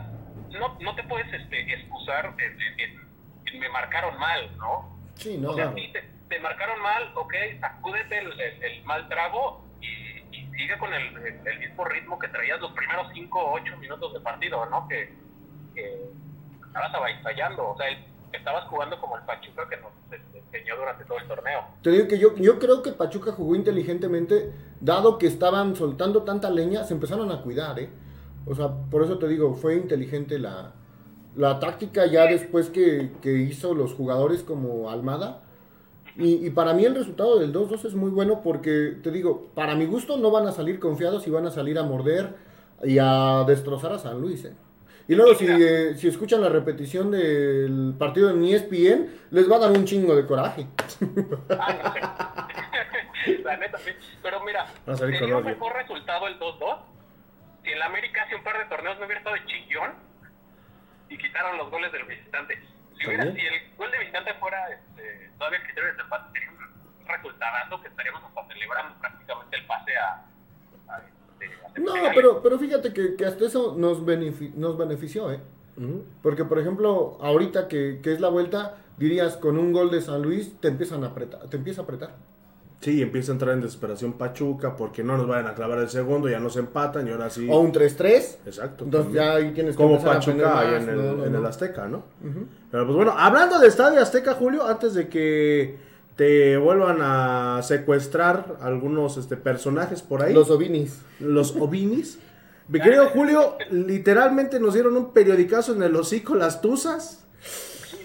no, 0.52 0.78
no 0.80 0.96
te 0.96 1.04
puedes 1.04 1.32
este, 1.34 1.74
excusar 1.74 2.36
en, 2.38 2.62
en- 2.62 2.80
en- 2.80 3.08
en 3.46 3.60
me 3.60 3.68
marcaron 3.70 4.18
mal 4.20 4.56
no 4.58 4.96
Sí, 5.16 5.38
no. 5.40 5.50
o 5.52 5.56
sea 5.56 5.74
te, 5.74 6.04
te 6.30 6.40
marcaron 6.40 6.80
mal 6.82 7.12
ok 7.16 7.34
sacúdete 7.60 8.20
el, 8.20 8.40
el- 8.40 8.64
el 8.64 8.84
mal 8.84 9.08
trago 9.10 9.66
y, 10.32 10.46
sigue 10.58 10.78
con 10.78 10.94
el, 10.94 11.04
el- 11.18 11.48
el 11.48 11.60
mismo 11.60 11.86
ritmo 11.86 12.20
que 12.20 12.28
traías 12.28 12.60
los 12.60 12.72
primeros 12.74 13.08
5 13.14 13.40
o 13.40 13.54
8 13.54 13.78
minutos 13.78 14.14
de 14.14 14.20
partido 14.20 14.66
no 14.68 14.88
que, 14.88 15.14
que 15.74 16.02
estabas 16.68 16.94
avasallando 16.94 17.70
o 17.70 17.78
sea 17.78 17.88
el- 17.90 18.06
estabas 18.34 18.66
jugando 18.66 19.00
como 19.00 19.18
el 19.18 19.24
Pachuca 19.24 19.68
que 19.70 19.78
nos 19.78 19.92
enseñó 20.34 20.76
durante 20.78 21.04
todo 21.06 21.18
el 21.18 21.28
torneo 21.28 21.62
Te 21.82 21.92
digo 21.92 22.08
que 22.08 22.20
yo, 22.20 22.36
yo 22.36 22.60
creo 22.60 22.84
que 22.84 22.92
Pachuca 22.92 23.32
jugó 23.32 23.56
inteligentemente, 23.56 24.52
dado 24.80 25.18
que 25.18 25.26
estaban 25.28 25.76
soltando 25.76 26.24
tanta 26.24 26.50
leña, 26.52 26.84
se 26.84 26.94
empezaron 26.94 27.32
a 27.32 27.42
cuidar, 27.42 27.80
¿eh? 27.80 27.90
O 28.46 28.54
sea, 28.56 28.68
por 28.92 29.04
eso 29.04 29.18
te 29.18 29.28
digo, 29.28 29.54
fue 29.56 29.76
inteligente 29.76 30.38
la, 30.40 30.74
la 31.36 31.60
táctica 31.60 32.06
ya 32.06 32.26
después 32.26 32.70
que, 32.70 33.12
que 33.22 33.32
hizo 33.34 33.74
los 33.74 33.94
jugadores 33.94 34.44
como 34.44 34.90
Almada. 34.92 35.44
Y, 36.20 36.46
y 36.46 36.50
para 36.50 36.74
mí 36.74 36.86
el 36.86 36.96
resultado 36.96 37.40
del 37.40 37.54
2-2 37.54 37.86
es 37.86 37.96
muy 37.96 38.12
bueno 38.12 38.42
porque, 38.44 38.98
te 39.02 39.10
digo, 39.10 39.50
para 39.56 39.76
mi 39.76 39.86
gusto 39.86 40.18
no 40.18 40.32
van 40.32 40.48
a 40.48 40.52
salir 40.52 40.80
confiados 40.80 41.26
y 41.28 41.32
van 41.32 41.46
a 41.46 41.52
salir 41.52 41.80
a 41.80 41.84
morder 41.84 42.36
y 42.84 42.98
a 43.00 43.44
destrozar 43.48 43.94
a 43.94 44.00
San 44.00 44.20
Luis, 44.20 44.46
¿eh? 44.46 44.54
Y 45.08 45.16
luego 45.16 45.34
si, 45.34 45.48
eh, 45.50 45.96
si 45.96 46.08
escuchan 46.08 46.40
la 46.40 46.50
repetición 46.50 47.10
del 47.10 47.96
partido 47.98 48.30
en 48.30 48.44
ESPN, 48.44 49.10
les 49.32 49.50
va 49.50 49.56
a 49.56 49.60
dar 49.60 49.72
un 49.72 49.84
chingo 49.84 50.16
de 50.16 50.28
coraje. 50.28 50.68
Ah, 51.50 51.76
no 51.84 51.94
sé. 51.94 53.40
La 53.44 53.58
neta, 53.58 53.80
sí. 53.80 53.90
Pero 54.22 54.44
mira, 54.46 54.68
Va 54.88 54.94
a 54.94 54.98
salir 54.98 55.16
con 55.16 55.20
sería 55.20 55.38
un 55.38 55.46
mejor 55.46 55.74
resultado 55.74 56.28
el 56.28 56.38
2-2 56.40 56.78
si 57.64 57.72
el 57.72 57.82
América 57.82 58.24
hace 58.24 58.36
un 58.36 58.44
par 58.44 58.60
de 58.60 58.66
torneos 58.66 59.00
no 59.00 59.06
hubiera 59.06 59.20
estado 59.20 59.36
de 59.36 59.46
chillón 59.46 59.94
y 61.10 61.18
quitaron 61.18 61.58
los 61.58 61.72
goles 61.72 61.92
del 61.92 62.04
visitante. 62.06 62.60
Si, 63.00 63.08
hubiera, 63.08 63.24
si 63.34 63.40
el 63.42 63.76
gol 63.78 63.92
de 63.92 64.00
visitante 64.00 64.34
fuera 64.36 64.70
este, 64.70 65.32
todavía 65.38 65.64
criterio 65.64 65.94
de 65.96 66.02
empate, 66.02 66.32
sería 66.34 66.50
un 66.52 67.08
resultado 67.08 67.82
que 67.82 67.88
estaríamos 67.88 68.24
hasta 68.24 68.48
celebrando 68.54 69.00
prácticamente 69.00 69.58
el 69.58 69.66
pase 69.66 69.98
a. 69.98 70.26
a, 70.90 70.98
este, 71.00 71.46
a 71.66 71.80
No, 71.80 71.94
pero, 72.14 72.42
pero 72.44 72.60
fíjate 72.60 72.94
que, 72.94 73.16
que 73.16 73.26
hasta 73.26 73.46
eso 73.46 73.76
nos, 73.78 74.06
benefi- 74.06 74.54
nos 74.54 74.78
benefició, 74.78 75.32
¿eh? 75.32 75.40
Porque, 76.22 76.44
por 76.44 76.60
ejemplo, 76.60 77.18
ahorita 77.22 77.70
que, 77.70 78.02
que 78.04 78.12
es 78.12 78.20
la 78.20 78.28
vuelta, 78.28 78.76
dirías, 78.98 79.38
con 79.38 79.58
un 79.58 79.72
gol 79.72 79.90
de 79.92 80.02
San 80.02 80.22
Luis 80.22 80.60
te 80.60 80.68
empiezan 80.68 81.06
a 81.06 81.08
apretar, 81.08 81.48
te 81.50 81.56
empieza 81.56 81.82
a 81.82 81.84
apretar. 81.86 82.16
Sí, 82.82 83.02
empieza 83.02 83.32
a 83.32 83.34
entrar 83.34 83.54
en 83.54 83.62
desesperación 83.62 84.14
Pachuca 84.14 84.78
porque 84.78 85.04
no 85.04 85.18
nos 85.18 85.28
vayan 85.28 85.48
a 85.48 85.54
clavar 85.54 85.80
el 85.80 85.90
segundo, 85.90 86.30
ya 86.30 86.40
nos 86.40 86.56
empatan 86.56 87.08
y 87.08 87.12
ahora 87.12 87.30
sí. 87.30 87.46
O 87.50 87.60
un 87.60 87.74
3-3. 87.74 88.38
Exacto. 88.46 88.86
Entonces 88.86 89.14
ya 89.14 89.34
ahí 89.34 89.52
tienes 89.52 89.76
que 89.76 89.84
Como 89.84 89.96
a 89.98 90.00
Pachuca 90.00 90.50
más, 90.50 90.66
en, 90.66 90.90
el, 90.90 90.96
no, 90.96 91.14
no, 91.16 91.26
en 91.26 91.36
el 91.36 91.42
no. 91.42 91.48
Azteca, 91.48 91.88
¿no? 91.90 92.04
Pero 92.72 92.86
pues 92.86 92.96
bueno, 92.96 93.14
hablando 93.18 93.60
de 93.60 93.68
Estadio 93.68 94.02
Azteca, 94.02 94.34
Julio, 94.34 94.66
antes 94.66 94.94
de 94.94 95.10
que 95.10 95.78
te 96.16 96.56
vuelvan 96.58 97.00
a 97.02 97.62
secuestrar 97.64 98.58
algunos 98.62 99.18
este, 99.18 99.36
personajes 99.36 100.02
por 100.02 100.22
ahí, 100.22 100.34
Los 100.34 100.48
los, 100.48 100.58
Ovinis. 100.58 101.02
ovinis. 101.60 102.20
Mi 102.70 102.80
querido 102.80 103.08
Julio, 103.10 103.58
literalmente 103.72 104.60
nos 104.60 104.74
dieron 104.74 104.96
un 104.96 105.12
periodicazo 105.12 105.74
en 105.74 105.84
el 105.84 105.96
hocico 105.96 106.36
las 106.36 106.62
tuzas. 106.62 107.26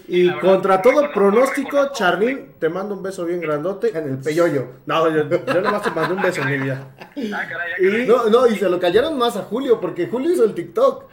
Y 0.07 0.27
verdad, 0.27 0.41
contra 0.41 0.81
todo 0.81 1.01
reconozco- 1.01 1.13
pronóstico, 1.13 1.69
reconozco- 1.77 1.93
Charlín, 1.97 2.53
te 2.59 2.69
mando 2.69 2.95
un 2.95 3.03
beso 3.03 3.25
bien 3.25 3.41
grandote. 3.41 3.89
En 3.97 4.07
el 4.09 4.17
peyoyo. 4.19 4.67
No, 4.85 5.09
yo, 5.09 5.23
yo 5.29 5.61
nomás 5.61 5.81
te 5.81 5.91
mandé 5.91 6.13
un 6.13 6.21
beso, 6.21 6.43
mi 6.45 6.57
vida. 6.57 6.87
Ah, 6.99 7.09
ah, 7.15 7.81
Y-. 7.81 8.05
No, 8.05 8.29
no, 8.29 8.47
y 8.47 8.55
se 8.55 8.69
lo 8.69 8.79
callaron 8.79 9.17
más 9.17 9.35
a 9.35 9.41
Julio, 9.43 9.79
porque 9.81 10.07
Julio 10.07 10.31
hizo 10.31 10.43
el 10.43 10.53
TikTok. 10.53 11.05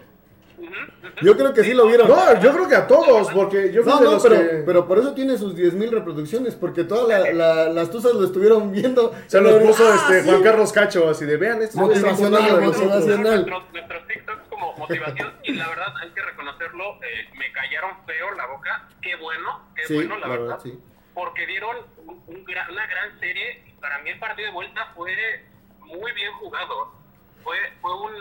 Yo 1.22 1.36
creo 1.36 1.52
que 1.52 1.64
sí 1.64 1.74
lo 1.74 1.86
vieron. 1.86 2.08
No, 2.08 2.40
yo 2.40 2.52
creo 2.52 2.68
que 2.68 2.74
a 2.76 2.86
todos, 2.86 3.28
porque 3.32 3.72
yo 3.72 3.82
fui 3.82 3.92
No, 3.92 3.98
de 3.98 4.04
no, 4.04 4.10
los 4.12 4.22
pero, 4.22 4.36
que- 4.36 4.62
pero 4.64 4.86
por 4.88 4.98
eso 4.98 5.12
tiene 5.12 5.36
sus 5.36 5.54
10.000 5.56 5.90
reproducciones, 5.90 6.54
porque 6.54 6.84
todas 6.84 7.08
la- 7.08 7.32
la- 7.32 7.68
las 7.68 7.90
tuzas 7.90 8.14
lo 8.14 8.24
estuvieron 8.24 8.70
viendo. 8.72 9.12
Se 9.26 9.40
los 9.40 9.54
puso 9.62 9.84
Ah, 9.86 9.96
este 9.96 10.22
sí. 10.22 10.28
Juan 10.30 10.42
Carlos 10.42 10.72
Cacho, 10.72 11.08
así 11.08 11.24
de 11.24 11.36
vean 11.36 11.60
esto. 11.62 11.78
Es 11.90 12.00
lo 12.00 12.08
motivacional. 12.08 12.60
Nuestros 12.60 14.06
TikToks 14.06 14.41
motivación 14.78 15.38
y 15.44 15.52
la 15.54 15.68
verdad 15.68 15.94
hay 16.00 16.10
que 16.10 16.22
reconocerlo, 16.22 16.98
eh, 17.02 17.28
me 17.34 17.50
callaron 17.52 18.04
feo 18.06 18.30
la 18.32 18.46
boca, 18.46 18.88
qué 19.00 19.16
bueno, 19.16 19.68
qué 19.76 19.86
Sí, 19.86 19.94
bueno 19.94 20.16
la, 20.16 20.20
la 20.20 20.28
verdad, 20.28 20.46
verdad, 20.48 20.60
sí. 20.62 20.78
porque 21.14 21.46
dieron 21.46 21.76
un- 21.98 22.22
un 22.26 22.44
gran- 22.44 22.70
una 22.70 22.86
gran 22.86 23.18
serie 23.20 23.64
y 23.66 23.72
para 23.80 23.98
mí 23.98 24.10
el 24.10 24.18
partido 24.18 24.46
de 24.48 24.52
vuelta 24.54 24.86
fue 24.94 25.44
muy 25.80 26.12
bien 26.12 26.32
jugado, 26.34 26.94
fue, 27.42 27.56
fue 27.80 27.94
un, 28.00 28.14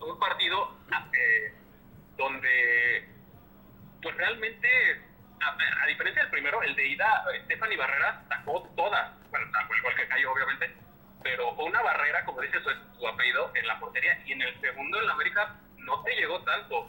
un- 0.00 0.18
partido 0.18 0.76
eh, 1.12 1.54
donde 2.16 3.08
pues 4.02 4.14
realmente 4.16 4.68
a, 5.40 5.56
a 5.82 5.86
diferencia 5.86 6.22
del 6.22 6.30
primero, 6.30 6.62
el 6.62 6.74
de 6.74 6.86
ida, 6.88 7.24
eh, 7.34 7.42
Stephanie 7.44 7.76
Barrera 7.76 8.22
sacó 8.28 8.62
todas, 8.76 9.12
bueno, 9.30 9.46
sacó 9.52 9.74
el 9.74 9.82
gol 9.82 9.94
que 9.96 10.08
cayó 10.08 10.32
obviamente, 10.32 10.74
pero 11.22 11.54
fue 11.56 11.64
una 11.64 11.82
barrera, 11.82 12.24
como 12.24 12.40
dice 12.40 12.58
su, 12.60 12.70
su 12.98 13.06
apellido, 13.08 13.50
en 13.54 13.66
la 13.66 13.78
portería, 13.80 14.20
y 14.26 14.32
en 14.32 14.42
el 14.42 14.60
segundo 14.60 14.98
en 15.00 15.06
la 15.06 15.12
América 15.12 15.56
no 15.88 16.02
te 16.04 16.14
llegó 16.14 16.40
tanto. 16.44 16.86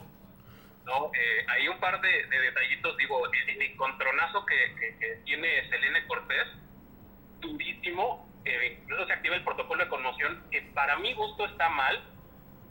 ¿no? 0.86 1.10
Eh, 1.14 1.46
hay 1.48 1.68
un 1.68 1.78
par 1.78 2.00
de, 2.00 2.08
de 2.26 2.38
detallitos, 2.40 2.96
digo, 2.96 3.20
el, 3.26 3.62
encontronazo 3.62 4.44
que, 4.46 4.74
que, 4.78 4.96
que 4.98 5.14
tiene 5.24 5.68
Selene 5.68 6.06
Cortés, 6.06 6.46
durísimo, 7.40 8.28
eh, 8.44 8.78
incluso 8.82 9.06
se 9.06 9.12
activa 9.12 9.36
el 9.36 9.44
protocolo 9.44 9.84
de 9.84 9.90
conmoción, 9.90 10.42
que 10.50 10.62
para 10.74 10.96
mi 10.98 11.12
gusto 11.14 11.46
está 11.46 11.68
mal, 11.68 12.02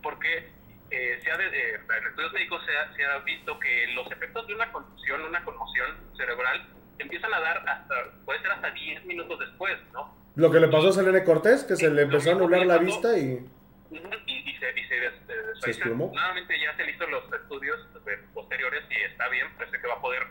porque 0.01 0.49
eh, 0.91 1.19
se 1.23 1.31
ha 1.31 1.37
de- 1.37 1.47
eh, 1.47 1.75
en 1.75 2.07
estudios 2.07 2.33
médicos 2.33 2.61
se 2.65 2.77
ha, 2.77 2.95
se 2.95 3.05
ha 3.05 3.17
visto 3.19 3.59
que 3.59 3.87
los 3.93 4.11
efectos 4.11 4.47
de 4.47 4.55
una 4.55 4.71
contusión, 4.71 5.21
una 5.21 5.43
conmoción 5.45 5.87
cerebral, 6.17 6.67
empiezan 6.97 7.33
a 7.33 7.39
dar 7.39 7.57
hasta, 7.69 7.95
puede 8.25 8.41
ser 8.41 8.51
hasta 8.51 8.71
10 8.71 9.05
minutos 9.05 9.39
después, 9.39 9.77
¿no? 9.93 10.17
Lo 10.35 10.51
que 10.51 10.59
le 10.59 10.67
pasó 10.67 10.89
a 10.89 10.93
Selene 10.93 11.23
Cortés, 11.23 11.63
que 11.63 11.75
se 11.75 11.89
le 11.89 12.03
empezó 12.03 12.31
a 12.31 12.33
anular 12.33 12.65
la 12.65 12.77
vista 12.77 13.17
y... 13.17 13.45
Y, 13.91 13.97
y 13.97 14.55
se, 14.57 14.79
y 14.79 14.83
se, 14.87 14.95
des- 14.99 15.13
eh. 15.29 15.89
Nuevamente 15.95 16.59
ya 16.59 16.75
se 16.77 16.83
le 16.83 16.91
hizo 16.91 17.07
los 17.07 17.23
estudios 17.33 17.79
eh, 18.07 18.19
posteriores 18.33 18.83
y 18.89 18.95
está 19.11 19.27
bien, 19.29 19.47
parece 19.57 19.79
que 19.79 19.87
va 19.87 19.95
a 19.95 20.01
poder 20.01 20.23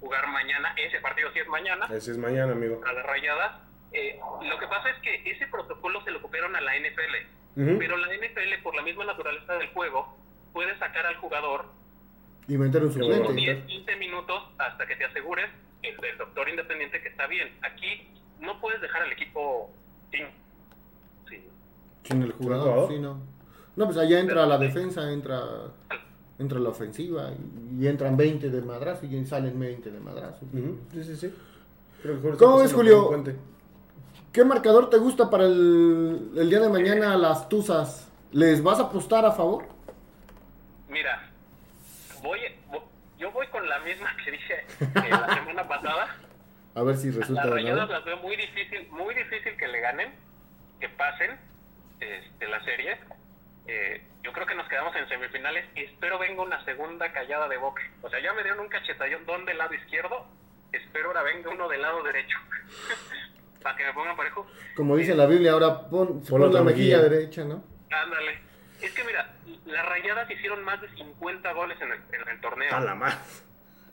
jugar 0.00 0.26
mañana, 0.28 0.74
ese 0.76 0.98
partido 1.00 1.30
sí 1.32 1.38
es 1.40 1.46
mañana, 1.48 1.86
Ese 1.92 2.12
es 2.12 2.18
mañana, 2.18 2.52
amigo. 2.52 2.80
a 2.86 2.92
las 2.92 3.04
rayadas. 3.06 3.60
Eh, 3.92 4.18
lo 4.48 4.58
que 4.58 4.66
pasa 4.66 4.88
es 4.90 4.98
que 5.02 5.30
ese 5.30 5.46
protocolo 5.48 6.02
se 6.04 6.10
lo 6.10 6.22
copiaron 6.22 6.56
a 6.56 6.60
la 6.62 6.74
NFL, 6.76 7.60
Ujú. 7.60 7.78
pero 7.78 7.96
la 7.98 8.08
NFL, 8.14 8.62
por 8.62 8.74
la 8.74 8.82
misma 8.82 9.04
naturaleza 9.04 9.52
del 9.58 9.68
juego, 9.68 10.16
puede 10.54 10.76
sacar 10.78 11.06
al 11.06 11.16
jugador 11.16 11.66
Y 12.48 12.56
meter 12.56 12.82
un 12.82 12.92
suplente. 12.92 13.32
10, 13.34 13.64
15 13.66 13.96
minutos 13.96 14.42
hasta 14.58 14.86
que 14.86 14.96
te 14.96 15.04
asegures, 15.04 15.50
el 15.82 15.96
del 15.98 16.16
doctor 16.18 16.48
independiente, 16.48 17.02
que 17.02 17.08
está 17.08 17.26
bien. 17.26 17.56
Aquí 17.62 18.08
no 18.40 18.58
puedes 18.60 18.80
dejar 18.80 19.02
al 19.02 19.12
equipo 19.12 19.70
sin- 20.10 20.28
Sin 22.04 22.22
el 22.22 22.32
jugador? 22.32 22.66
jugador, 22.68 22.88
sí, 22.90 22.98
no. 22.98 23.18
No, 23.76 23.86
pues 23.86 23.96
allá 23.96 24.20
entra 24.20 24.46
la 24.46 24.58
defensa, 24.58 25.10
entra 25.12 25.40
entra 26.38 26.58
la 26.58 26.70
ofensiva 26.70 27.30
y, 27.30 27.84
y 27.84 27.86
entran 27.86 28.16
20 28.16 28.50
de 28.50 28.62
madrazo 28.62 29.06
y 29.06 29.24
salen 29.26 29.58
20 29.58 29.90
de 29.90 30.00
madrazo. 30.00 30.44
Ujú, 30.52 30.78
Sí, 30.92 31.04
sí, 31.04 31.16
sí. 31.16 31.34
Creo 32.02 32.16
que 32.16 32.20
Julio 32.20 32.38
¿Cómo 32.38 32.58
pasando 32.58 32.76
Julio? 32.76 33.24
¿Qué 34.32 34.44
marcador 34.44 34.90
te 34.90 34.96
gusta 34.96 35.30
para 35.30 35.44
el, 35.44 36.32
el 36.36 36.50
día 36.50 36.60
de 36.60 36.68
mañana 36.68 37.12
a 37.12 37.16
las 37.16 37.48
Tuzas? 37.48 38.08
¿Les 38.32 38.62
vas 38.62 38.78
a 38.80 38.84
apostar 38.84 39.24
a 39.24 39.32
favor? 39.32 39.64
Mira, 40.88 41.30
voy, 42.22 42.40
vo- 42.70 42.82
yo 43.18 43.30
voy 43.30 43.46
con 43.48 43.68
la 43.68 43.78
misma 43.80 44.08
que 44.24 44.30
dije 44.30 44.54
eh, 44.80 45.10
la 45.10 45.34
semana 45.34 45.68
pasada. 45.68 46.16
A 46.74 46.82
ver 46.82 46.96
si 46.96 47.10
resulta 47.10 47.42
Las 47.44 47.44
de 47.44 47.50
rayadas 47.62 47.88
las 47.90 48.04
veo 48.04 48.16
muy 48.16 48.34
difícil, 48.36 48.88
muy 48.90 49.14
difícil 49.14 49.56
que 49.56 49.68
le 49.68 49.80
ganen, 49.80 50.12
que 50.80 50.88
pasen 50.88 51.30
este, 52.02 52.48
la 52.48 52.62
serie. 52.64 52.98
Eh, 53.66 54.02
yo 54.22 54.32
creo 54.32 54.46
que 54.46 54.54
nos 54.54 54.68
quedamos 54.68 54.94
en 54.96 55.08
semifinales 55.08 55.64
y 55.76 55.84
espero 55.84 56.18
venga 56.18 56.42
una 56.42 56.64
segunda 56.64 57.12
callada 57.12 57.48
de 57.48 57.56
boca. 57.56 57.82
O 58.02 58.10
sea, 58.10 58.20
ya 58.20 58.32
me 58.32 58.42
dieron 58.42 58.60
un 58.60 58.68
cachetallón 58.68 59.24
del 59.46 59.58
lado 59.58 59.74
izquierdo, 59.74 60.26
espero 60.72 61.08
ahora 61.08 61.22
venga 61.22 61.50
uno 61.50 61.68
del 61.68 61.82
lado 61.82 62.02
derecho. 62.02 62.38
Para 63.62 63.76
que 63.76 63.84
me 63.84 63.92
pongan 63.92 64.16
parejo. 64.16 64.46
Como 64.74 64.96
dice 64.96 65.14
la 65.14 65.26
Biblia, 65.26 65.52
ahora 65.52 65.88
pon, 65.88 66.22
Pon 66.24 66.52
la 66.52 66.62
mejilla 66.62 67.00
derecha, 67.00 67.44
¿no? 67.44 67.62
Ándale. 67.90 68.40
Es 68.80 68.92
que 68.92 69.04
mira, 69.04 69.32
las 69.66 69.86
rayadas 69.86 70.28
hicieron 70.28 70.64
más 70.64 70.80
de 70.80 70.88
50 70.88 71.52
goles 71.52 71.80
en 71.80 71.92
el, 71.92 72.00
en 72.20 72.28
el 72.28 72.40
torneo. 72.40 72.74
A 72.74 72.80
la 72.80 72.96
madre. 72.96 73.14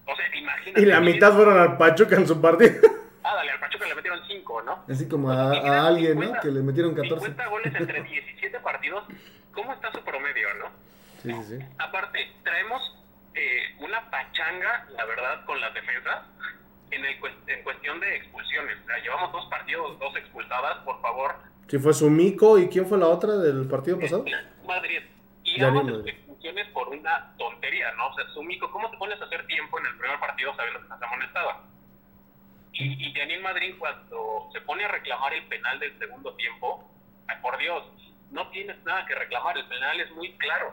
O 0.05 0.15
sea, 0.15 0.35
imagínate. 0.35 0.81
Y 0.81 0.85
la 0.85 0.99
mitad 0.99 1.33
fueron 1.33 1.59
al 1.59 1.77
Pachuca 1.77 2.15
en 2.15 2.27
su 2.27 2.41
partido. 2.41 2.81
Ah, 3.29 3.35
dale, 3.35 3.51
al 3.51 3.59
Pachuca 3.59 3.85
le 3.85 3.93
metieron 3.93 4.19
5, 4.27 4.61
¿no? 4.63 4.85
Así 4.89 5.07
como 5.07 5.29
a, 5.29 5.51
a 5.51 5.87
alguien, 5.87 6.15
¿no? 6.15 6.21
50 6.21 6.41
Que 6.41 6.51
le 6.51 6.61
metieron 6.61 6.95
14. 6.95 7.15
50 7.27 7.47
goles 7.47 7.75
entre 7.75 8.01
17 8.09 8.59
partidos. 8.61 9.03
¿Cómo 9.53 9.71
está 9.73 9.91
su 9.91 10.03
promedio, 10.03 10.47
no? 10.55 10.65
Sí, 11.21 11.31
sí, 11.43 11.59
sí. 11.59 11.65
Aparte, 11.77 12.31
traemos 12.43 12.81
eh, 13.35 13.75
una 13.79 14.09
pachanga, 14.09 14.87
la 14.95 15.05
verdad, 15.05 15.45
con 15.45 15.61
las 15.61 15.71
defensas 15.75 16.23
en, 16.89 17.05
el, 17.05 17.15
en 17.47 17.63
cuestión 17.63 17.99
de 17.99 18.15
expulsiones. 18.15 18.77
O 18.83 18.85
sea, 18.87 18.97
llevamos 18.99 19.31
dos 19.31 19.45
partidos, 19.45 19.99
dos 19.99 20.15
expulsadas, 20.15 20.77
por 20.79 20.99
favor. 21.01 21.35
Sí, 21.67 21.77
fue 21.77 21.93
Sumico. 21.93 22.57
¿Y 22.57 22.67
quién 22.67 22.87
fue 22.87 22.97
la 22.97 23.09
otra 23.09 23.33
del 23.37 23.67
partido 23.67 23.99
pasado? 23.99 24.25
Madrid. 24.65 25.01
Y 25.43 25.61
ambas 25.63 25.85
expulsiones 26.07 26.67
por 26.69 26.87
una 26.89 27.31
tontería, 27.37 27.91
¿no? 27.93 28.07
O 28.07 28.13
sea, 28.15 28.25
Sumico, 28.33 28.71
¿cómo 28.71 28.89
te 28.89 28.97
pones 28.97 29.21
a 29.21 29.25
hacer 29.25 29.45
tiempo 29.45 29.77
en 29.79 29.85
el 29.85 29.97
primer 29.99 30.19
partido 30.19 30.55
sabiendo 30.55 30.79
que 30.79 30.85
estás 30.85 31.01
amonestado? 31.03 31.78
Y, 32.73 33.07
y 33.07 33.13
Janine 33.13 33.39
Madrid, 33.41 33.75
cuando 33.77 34.49
se 34.53 34.61
pone 34.61 34.85
a 34.85 34.87
reclamar 34.87 35.33
el 35.33 35.45
penal 35.47 35.79
del 35.79 35.97
segundo 35.99 36.33
tiempo, 36.35 36.89
ay, 37.27 37.37
por 37.41 37.57
Dios, 37.57 37.83
no 38.31 38.47
tienes 38.51 38.81
nada 38.85 39.05
que 39.05 39.15
reclamar, 39.15 39.57
el 39.57 39.67
penal 39.67 39.99
es 39.99 40.11
muy 40.11 40.31
claro. 40.37 40.71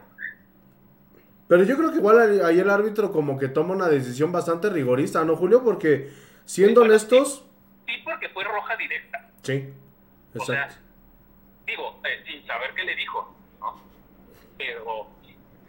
Pero 1.48 1.62
yo 1.64 1.76
creo 1.76 1.90
que 1.92 1.98
igual 1.98 2.42
ahí- 2.44 2.58
el 2.58 2.70
árbitro 2.70 3.12
como 3.12 3.38
que 3.38 3.48
toma 3.48 3.74
una 3.74 3.88
decisión 3.88 4.32
bastante 4.32 4.68
rigorista, 4.68 5.24
¿no, 5.24 5.36
Julio? 5.36 5.62
Porque 5.64 6.10
siendo 6.44 6.82
honestos... 6.82 7.44
Sí, 7.86 7.92
porque 8.04 8.28
fue 8.30 8.42
roja 8.44 8.76
directa. 8.76 9.30
Sí, 9.42 9.72
O 10.34 10.44
sea, 10.44 10.64
exacto. 10.64 10.82
digo, 11.66 12.00
eh, 12.04 12.24
sin 12.26 12.44
saber 12.46 12.72
qué 12.74 12.82
le 12.84 12.96
dijo, 12.96 13.36
¿no? 13.60 13.80
Pero 14.58 15.06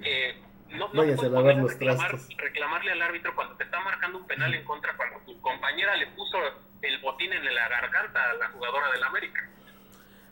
eh, 0.01 0.35
no, 0.77 0.87
no 0.93 1.01
Váyase 1.01 1.25
a 1.25 1.29
lavar 1.29 1.55
los 1.57 1.71
reclamar, 1.73 2.09
trastes. 2.09 2.37
reclamarle 2.37 2.91
al 2.91 3.01
árbitro 3.01 3.35
cuando 3.35 3.55
te 3.55 3.63
está 3.63 3.79
marcando 3.81 4.17
un 4.19 4.27
penal 4.27 4.53
en 4.53 4.63
contra, 4.65 4.95
cuando 4.95 5.19
tu 5.25 5.39
compañera 5.41 5.95
le 5.97 6.07
puso 6.07 6.37
el 6.81 7.01
botín 7.01 7.33
en 7.33 7.43
la 7.53 7.67
garganta 7.67 8.19
a 8.31 8.33
la 8.35 8.49
jugadora 8.49 8.91
del 8.91 9.03
América. 9.03 9.49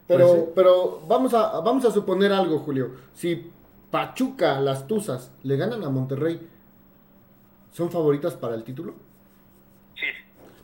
Pero, 0.08 0.28
Pues 0.28 0.40
sí. 0.46 0.52
pero 0.56 1.02
vamos 1.08 1.34
a, 1.34 1.60
vamos 1.62 1.84
a 1.86 1.92
suponer 1.92 2.32
algo, 2.32 2.60
Julio. 2.60 2.92
Si 3.14 3.52
Pachuca, 3.92 4.60
las 4.62 4.88
Tuzas, 4.88 5.32
le 5.44 5.58
ganan 5.58 5.84
a 5.84 5.90
Monterrey, 5.90 6.48
¿son 7.72 7.92
favoritas 7.92 8.36
para 8.36 8.56
el 8.56 8.64
título? 8.64 8.94
Sí, 9.96 10.06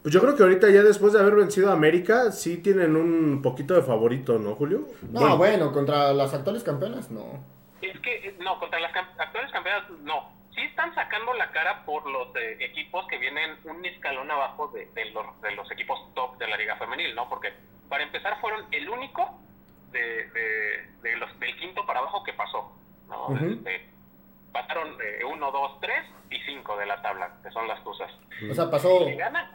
Pues 0.03 0.13
yo 0.13 0.21
creo 0.21 0.35
que 0.35 0.43
ahorita 0.43 0.69
ya 0.69 0.83
después 0.83 1.13
de 1.13 1.19
haber 1.19 1.35
vencido 1.35 1.69
a 1.69 1.73
América, 1.73 2.31
sí 2.31 2.57
tienen 2.57 2.95
un 2.95 3.41
poquito 3.41 3.73
de 3.73 3.81
favorito, 3.81 4.37
¿no, 4.37 4.55
Julio? 4.55 4.87
No, 5.11 5.37
bueno, 5.37 5.71
contra 5.71 6.13
las 6.13 6.33
actuales 6.33 6.63
campeonas, 6.63 7.09
no. 7.11 7.43
Es 7.81 7.99
que, 7.99 8.27
eh, 8.29 8.35
no, 8.39 8.59
contra 8.59 8.79
las 8.79 8.91
cam- 8.93 9.09
actuales 9.17 9.51
campeonas, 9.51 9.89
no. 10.01 10.39
Sí 10.53 10.61
está 10.61 10.83
están 10.83 10.95
sacando 10.95 11.33
la 11.33 11.51
cara 11.51 11.85
por 11.85 12.05
los 12.09 12.35
eh, 12.35 12.57
equipos 12.59 13.07
que 13.07 13.17
vienen 13.17 13.57
un 13.63 13.85
escalón 13.85 14.29
abajo 14.31 14.67
de, 14.69 14.85
de 14.87 15.05
los, 15.11 15.41
de 15.41 15.51
los 15.55 15.69
equipos 15.71 16.13
top 16.13 16.37
de 16.37 16.47
la 16.47 16.57
Liga 16.57 16.75
Femenil, 16.75 17.15
¿no? 17.15 17.29
Porque 17.29 17.53
para 17.87 18.03
empezar 18.03 18.39
fueron 18.41 18.65
el 18.71 18.89
único 18.89 19.39
de, 19.91 20.29
de, 20.31 20.87
de 21.03 21.15
los, 21.17 21.39
del 21.39 21.55
quinto 21.57 21.85
para 21.85 21.99
abajo 21.99 22.23
que 22.23 22.33
pasó, 22.33 22.75
¿no? 23.07 23.29
Este, 23.53 23.89
pasaron 24.51 24.97
de 24.97 25.23
1, 25.23 25.51
2, 25.51 25.79
3 25.81 26.05
y 26.31 26.39
5 26.41 26.77
de 26.77 26.85
la 26.85 27.01
tabla, 27.01 27.31
que 27.43 27.51
son 27.51 27.67
las 27.67 27.81
Tuzas. 27.83 28.11
O 28.49 28.53
sea, 28.53 28.69
pasó 28.69 28.99
Si 28.99 29.05
le 29.05 29.15
ganan, 29.15 29.51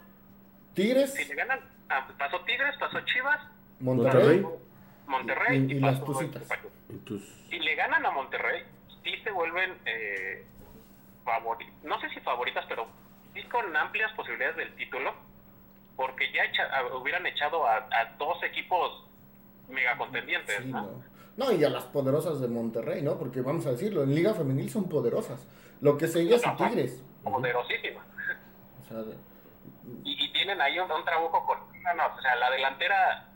Tigres, 0.75 1.13
si 1.15 1.25
le 1.27 1.35
ganan, 1.35 1.61
ah, 1.91 2.07
pasó 2.19 2.41
Tigres, 2.43 2.75
pasó 2.79 3.01
Chivas, 3.01 3.41
Monterrey, 3.81 4.41
Monterrey. 4.41 4.67
Monterrey 5.07 5.59
Y- 5.69 5.73
y 5.73 5.77
y, 5.77 5.81
las 5.81 6.05
Tuzitas. 6.05 6.43
Si 7.51 7.59
le 7.59 7.75
ganan 7.75 8.05
a 8.05 8.11
Monterrey, 8.11 8.63
sí 9.05 9.17
se 9.23 9.31
vuelven 9.31 9.79
eh, 9.85 10.45
favori- 11.25 11.71
no 11.85 12.01
sé 12.01 12.09
si 12.11 12.21
favoritas, 12.21 12.65
pero 12.69 12.87
sí 13.35 13.43
con 13.45 13.75
amplias 13.77 14.13
posibilidades 14.13 14.57
del 14.57 14.75
título, 14.77 15.15
porque 15.97 16.31
ya 16.33 16.45
echa- 16.45 16.71
a- 16.77 16.97
hubieran 16.97 17.27
echado 17.27 17.67
a, 17.67 17.77
a 17.77 18.15
dos 18.19 18.43
equipos 18.43 19.05
mega 19.69 19.97
contendientes, 19.97 20.59
Sí, 20.63 20.71
¿no? 20.73 20.83
no. 20.83 21.17
No, 21.37 21.53
y 21.53 21.63
a 21.65 21.69
las 21.69 21.85
poderosas 21.85 22.41
de 22.41 22.49
Monterrey, 22.49 23.03
¿no? 23.03 23.19
Porque 23.19 23.43
vamos 23.43 23.67
a 23.67 23.73
decirlo, 23.73 24.03
en 24.05 24.15
Liga 24.15 24.33
Femenil 24.33 24.71
son 24.71 24.89
poderosas. 24.89 25.47
Lo 25.83 25.99
que 25.99 26.09
seguía 26.09 26.37
es 26.37 26.47
Ajá. 26.47 26.57
Tigres. 26.57 27.03
Poderosísimas. 27.23 28.07
O 28.81 28.89
sea, 28.89 29.03
Y, 30.03 30.25
y 30.25 30.33
tienen 30.33 30.59
ahí 30.63 30.79
un, 30.79 30.91
un 30.91 31.05
trabajo 31.05 31.45
con... 31.45 31.59
No, 31.83 31.95
no, 31.95 32.07
o 32.17 32.21
sea, 32.23 32.37
la 32.37 32.51
delantera... 32.51 33.29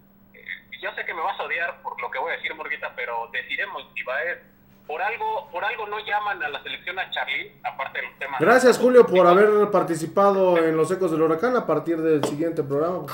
eh, 0.80 0.82
yo 0.82 0.90
sé 0.94 1.04
que 1.04 1.14
me 1.14 1.22
vas 1.22 1.38
a 1.38 1.44
odiar 1.44 1.82
por 1.82 2.00
lo 2.00 2.10
que 2.10 2.18
voy 2.18 2.32
a 2.32 2.36
decir, 2.36 2.54
Morguita, 2.54 2.92
pero 2.96 3.28
deciremos 3.32 3.82
si 3.94 4.02
va 4.02 4.14
a 4.14 4.86
Por 4.86 5.00
algo, 5.00 5.48
por 5.52 5.64
algo 5.64 5.86
no 5.86 5.98
llaman 6.00 6.42
a 6.42 6.48
la 6.48 6.60
selección 6.64 6.98
a 6.98 7.08
Charly, 7.10 7.52
aparte 7.62 8.00
del 8.00 8.10
tema... 8.18 8.38
Gracias 8.40 8.76
Julio 8.76 9.06
por 9.06 9.24
haber 9.24 9.70
participado 9.70 10.58
en 10.58 10.76
los 10.76 10.90
ecos 10.90 11.12
del 11.12 11.22
huracán. 11.22 11.54
A 11.56 11.64
partir 11.64 11.98
del 11.98 12.24
siguiente 12.24 12.64
programa 12.64 13.04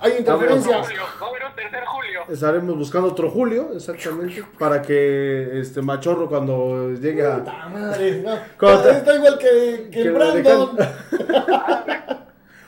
hay 0.00 0.16
interferencias. 0.18 0.88
Va 1.22 1.26
a 1.26 1.28
haber 1.30 1.44
un 1.44 1.54
tercer 1.54 1.84
Julio. 1.84 2.24
estaremos 2.28 2.76
buscando 2.76 3.08
otro 3.08 3.30
Julio, 3.30 3.70
exactamente, 3.74 4.42
para 4.58 4.82
que 4.82 5.60
este 5.60 5.80
machorro 5.82 6.28
cuando 6.28 6.90
llegue 6.94 7.24
a... 7.24 7.36
Puta 7.38 7.68
madre, 7.68 8.22
no. 8.22 8.36
¿Cómo 8.56 8.78
te- 8.80 8.90
Está 8.90 9.14
igual 9.14 9.38
que, 9.38 9.88
que 9.92 10.02
que 10.02 10.10
Brandon. 10.10 10.76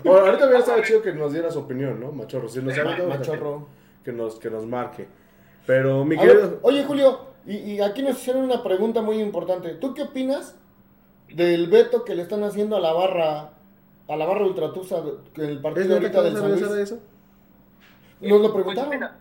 Bueno, 0.05 0.21
ahorita 0.27 0.45
hubiera 0.45 0.59
estado 0.61 0.83
chido 0.83 1.03
que 1.03 1.13
nos 1.13 1.33
diera 1.33 1.51
su 1.51 1.59
opinión, 1.61 1.99
¿no? 1.99 2.13
Machorro, 2.13 2.49
si 2.49 2.61
nos 2.63 2.77
sabe 2.77 2.95
todo, 2.95 3.09
Machorro. 3.09 3.69
Que 4.05 4.13
nos, 4.13 4.37
que 4.39 4.51
nos 4.51 4.67
marque. 4.67 5.09
Pero 5.67 6.05
mi 6.05 6.17
ver, 6.17 6.59
oye, 6.63 6.85
Julio, 6.85 7.27
y, 7.47 7.57
y 7.57 7.81
aquí 7.81 8.03
nos 8.03 8.19
hicieron 8.19 8.45
una 8.45 8.63
pregunta 8.63 9.01
muy 9.03 9.21
importante. 9.21 9.71
¿Tú 9.75 9.95
qué 9.95 10.03
opinas 10.03 10.57
del 11.29 11.69
veto 11.69 12.05
que 12.05 12.15
le 12.15 12.23
están 12.23 12.43
haciendo 12.45 12.77
a 12.77 12.81
la 12.81 12.93
barra, 12.93 13.53
a 14.09 14.17
la 14.17 14.27
barra 14.27 14.45
Ultratusa 14.45 15.03
el 15.37 15.53
¿Es 15.57 15.59
partido 15.59 15.89
que 15.89 16.07
ahorita 16.07 16.23
del 16.23 16.37
San 16.37 16.51
Luis? 16.51 16.63
eso? 16.63 17.01
Nos 18.21 18.41
lo 18.41 18.53
Pues 18.53 18.55
preguntaron. 18.55 18.91
mira, 18.91 19.19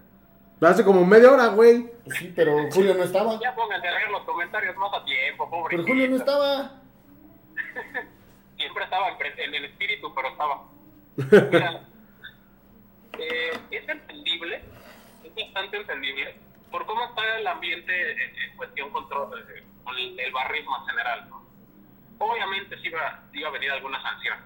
Hace 0.61 0.83
como 0.85 1.03
media 1.03 1.31
hora, 1.31 1.47
güey. 1.47 1.89
Sí, 2.19 2.31
pero 2.35 2.55
Julio 2.71 2.93
no 2.93 3.03
estaba. 3.03 3.39
ya 3.41 3.55
pónganse 3.55 3.87
a 3.87 3.91
leer 3.91 4.11
los 4.11 4.21
comentarios 4.23 4.75
más 4.77 4.93
a 4.93 5.03
tiempo, 5.05 5.49
pobre. 5.49 5.75
Pero 5.77 5.87
Julio 5.87 6.07
no 6.09 6.15
estaba. 6.17 6.81
Siempre 8.57 8.83
estaba 8.83 9.07
en 9.09 9.55
el 9.55 9.65
espíritu, 9.65 10.13
pero 10.13 10.27
estaba. 10.29 10.63
Mira, 11.51 11.89
eh, 13.17 13.51
es 13.71 13.89
entendible, 13.89 14.63
es 15.23 15.35
bastante 15.35 15.77
entendible, 15.77 16.35
por 16.71 16.85
cómo 16.85 17.03
está 17.05 17.37
el 17.37 17.47
ambiente 17.47 18.11
en, 18.11 18.19
en 18.19 18.57
cuestión 18.57 18.89
control, 18.91 19.39
eh, 19.55 19.63
con 19.83 19.97
el, 19.97 20.19
el 20.19 20.31
barrismo 20.31 20.77
en 20.77 20.85
general. 20.87 21.29
¿no? 21.29 21.41
Obviamente 22.19 22.77
sí 22.81 22.87
iba, 22.87 23.23
iba 23.33 23.49
a 23.49 23.51
venir 23.51 23.71
alguna 23.71 24.01
sanción. 24.01 24.37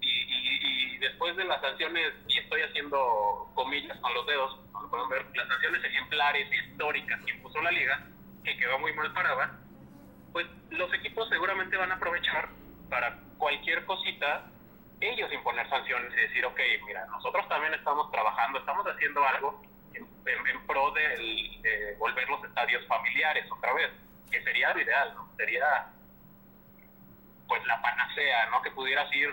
Y, 0.00 0.08
y- 0.08 0.94
y 0.94 0.98
después 0.98 1.36
de 1.36 1.44
las 1.44 1.60
sanciones, 1.60 2.12
y 2.28 2.38
estoy 2.38 2.62
haciendo 2.62 3.50
comillas 3.54 3.98
con 4.00 4.14
los 4.14 4.26
dedos, 4.26 4.58
como 4.72 4.90
pueden 4.90 5.08
ver, 5.10 5.26
las 5.36 5.48
sanciones 5.48 5.84
ejemplares 5.84 6.48
históricas 6.52 7.20
que 7.24 7.32
impuso 7.32 7.60
la 7.60 7.70
liga, 7.70 8.06
que 8.44 8.56
quedó 8.56 8.78
muy 8.78 8.92
mal 8.94 9.12
parada, 9.12 9.58
pues 10.32 10.46
los 10.70 10.92
equipos 10.94 11.28
seguramente 11.28 11.76
van 11.76 11.92
a 11.92 11.96
aprovechar 11.96 12.48
para 12.88 13.18
cualquier 13.38 13.84
cosita 13.84 14.51
ellos 15.10 15.32
imponer 15.32 15.68
sanciones 15.68 16.12
y 16.12 16.16
decir, 16.16 16.44
ok, 16.46 16.58
mira, 16.86 17.04
nosotros 17.06 17.48
también 17.48 17.74
estamos 17.74 18.10
trabajando, 18.10 18.58
estamos 18.58 18.86
haciendo 18.86 19.24
algo 19.26 19.62
en, 19.94 20.02
en- 20.04 20.46
en 20.46 20.66
pro 20.66 20.90
del- 20.92 21.60
de 21.62 21.94
volver 21.98 22.28
los 22.28 22.42
estadios 22.44 22.86
familiares 22.86 23.44
otra 23.50 23.72
vez, 23.74 23.90
que 24.30 24.42
sería 24.42 24.72
lo 24.74 24.80
ideal, 24.80 25.14
¿no? 25.14 25.28
Sería 25.36 25.86
pues 27.48 27.64
la 27.66 27.80
panacea, 27.82 28.48
¿no? 28.50 28.62
Que 28.62 28.70
pudieras 28.70 29.12
ir 29.14 29.28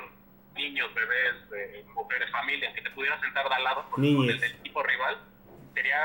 niños, 0.55 0.93
bebés, 0.93 1.35
eh, 1.55 1.85
mujeres, 1.93 2.29
familias, 2.31 2.73
que 2.73 2.81
te 2.81 2.89
pudieras 2.91 3.21
sentar 3.21 3.47
de 3.47 3.55
al 3.55 3.63
lado 3.63 3.89
con, 3.89 4.03
el 4.03 4.39
del 4.39 4.51
equipo 4.51 4.83
rival, 4.83 5.17
sería 5.73 6.01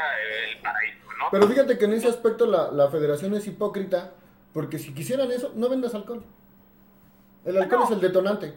el 0.51 0.59
paraíso, 0.59 1.12
¿no? 1.19 1.29
Pero 1.33 1.49
fíjate 1.49 1.77
que 1.79 1.87
en 1.87 1.95
ese 1.95 2.09
aspecto 2.09 2.47
la, 2.47 2.71
la 2.71 2.89
federación 2.89 3.35
es 3.35 3.47
hipócrita, 3.49 4.12
porque 4.53 4.79
si 4.79 4.95
quisieran 4.95 5.33
eso, 5.33 5.51
no 5.57 5.69
vendas 5.69 5.95
alcohol. 5.95 6.25
El 7.45 7.57
alcohol 7.57 7.81
No. 7.81 7.85
es 7.87 7.91
el 7.91 8.01
detonante. 8.01 8.55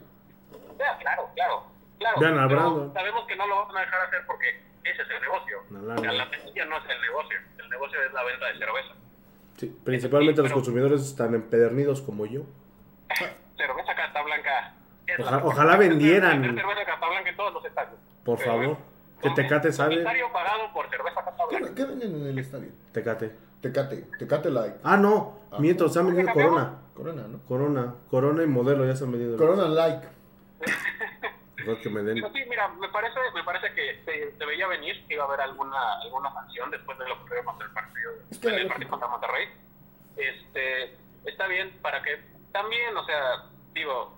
Ya, 0.77 0.97
claro, 0.99 1.29
claro, 1.35 1.63
claro. 1.99 2.15
Pero 2.19 2.47
Brandon. 2.49 2.93
Sabemos 2.93 3.25
que 3.27 3.35
no 3.35 3.47
lo 3.47 3.65
van 3.67 3.77
a 3.77 3.81
dejar 3.81 4.01
hacer 4.07 4.21
porque 4.27 4.49
ese 4.83 5.01
es 5.01 5.09
el 5.09 5.21
negocio. 5.21 5.57
O 5.59 5.99
sea, 6.01 6.11
no. 6.11 6.17
la 6.17 6.29
semilla 6.29 6.65
no 6.65 6.77
es 6.77 6.83
el 6.89 7.01
negocio, 7.01 7.37
el 7.57 7.69
negocio 7.69 8.03
es 8.03 8.13
la 8.13 8.23
venta 8.23 8.45
de 8.47 8.57
cerveza. 8.57 8.93
Sí, 9.57 9.77
principalmente 9.83 10.35
Sí, 10.37 10.41
los 10.43 10.49
pero- 10.51 10.55
consumidores 10.55 11.15
tan 11.15 11.33
empedernidos 11.33 12.01
como 12.01 12.25
yo. 12.25 12.41
Cerveza 13.57 13.93
es 15.07 15.19
Oja- 15.19 15.31
mejor. 15.37 15.53
ojalá 15.53 15.77
vendieran. 15.77 16.43
Cerveza 16.43 16.85
Casablanca 16.85 17.29
en 17.29 17.37
todos 17.37 17.53
los 17.53 17.65
estadios. 17.65 17.95
Por 18.23 18.37
Pero 18.37 18.49
favor, 18.51 18.65
bueno, 18.65 18.79
que 19.21 19.29
Tecate 19.31 19.71
sabe. 19.71 19.89
Comentario 19.95 20.31
pagado 20.33 20.73
por 20.73 20.89
cerveza 20.89 21.15
¿Qué, 21.23 21.31
Casablanca. 21.31 21.75
qué 21.75 21.85
venden 21.85 22.15
en 22.21 22.27
el 22.27 22.39
estadio? 22.39 22.69
Tecate. 22.91 23.31
Tecate, 23.61 24.05
Tecate 24.19 24.49
Light. 24.51 24.73
Ah, 24.83 24.97
no, 24.97 25.39
Ah. 25.51 25.57
miento, 25.59 25.85
están 25.87 26.05
vendiendo 26.07 26.33
Corona. 26.33 26.73
Corona, 26.93 27.23
¿no? 27.27 27.39
Corona, 27.47 27.95
Corona 28.11 28.43
y 28.43 28.47
modelo 28.47 28.85
ya 28.85 28.91
están 28.93 29.11
vendiendo. 29.11 29.37
Corona 29.37 29.67
Light. 29.67 29.95
Mejor 30.01 30.16
que 31.81 31.89
me 31.89 32.01
den. 32.01 32.15
Pero 32.21 32.31
sí, 32.33 32.43
mira, 32.49 32.67
me 32.69 32.89
parece, 32.89 33.19
me 33.33 33.43
parece 33.43 33.73
que 33.73 34.01
se, 34.05 34.37
se 34.37 34.45
veía 34.45 34.67
venir 34.67 35.05
que 35.07 35.15
iba 35.15 35.23
a 35.23 35.27
haber 35.27 35.41
alguna, 35.41 35.99
alguna 36.01 36.33
sanción 36.33 36.71
después 36.71 36.97
de 36.97 37.07
lo 37.07 37.15
que 37.15 37.21
ocurrió 37.23 37.43
contra 37.45 37.67
el 37.67 37.73
partido, 37.73 38.11
Es 38.31 38.39
que 38.39 38.47
el 38.47 38.67
partido 38.67 38.89
contra 38.89 39.07
Monterrey. 39.09 39.47
Este, 40.15 40.97
está 41.25 41.47
bien 41.47 41.77
para 41.81 42.01
que 42.01 42.17
también, 42.51 42.95
o 42.95 43.05
sea, 43.05 43.43
digo, 43.73 44.17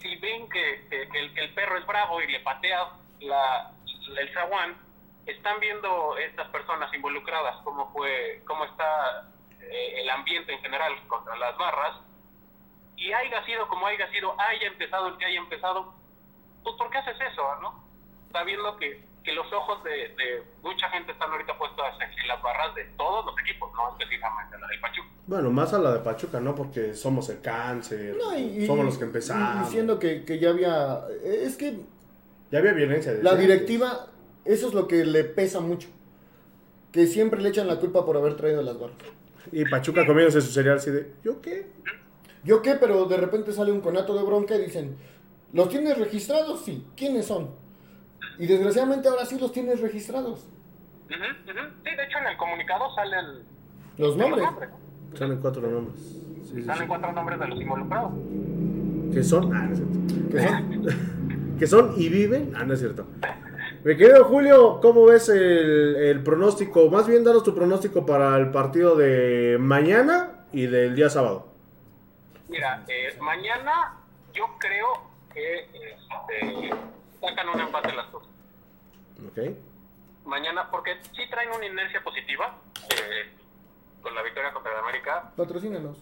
si 0.00 0.16
ven 0.16 0.48
que, 0.48 0.86
que- 0.90 1.08
que 1.08 1.18
el, 1.20 1.34
que 1.34 1.40
el 1.44 1.54
perro 1.54 1.78
es 1.78 1.86
bravo 1.86 2.20
y 2.20 2.26
le 2.32 2.40
patea 2.40 2.88
la, 3.20 3.70
el 4.18 4.32
zaguán, 4.32 4.76
están 5.26 5.60
viendo 5.60 6.16
estas 6.18 6.48
personas 6.48 6.92
involucradas 6.94 7.56
cómo 7.62 7.92
fue, 7.92 8.42
cómo 8.46 8.64
está 8.64 9.28
eh, 9.60 10.00
el 10.00 10.10
ambiente 10.10 10.52
en 10.52 10.60
general 10.60 10.92
contra 11.06 11.36
las 11.36 11.56
barras 11.56 11.96
y 13.02 13.12
haya 13.12 13.44
sido 13.44 13.66
como 13.68 13.86
haya 13.86 14.08
sido, 14.12 14.34
haya 14.38 14.68
empezado 14.68 15.08
el 15.08 15.16
que 15.16 15.24
haya 15.24 15.38
empezado, 15.38 15.92
pues 16.62 16.76
¿por 16.76 16.88
qué 16.90 16.98
haces 16.98 17.16
eso, 17.32 17.42
no? 17.60 17.84
Sabiendo 18.30 18.76
que, 18.76 19.02
que 19.24 19.32
los 19.32 19.52
ojos 19.52 19.82
de, 19.82 19.90
de 19.90 20.42
mucha 20.62 20.88
gente 20.90 21.10
están 21.10 21.30
ahorita 21.30 21.58
puestos 21.58 21.84
en, 22.00 22.28
las 22.28 22.40
barras 22.40 22.74
de 22.76 22.84
todos 22.96 23.26
los 23.26 23.34
equipos, 23.40 23.72
no 23.74 23.90
específicamente 23.90 24.56
la 24.56 24.66
del 24.68 24.80
Pachuca. 24.80 25.08
Bueno, 25.26 25.50
más 25.50 25.74
a 25.74 25.78
la 25.78 25.92
de 25.92 25.98
Pachuca, 25.98 26.40
¿no? 26.40 26.54
Porque 26.54 26.94
somos 26.94 27.28
el 27.28 27.40
cáncer. 27.40 28.16
No, 28.16 28.38
y, 28.38 28.66
somos 28.66 28.84
los 28.84 28.96
que 28.96 29.04
y 29.04 29.06
empezamos. 29.08 29.66
Diciendo 29.66 29.98
que, 29.98 30.24
que 30.24 30.38
ya 30.38 30.50
había. 30.50 31.00
Es 31.24 31.56
que 31.56 31.80
Ya 32.52 32.60
había 32.60 32.72
violencia. 32.72 33.12
la 33.20 33.32
antes. 33.32 33.48
directiva, 33.48 34.06
eso 34.44 34.68
es 34.68 34.74
lo 34.74 34.86
que 34.86 35.04
le 35.04 35.24
pesa 35.24 35.60
mucho. 35.60 35.88
Que 36.92 37.06
siempre 37.06 37.40
le 37.40 37.48
echan 37.48 37.66
la 37.66 37.76
culpa 37.80 38.06
por 38.06 38.16
haber 38.16 38.36
traído 38.36 38.62
las 38.62 38.78
barras. 38.78 38.96
Y 39.50 39.64
Pachuca 39.64 40.06
comiéndose 40.06 40.40
su 40.40 40.52
cereal 40.52 40.76
así 40.76 40.90
de. 40.90 41.12
¿Yo 41.24 41.40
qué? 41.42 41.66
¿Yo 42.44 42.62
qué? 42.62 42.74
Pero 42.74 43.04
de 43.06 43.16
repente 43.16 43.52
sale 43.52 43.70
un 43.72 43.80
conato 43.80 44.16
de 44.16 44.24
bronca 44.24 44.54
y 44.56 44.62
dicen, 44.64 44.96
¿los 45.52 45.68
tienes 45.68 45.96
registrados? 45.98 46.64
Sí. 46.64 46.84
¿Quiénes 46.96 47.26
son? 47.26 47.50
Y 48.38 48.46
desgraciadamente 48.46 49.08
ahora 49.08 49.24
sí 49.26 49.38
los 49.38 49.52
tienes 49.52 49.80
registrados. 49.80 50.40
Ujú. 51.06 51.24
Sí, 51.46 51.52
de 51.96 52.04
hecho 52.04 52.18
en 52.18 52.26
el 52.26 52.36
comunicado 52.36 52.84
salen 52.94 53.42
Los 53.98 54.16
nombres. 54.16 54.44
¿no? 54.44 55.16
Salen 55.18 55.38
cuatro 55.40 55.62
nombres. 55.70 56.00
Sí, 56.00 56.54
sí, 56.56 56.62
Salen 56.62 56.82
sí. 56.82 56.88
cuatro 56.88 57.12
nombres 57.12 57.38
de 57.38 57.48
los 57.48 57.60
involucrados. 57.60 58.12
Que 59.12 59.22
son. 59.22 59.52
Ah, 59.54 59.66
no 59.66 59.72
es 59.72 59.78
cierto. 59.78 60.30
Que 60.30 60.40
son- 60.48 61.12
Que 61.58 61.66
son 61.68 61.92
y 61.96 62.08
viven. 62.08 62.52
Ah, 62.56 62.64
no 62.64 62.74
es 62.74 62.80
cierto. 62.80 63.06
Mi 63.84 63.96
querido 63.96 64.24
Julio, 64.24 64.80
¿cómo 64.80 65.04
ves 65.06 65.28
el, 65.28 65.96
el 65.96 66.22
pronóstico? 66.22 66.88
Más 66.90 67.06
bien, 67.06 67.22
danos 67.22 67.42
tu 67.44 67.54
pronóstico 67.54 68.04
para 68.06 68.36
el 68.38 68.50
partido 68.50 68.96
de 68.96 69.58
mañana 69.60 70.44
y 70.52 70.66
del 70.66 70.96
día 70.96 71.08
sábado. 71.10 71.51
Mira, 72.52 72.84
eh, 72.86 73.16
mañana 73.18 73.96
yo 74.34 74.46
creo 74.58 75.10
que 75.32 75.60
este, 75.60 76.70
sacan 77.18 77.48
un 77.48 77.60
empate 77.60 77.94
las 77.94 78.12
dos. 78.12 78.24
¿Ok? 79.26 79.56
Mañana, 80.26 80.70
porque 80.70 81.00
sí 81.16 81.26
traen 81.30 81.50
una 81.50 81.64
inercia 81.64 82.04
positiva 82.04 82.58
eh, 82.90 83.32
con 84.02 84.14
la 84.14 84.20
victoria 84.20 84.52
contra 84.52 84.72
el 84.72 84.78
América. 84.80 85.32
Patrocínanos. 85.34 85.96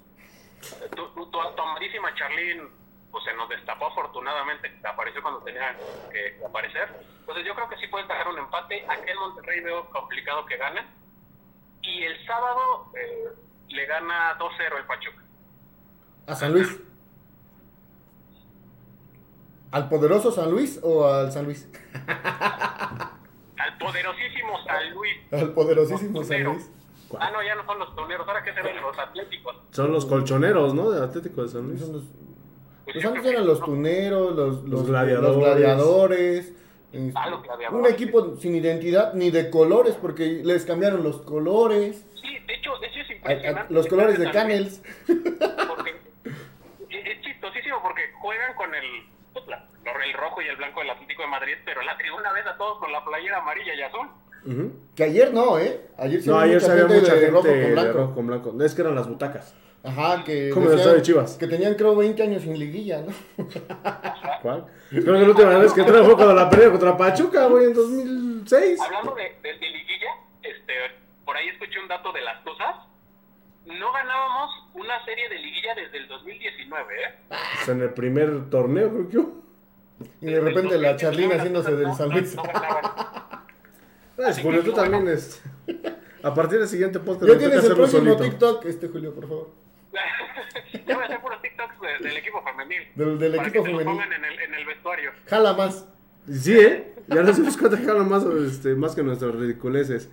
tu, 0.97 1.09
tu, 1.11 1.31
tu 1.31 1.63
amadísima 1.63 2.13
Charlene 2.17 2.69
pues 3.13 3.25
se 3.25 3.35
nos 3.35 3.49
destapó 3.49 3.87
afortunadamente, 3.87 4.73
apareció 4.85 5.23
cuando 5.23 5.41
tenía 5.43 5.77
que 6.11 6.45
aparecer. 6.45 6.89
Entonces 7.21 7.45
yo 7.45 7.55
creo 7.55 7.69
que 7.69 7.77
sí 7.77 7.87
pueden 7.87 8.09
sacar 8.09 8.27
un 8.27 8.39
empate. 8.39 8.85
Aquí 8.89 9.09
en 9.09 9.19
Monterrey 9.19 9.61
veo 9.61 9.89
complicado 9.91 10.45
que 10.47 10.57
gane. 10.57 10.85
Y 11.83 12.03
el 12.05 12.27
sábado 12.27 12.93
eh, 12.97 13.29
le 13.69 13.87
gana 13.87 14.37
2-0 14.39 14.79
el 14.79 14.85
Pachuca. 14.85 15.20
¿A 16.27 16.35
San 16.35 16.53
Luis? 16.53 16.81
¿Al 19.71 19.89
poderoso 19.89 20.33
San 20.33 20.51
Luis 20.51 20.81
o 20.83 21.07
al 21.07 21.31
San 21.31 21.45
Luis? 21.45 21.69
al 23.59 23.79
poderosísimo 23.79 24.65
San 24.65 24.91
Luis. 24.95 25.17
Al 25.33 25.53
poderosísimo 25.53 26.25
San 26.25 26.45
Luis. 26.45 26.71
Ah, 27.19 27.31
no, 27.33 27.43
ya 27.43 27.55
no 27.57 27.65
son 27.67 27.79
los 27.79 27.95
tuneros, 27.97 28.27
ahora 28.27 28.43
que 28.45 28.53
serán 28.53 28.81
los 28.81 28.99
atléticos. 28.99 29.57
Son 29.73 29.93
los 29.93 30.07
colchoneros, 30.07 30.75
¿no? 30.75 30.91
De 30.91 31.05
Atlético 31.05 31.43
de 31.43 31.49
San 31.49 31.67
Luis. 31.67 31.81
Son 31.81 31.93
los, 31.93 32.05
pues 32.85 32.97
los 32.97 33.05
antes 33.05 33.27
eran 33.27 33.47
los 33.47 33.61
tuneros, 33.61 34.37
los, 34.37 34.63
los, 34.65 34.87
gladiadores. 34.87 35.29
Los 35.29 35.37
gladiadores 35.37 36.53
ah, 37.15 37.31
los 37.31 37.43
gladiadores. 37.43 37.81
Un 37.81 37.87
equipo 37.87 38.37
sin 38.37 38.55
identidad 38.55 39.15
ni 39.15 39.31
de 39.31 39.51
colores, 39.51 39.97
porque 40.01 40.43
les 40.45 40.65
cambiaron 40.65 41.03
los 41.03 41.21
colores. 41.23 42.05
Sí, 42.21 42.39
de 42.47 42.55
hecho, 42.55 42.77
de 42.79 42.87
hecho 42.87 43.01
es 43.01 43.11
impresionante. 43.11 43.75
los 43.75 43.87
colores 43.87 44.19
de 44.19 44.31
Canels. 44.31 44.83
Porque 45.07 46.01
es 47.21 47.27
chistosísimo 47.27 47.83
porque 47.83 48.03
juegan 48.21 48.55
con 48.55 48.75
el, 48.75 48.85
pues, 49.33 49.45
el 49.47 50.13
rojo 50.15 50.43
y 50.43 50.49
el 50.49 50.57
blanco 50.57 50.81
del 50.81 50.91
Atlético 50.91 51.23
de 51.23 51.29
Madrid, 51.29 51.55
pero 51.65 51.83
la 51.83 51.97
tribuna 51.97 52.33
ves 52.33 52.47
a 52.47 52.57
todos 52.57 52.79
con 52.79 52.93
la 52.93 53.05
playera 53.05 53.39
amarilla 53.39 53.75
y 53.75 53.83
azul. 53.83 54.09
Que 54.97 55.05
ayer 55.05 55.35
no, 55.35 55.59
¿eh? 55.59 55.89
Ayer 55.99 56.23
sí 56.23 56.31
no, 56.31 56.39
ayer 56.39 56.61
se 56.61 56.73
había 56.73 56.87
mucha 56.87 57.13
gente, 57.13 57.21
de 57.21 57.31
rojo 57.31 57.43
con 57.43 57.73
blanco. 57.73 57.83
De 57.83 57.93
rojo 57.93 58.15
con 58.15 58.27
blanco. 58.27 58.63
Es 58.63 58.75
que 58.75 58.81
eran 58.81 58.95
las 58.95 59.09
butacas. 59.09 59.55
Ajá, 59.83 60.25
que. 60.25 60.51
Como 60.51 60.69
de 60.69 61.03
Chivas. 61.03 61.37
Que 61.37 61.47
tenían, 61.47 61.75
creo, 61.75 61.95
20 61.97 62.23
años 62.23 62.43
sin 62.43 62.59
liguilla, 62.59 63.03
¿no? 63.03 63.13
¿Cuál? 64.43 64.67
Creo 64.89 65.05
que 65.05 65.11
la 65.13 65.29
última 65.29 65.59
vez 65.59 65.73
que 65.73 65.83
trajo 65.83 66.15
cuando 66.17 66.35
la 66.35 66.49
pelea 66.49 66.71
contra 66.71 66.97
Pachuca, 66.97 67.47
güey, 67.47 67.67
en 67.67 67.75
2006. 67.75 68.81
Hablando 68.81 69.15
de, 69.15 69.37
de, 69.43 69.53
liguilla, 69.55 70.11
este, 70.43 70.75
por 71.25 71.37
ahí 71.37 71.49
escuché 71.49 71.79
un 71.79 71.89
dato 71.89 72.13
de 72.13 72.23
las 72.23 72.41
cosas. 72.43 72.77
No 73.67 73.93
ganábamos 73.93 74.51
una 74.75 75.05
serie 75.05 75.29
de 75.29 75.39
liguilla 75.39 75.75
desde 75.75 75.99
el 75.99 76.09
2019, 76.09 76.95
¿eh? 76.95 77.15
Pues 77.29 77.69
en 77.69 77.83
el 77.83 77.91
primer 77.91 78.51
torneo, 78.51 78.91
creo 78.91 79.09
que. 79.09 79.41
Y 80.27 80.31
de 80.31 80.41
repente 80.41 80.79
la 80.79 80.97
Charlina 80.97 81.37
haciéndose 81.37 81.77
del 81.77 81.95
San 81.95 82.11
Luis. 82.11 82.35
No, 82.35 82.43
Gracias, 84.17 84.45
Julio, 84.45 84.63
tú 84.63 84.73
también 84.73 85.09
es. 85.09 85.43
A 86.23 86.35
partir 86.35 86.59
del 86.59 86.69
siguiente 86.69 87.01
podcast. 87.01 87.33
Ya 87.33 87.39
tienes 87.39 87.65
el 87.65 87.75
próximo 87.75 88.17
TikTok, 88.17 88.65
este 88.67 88.89
Julio, 88.89 89.15
por 89.15 89.29
favor. 89.29 89.51
Yo 90.73 90.95
voy 90.95 91.03
a 91.03 91.07
hacer 91.07 91.21
puros 91.21 91.41
TikToks 91.43 92.03
del 92.03 92.17
equipo 92.17 92.43
femenil. 92.43 92.89
Del, 92.95 93.19
del 93.19 93.37
para 93.37 93.49
equipo 93.49 93.65
que 93.65 93.71
femenil. 93.71 93.87
Lo 93.87 93.93
pongan 93.93 94.13
en 94.13 94.25
el, 94.25 94.41
en 94.41 94.55
el 94.55 94.67
vestuario. 94.67 95.13
Jala 95.27 95.53
más. 95.55 95.87
Sí, 96.31 96.59
¿eh? 96.59 96.95
Ya 97.09 97.23
nos 97.23 97.37
dimos 97.37 97.57
cuenta 97.57 97.79
que 97.79 97.85
jala 97.85 98.05
más, 98.05 98.25
este, 98.25 98.75
más 98.75 98.95
que 98.95 99.03
nuestros 99.03 99.35
ridiculeces. 99.35 100.11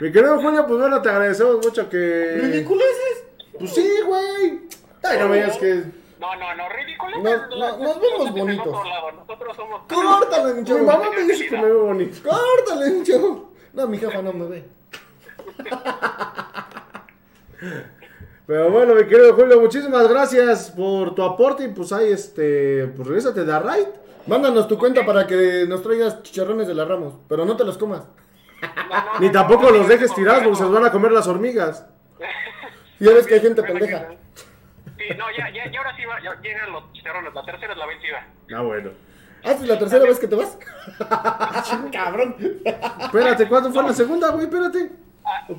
Mi 0.00 0.10
querido 0.10 0.40
Julio, 0.40 0.66
pues 0.66 0.80
bueno, 0.80 1.02
te 1.02 1.10
agradecemos 1.10 1.56
mucho 1.64 1.88
que. 1.90 2.38
¿Ridiculeces? 2.40 3.24
Pues 3.58 3.74
sí, 3.74 3.86
güey. 4.06 4.60
Ay, 5.02 5.18
no 5.18 5.32
digas 5.32 5.58
que. 5.58 5.84
No, 6.18 6.36
no, 6.36 6.54
no, 6.54 6.68
ridículo. 6.70 7.18
No, 7.18 7.46
no, 7.48 7.78
nos 7.78 8.00
vemos 8.00 8.32
bonitos. 8.32 8.78
Nosotros 9.16 9.56
somos. 9.56 9.82
Córtale, 9.88 10.54
Mi 10.62 10.86
mamá 10.86 11.10
me 11.14 11.22
dice 11.24 11.48
que 11.48 11.56
me 11.56 11.64
veo 11.64 11.84
bonito. 11.84 12.16
Córtale, 12.28 13.02
chavo. 13.02 13.52
No, 13.74 13.86
mi 13.86 13.98
jefa 13.98 14.22
no 14.22 14.32
me 14.32 14.46
ve. 14.46 14.64
Pero 18.46 18.70
bueno, 18.70 18.94
mi 18.94 19.04
querido 19.04 19.34
Julio, 19.34 19.60
muchísimas 19.60 20.08
gracias 20.08 20.70
por 20.70 21.14
tu 21.14 21.22
aporte 21.22 21.64
y 21.64 21.68
pues 21.68 21.92
ahí, 21.92 22.10
este, 22.10 22.86
pues 22.96 23.06
regresate 23.06 23.44
de 23.44 23.58
Raid. 23.58 23.86
Mándanos 24.26 24.66
tu 24.66 24.78
cuenta 24.78 25.04
para 25.04 25.26
que 25.26 25.66
nos 25.68 25.82
traigas 25.82 26.22
chicharrones 26.22 26.66
de 26.66 26.74
la 26.74 26.84
Ramos, 26.84 27.14
pero 27.28 27.44
no 27.44 27.56
te 27.56 27.64
los 27.64 27.76
comas. 27.78 28.02
Ni 29.20 29.30
tampoco 29.30 29.70
los 29.70 29.88
dejes 29.88 30.14
tirados 30.14 30.42
porque 30.42 30.56
se 30.56 30.62
los 30.64 30.72
van 30.72 30.84
a 30.84 30.92
comer 30.92 31.12
las 31.12 31.26
hormigas. 31.26 31.86
Ya 33.02 33.14
ves 33.14 33.26
que 33.26 33.32
hay 33.32 33.40
gente 33.40 33.62
pendeja. 33.62 34.08
Sí, 34.98 35.04
no, 35.16 35.24
ya, 35.30 35.48
ya, 35.48 35.70
ya 35.70 35.78
ahora 35.78 35.96
sí 35.96 36.04
va, 36.04 36.20
ya 36.20 36.38
llegan 36.42 36.70
los 36.70 36.92
chicharrones, 36.92 37.32
la 37.32 37.42
tercera 37.42 37.72
es 37.72 37.78
la 37.78 37.86
vencida. 37.86 38.26
Ah, 38.54 38.60
bueno. 38.60 38.90
Ah, 39.42 39.52
¿es 39.52 39.62
la 39.62 39.78
tercera 39.78 40.04
vez 40.04 40.18
que 40.18 40.28
te 40.28 40.36
vas? 40.36 40.58
Cabrón. 41.92 42.36
Espérate, 43.00 43.48
¿cuándo 43.48 43.72
fue 43.72 43.82
la 43.84 43.94
segunda, 43.94 44.28
güey? 44.32 44.44
Espérate. 44.44 44.90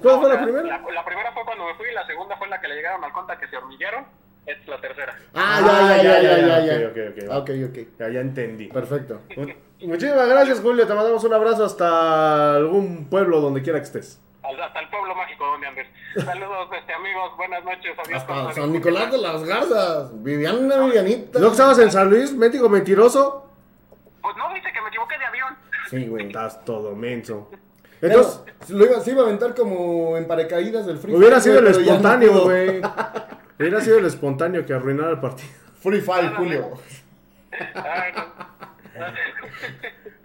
¿Cuál 0.01 0.19
fue 0.19 0.29
la 0.29 0.43
primera? 0.43 0.67
La, 0.67 1.03
primera 1.05 1.31
fue 1.31 1.43
cuando 1.45 1.65
me 1.65 1.73
fui, 1.75 1.91
la 1.93 2.05
segunda 2.05 2.37
fue 2.37 2.47
la 2.47 2.61
que 2.61 2.67
le 2.67 2.75
llegaron 2.75 3.03
al 3.03 3.11
conta 3.11 3.37
que 3.37 3.47
se 3.47 3.57
hormigueron. 3.57 4.05
Es 4.45 4.67
la 4.67 4.81
tercera. 4.81 5.17
Ah, 5.33 5.97
ya, 5.97 6.03
ya, 6.03 6.21
ya, 6.21 6.37
ya, 6.39 6.79
ya. 6.79 6.87
Ok, 6.87 6.97
ok, 6.97 7.29
ok. 7.29 7.41
Ok, 7.41 7.49
ok. 7.69 7.99
Ya, 7.99 8.09
ya 8.09 8.19
entendí. 8.21 8.67
Perfecto. 8.67 9.21
Muchísimas 9.81 10.27
gracias, 10.27 10.59
Julio. 10.59 10.87
Te 10.87 10.93
mandamos 10.93 11.23
un 11.23 11.33
abrazo 11.33 11.65
hasta 11.65 12.55
algún 12.55 13.05
pueblo 13.09 13.39
donde 13.39 13.61
quiera 13.61 13.79
que 13.79 13.85
estés. 13.85 14.19
Hasta 14.43 14.79
el 14.79 14.89
pueblo 14.89 15.15
mágico 15.15 15.45
donde 15.45 15.67
andes. 15.67 15.87
Saludos, 16.25 16.69
este, 16.77 16.93
amigos. 16.93 17.37
Buenas 17.37 17.63
noches. 17.63 17.91
Adiós. 18.05 18.21
Hasta 18.21 18.53
San 18.53 18.73
Nicolás 18.73 19.11
de 19.11 19.17
las 19.19 19.43
Garzas. 19.43 20.23
Viviana 20.23 20.77
Vivianita. 20.85 21.39
¿No 21.39 21.47
estabas 21.51 21.79
en 21.79 21.91
San 21.91 22.09
Luis, 22.09 22.33
médico 22.33 22.67
mentiroso? 22.67 23.47
Pues 24.21 24.35
no, 24.37 24.53
viste 24.53 24.71
que 24.73 24.81
me 24.81 24.87
equivoqué 24.89 25.17
de 25.17 25.25
avión. 25.25 25.57
Sí, 25.89 26.07
güey. 26.07 26.27
Estás 26.27 26.65
todo 26.65 26.95
menso. 26.95 27.49
Entonces, 28.01 28.41
lo 28.69 28.85
iba, 28.85 28.99
se 28.99 29.11
iba 29.11 29.21
a 29.21 29.25
aventar 29.25 29.53
como 29.53 30.17
en 30.17 30.27
paracaídas 30.27 30.87
del 30.87 30.97
Free 30.97 31.13
Hubiera 31.13 31.39
sido 31.39 31.59
el 31.59 31.67
espontáneo, 31.67 32.45
güey. 32.45 32.81
Hubiera 33.59 33.81
sido 33.81 33.99
el 33.99 34.05
espontáneo 34.05 34.65
que 34.65 34.73
arruinara 34.73 35.11
el 35.11 35.19
partido. 35.19 35.49
Free 35.81 36.01
Fire, 36.01 36.33
Julio. 36.35 36.77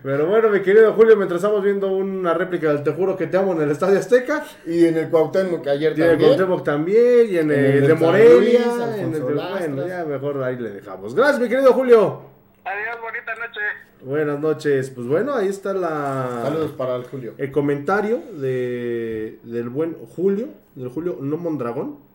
Pero 0.03 0.27
bueno, 0.27 0.51
mi 0.51 0.61
querido 0.61 0.93
Julio, 0.93 1.17
mientras 1.17 1.39
estamos 1.43 1.65
viendo 1.65 1.89
una 1.89 2.33
réplica 2.33 2.69
del 2.69 2.83
Te 2.85 2.93
Juro 2.93 3.17
que 3.17 3.27
te 3.27 3.37
amo 3.39 3.55
en 3.55 3.63
el 3.63 3.71
Estadio 3.71 3.99
Azteca. 3.99 4.45
Y 4.65 4.85
en 4.85 4.97
el 4.99 5.09
Cuauhtémoc 5.09 5.63
que 5.65 5.71
ayer 5.71 5.93
y 5.93 5.97
también. 5.97 6.09
Y 6.09 6.13
en 6.13 6.21
el 6.21 6.37
Cuauhtémoc 6.37 6.65
también. 6.65 7.27
Y 7.29 7.39
en, 7.39 7.51
el, 7.51 7.87
de 7.89 7.95
Morelia. 7.95 8.99
en 8.99 9.15
el 9.15 9.27
de, 9.27 9.35
bueno, 9.35 9.89
ya 9.89 10.05
mejor 10.05 10.43
ahí 10.45 10.57
le 10.57 10.71
dejamos. 10.71 11.15
Gracias, 11.15 11.41
mi 11.41 11.49
querido 11.49 11.73
Julio. 11.73 12.21
Adiós, 12.65 13.01
bonita 13.01 13.35
noche. 13.35 13.61
Buenas 14.03 14.39
noches. 14.39 14.91
Pues 14.91 15.07
bueno, 15.09 15.35
ahí 15.35 15.49
está 15.49 15.73
la. 15.73 16.41
Saludos 16.45 16.73
para 16.73 16.95
el 16.97 17.05
Julio. 17.05 17.35
El 17.39 17.51
comentario 17.51 18.23
de, 18.41 19.41
del 19.43 19.69
buen 19.71 19.95
Julio, 20.15 20.51
del 20.77 20.89
Julio 20.89 21.19
No 21.21 21.37
Mondragón. 21.37 22.06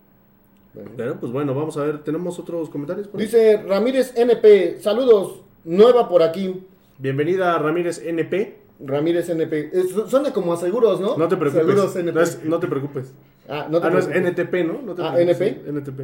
Bueno. 0.73 1.17
pues 1.19 1.31
bueno, 1.31 1.53
vamos 1.53 1.75
a 1.77 1.83
ver, 1.83 2.03
¿tenemos 2.03 2.39
otros 2.39 2.69
comentarios? 2.69 3.09
Dice 3.13 3.61
Ramírez 3.67 4.13
NP, 4.15 4.79
saludos, 4.79 5.41
nueva 5.65 6.07
por 6.07 6.23
aquí. 6.23 6.63
Bienvenida 6.97 7.57
Ramírez 7.57 8.01
NP. 8.05 8.61
Ramírez 8.79 9.29
NP. 9.29 9.71
suena 10.07 10.31
como 10.31 10.53
a 10.53 10.57
seguros, 10.57 11.01
¿no? 11.01 11.17
No 11.17 11.27
te 11.27 11.35
preocupes. 11.35 11.65
Seguros 11.65 11.95
NP. 11.95 12.47
No, 12.47 12.59
te 12.59 12.67
preocupes. 12.67 13.13
Ah, 13.49 13.67
no, 13.69 13.81
te 13.81 13.87
ah, 13.87 13.89
no 13.89 13.99
es 13.99 14.07
NTP, 14.07 14.53
¿no? 14.65 14.81
no 14.81 14.95
te 14.95 15.03
ah, 15.03 15.19
NP. 15.19 15.63
NTP. 15.67 15.99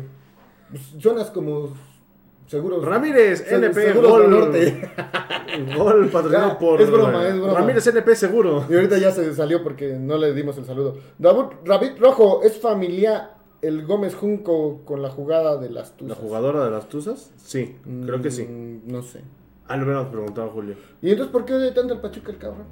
Pues 0.70 0.82
suenas 0.99 1.32
como 1.32 1.74
seguros. 2.45 2.84
Ramírez 2.84 3.49
NP. 3.49 3.74
Seguros 3.74 4.11
gol, 4.11 4.30
norte. 4.30 4.91
gol 5.78 6.09
patrocinado 6.09 6.59
por. 6.59 6.82
Es 6.82 6.91
broma, 6.91 7.26
es 7.26 7.38
broma. 7.38 7.53
Ramírez 7.53 7.88
NP 7.88 8.15
seguro. 8.15 8.65
Y 8.70 8.76
ahorita 8.76 8.97
ya 8.97 9.11
se 9.11 9.34
salió 9.34 9.63
porque 9.63 9.93
no 9.93 10.18
le 10.18 10.34
dimos 10.34 10.57
el 10.57 10.65
saludo. 10.65 10.97
David, 11.18 11.55
David 11.63 11.91
Rojo, 11.99 12.43
¿es 12.43 12.59
familia 12.59 13.36
el 13.61 13.85
Gómez 13.85 14.15
Junco 14.15 14.81
con 14.85 15.01
la 15.01 15.09
jugada 15.09 15.57
de 15.57 15.69
las 15.69 15.95
Tuzas? 15.97 16.17
¿La 16.17 16.23
jugadora 16.23 16.65
de 16.65 16.71
las 16.71 16.87
Tuzas? 16.89 17.31
Sí, 17.37 17.77
creo 18.05 18.21
que 18.21 18.31
sí. 18.31 18.43
Mm, 18.43 18.91
no 18.91 19.01
sé. 19.01 19.21
Ah, 19.67 19.75
lo 19.77 19.83
hubiéramos 19.83 20.09
preguntado 20.09 20.49
Julio. 20.49 20.75
¿Y 21.01 21.11
entonces 21.11 21.31
por 21.31 21.45
qué 21.45 21.53
de 21.53 21.71
tanto 21.71 21.93
el 21.93 21.99
Pachuca 21.99 22.31
el 22.31 22.37
cabrón? 22.37 22.65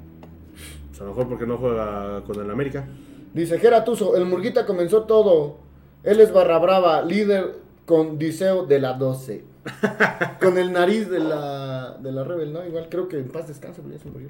Pues 0.88 1.00
a 1.00 1.04
lo 1.04 1.10
mejor 1.10 1.28
porque 1.28 1.46
no 1.46 1.58
juega 1.58 2.22
con 2.24 2.40
el 2.42 2.50
América. 2.50 2.86
Dice 3.34 3.58
Gera 3.58 3.84
Tuzo, 3.84 4.16
el 4.16 4.24
Murguita 4.24 4.64
comenzó 4.64 5.02
todo. 5.02 5.58
Él 6.02 6.20
es 6.20 6.32
barra 6.32 6.58
brava, 6.58 7.02
líder 7.02 7.56
con 7.84 8.18
Diseo 8.18 8.64
de 8.64 8.78
la 8.78 8.94
12. 8.94 9.44
con 10.40 10.56
el 10.58 10.72
nariz 10.72 11.10
de 11.10 11.18
la, 11.18 11.98
de 12.00 12.12
la 12.12 12.24
Rebel, 12.24 12.52
¿no? 12.52 12.64
Igual 12.64 12.88
creo 12.88 13.08
que 13.08 13.18
en 13.18 13.28
paz 13.28 13.48
descanse. 13.48 13.82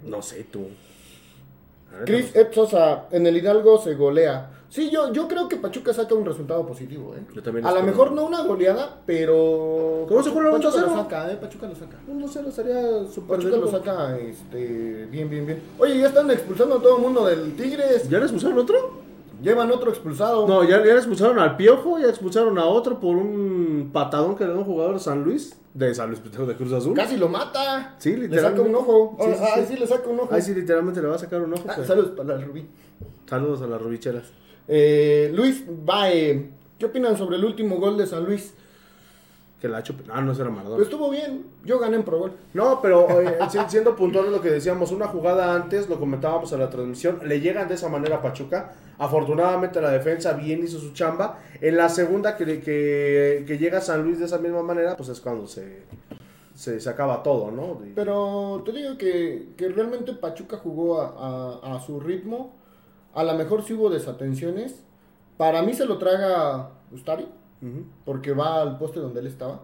No 0.04 0.22
sé, 0.22 0.44
tú. 0.44 0.66
Chris 2.04 2.34
Ed 2.34 2.52
Sosa, 2.52 3.06
en 3.10 3.26
el 3.26 3.36
Hidalgo 3.36 3.78
se 3.78 3.94
golea. 3.94 4.50
Sí, 4.68 4.90
yo, 4.90 5.12
yo 5.12 5.28
creo 5.28 5.48
que 5.48 5.56
Pachuca 5.56 5.92
saca 5.92 6.14
un 6.14 6.24
resultado 6.24 6.66
positivo, 6.66 7.14
¿eh? 7.16 7.22
Yo 7.34 7.42
también 7.42 7.66
a 7.66 7.72
lo 7.72 7.82
mejor 7.82 8.12
no 8.12 8.24
una 8.24 8.42
goleada, 8.42 9.00
pero. 9.06 10.06
¿Cómo 10.08 10.22
se 10.22 10.30
juega 10.30 10.50
un 10.50 10.60
2-0? 10.60 10.80
lo 10.80 10.96
saca, 10.96 11.32
¿eh? 11.32 11.36
Pachuca 11.40 11.66
lo 11.68 11.74
saca. 11.74 11.98
Un 12.08 12.22
2-0 12.22 12.50
sería 12.50 13.04
super 13.06 13.36
Pachuca 13.38 13.56
lo 13.56 13.68
saca 13.68 14.18
este, 14.18 15.06
bien, 15.10 15.30
bien, 15.30 15.46
bien. 15.46 15.62
Oye, 15.78 15.98
ya 15.98 16.08
están 16.08 16.30
expulsando 16.30 16.76
a 16.76 16.82
todo 16.82 16.96
el 16.96 17.02
mundo 17.02 17.24
del 17.26 17.54
Tigres. 17.56 18.08
¿Ya 18.08 18.18
le 18.18 18.24
expulsaron 18.24 18.58
otro? 18.58 19.06
Llevan 19.42 19.70
otro 19.70 19.90
expulsado. 19.90 20.48
No, 20.48 20.64
ya, 20.64 20.78
ya 20.78 20.92
le 20.92 20.92
expulsaron 20.94 21.38
al 21.38 21.56
Piojo, 21.56 21.98
ya 21.98 22.08
expulsaron 22.08 22.58
a 22.58 22.64
otro 22.64 22.98
por 22.98 23.16
un 23.16 23.90
patadón 23.92 24.34
que 24.34 24.44
le 24.44 24.50
dio 24.50 24.60
un 24.60 24.66
jugador 24.66 24.94
de 24.94 25.00
San 25.00 25.22
Luis. 25.22 25.56
De 25.74 25.94
San 25.94 26.08
Luis, 26.08 26.22
de 26.22 26.54
Cruz 26.54 26.72
Azul. 26.72 26.94
Casi 26.94 27.18
lo 27.18 27.28
mata. 27.28 27.94
Sí, 27.98 28.16
literalmente. 28.16 28.36
Le 28.36 28.42
saca 28.42 28.62
un 28.62 28.74
ojo. 28.74 29.16
Sí, 29.20 29.34
sí, 29.34 29.44
Ahí 29.54 29.66
sí. 29.66 29.76
le 29.76 29.86
saca 29.86 30.08
un 30.08 30.20
ojo. 30.20 30.34
Ahí 30.34 30.42
sí, 30.42 30.54
literalmente 30.54 31.02
le 31.02 31.08
va 31.08 31.16
a 31.16 31.18
sacar 31.18 31.42
un 31.42 31.52
ojo. 31.52 31.64
Ah, 31.68 31.76
saludos 31.86 32.12
para 32.16 32.36
la 32.36 32.44
Rubí. 32.44 32.66
Saludos 33.28 33.60
a 33.60 33.66
las 33.66 33.80
rubicheras. 33.80 34.24
Eh, 34.68 35.30
Luis 35.34 35.64
Bae. 35.66 36.50
¿Qué 36.78 36.86
opinan 36.86 37.16
sobre 37.16 37.36
el 37.36 37.44
último 37.44 37.76
gol 37.76 37.96
de 37.96 38.06
San 38.06 38.24
Luis? 38.24 38.52
Que 39.60 39.68
la 39.68 39.78
ha 39.78 39.80
hecho. 39.80 39.94
Ah, 40.10 40.20
no, 40.20 40.32
ese 40.32 40.42
era 40.42 40.50
Maradona. 40.50 40.76
Pues 40.76 40.88
estuvo 40.88 41.08
bien, 41.08 41.46
yo 41.64 41.78
gané 41.78 41.96
en 41.96 42.02
Pro 42.02 42.18
Gol. 42.18 42.32
No, 42.52 42.80
pero 42.82 43.22
eh, 43.22 43.38
si- 43.50 43.58
siendo 43.68 43.96
puntual 43.96 44.30
lo 44.30 44.42
que 44.42 44.50
decíamos, 44.50 44.92
una 44.92 45.06
jugada 45.08 45.54
antes, 45.54 45.88
lo 45.88 45.98
comentábamos 45.98 46.52
en 46.52 46.60
la 46.60 46.68
transmisión, 46.68 47.20
le 47.24 47.40
llegan 47.40 47.66
de 47.66 47.74
esa 47.76 47.88
manera 47.88 48.16
a 48.16 48.22
Pachuca. 48.22 48.74
Afortunadamente 48.98 49.80
la 49.80 49.90
defensa 49.90 50.34
bien 50.34 50.62
hizo 50.62 50.78
su 50.78 50.92
chamba. 50.92 51.38
En 51.62 51.76
la 51.78 51.88
segunda 51.88 52.36
que, 52.36 52.60
que, 52.60 53.44
que 53.46 53.58
llega 53.58 53.80
San 53.80 54.02
Luis 54.02 54.18
de 54.18 54.26
esa 54.26 54.38
misma 54.38 54.62
manera, 54.62 54.94
pues 54.96 55.08
es 55.08 55.20
cuando 55.20 55.46
se, 55.46 55.84
se, 56.54 56.78
se 56.78 56.90
acaba 56.90 57.22
todo, 57.22 57.50
¿no? 57.50 57.80
Pero 57.94 58.62
te 58.66 58.72
digo 58.72 58.98
que, 58.98 59.48
que 59.56 59.68
realmente 59.70 60.12
Pachuca 60.12 60.58
jugó 60.58 61.00
a, 61.00 61.60
a- 61.62 61.76
a 61.76 61.80
su 61.80 61.98
ritmo. 61.98 62.54
A 63.16 63.24
lo 63.24 63.34
mejor 63.34 63.62
sí 63.62 63.72
hubo 63.72 63.88
desatenciones. 63.90 64.84
Para 65.38 65.62
mí 65.62 65.74
se 65.74 65.86
lo 65.86 65.98
traga 65.98 66.70
Ustari, 66.92 67.26
porque 68.04 68.32
va 68.32 68.60
al 68.62 68.78
poste 68.78 69.00
donde 69.00 69.20
él 69.20 69.26
estaba. 69.26 69.62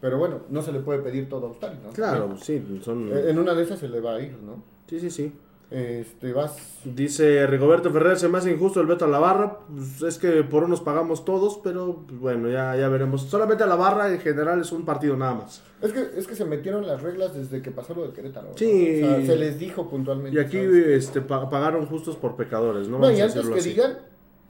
Pero 0.00 0.18
bueno, 0.18 0.40
no 0.50 0.62
se 0.62 0.72
le 0.72 0.80
puede 0.80 1.00
pedir 1.00 1.28
todo 1.28 1.46
a 1.46 1.50
Ustari, 1.50 1.78
¿no? 1.82 1.90
Claro, 1.90 2.36
sí, 2.36 2.80
son... 2.82 3.10
En 3.14 3.38
una 3.38 3.54
de 3.54 3.62
esas 3.62 3.78
se 3.78 3.88
le 3.88 4.00
va 4.00 4.16
a 4.16 4.20
ir, 4.20 4.38
¿no? 4.42 4.62
Sí, 4.88 5.00
sí, 5.00 5.10
sí. 5.10 5.32
Este, 5.68 6.32
vas... 6.32 6.80
Dice 6.84 7.44
Rigoberto 7.48 7.90
Ferrer, 7.90 8.16
se 8.18 8.28
me 8.28 8.38
hace 8.38 8.52
injusto 8.52 8.80
el 8.80 8.86
veto 8.86 9.04
a 9.04 9.08
la 9.08 9.18
barra. 9.18 9.58
Pues 9.68 10.00
es 10.02 10.18
que 10.18 10.44
por 10.44 10.62
unos 10.62 10.80
pagamos 10.80 11.24
todos, 11.24 11.58
pero 11.64 12.04
pues, 12.06 12.20
bueno, 12.20 12.48
ya, 12.48 12.76
ya 12.76 12.88
veremos. 12.88 13.22
Solamente 13.22 13.64
a 13.64 13.66
la 13.66 13.74
barra 13.74 14.12
en 14.12 14.20
general 14.20 14.60
es 14.60 14.70
un 14.70 14.84
partido 14.84 15.16
nada 15.16 15.34
más. 15.34 15.62
Es 15.82 15.92
que, 15.92 16.06
es 16.16 16.26
que 16.26 16.36
se 16.36 16.44
metieron 16.44 16.86
las 16.86 17.02
reglas 17.02 17.34
desde 17.34 17.62
que 17.62 17.70
pasó 17.72 17.94
lo 17.94 18.06
de 18.06 18.12
Querétaro. 18.12 18.52
Sí. 18.54 19.02
O 19.02 19.06
sea, 19.16 19.26
se 19.26 19.36
les 19.36 19.58
dijo 19.58 19.88
puntualmente. 19.88 20.38
Y 20.38 20.40
aquí 20.42 20.58
este, 20.58 21.20
pa- 21.20 21.50
pagaron 21.50 21.86
justos 21.86 22.16
por 22.16 22.36
pecadores, 22.36 22.88
¿no? 22.88 22.98
No, 22.98 23.10
y 23.10 23.20
antes 23.20 23.46
que 23.46 23.58
así. 23.58 23.70
digan 23.70 23.98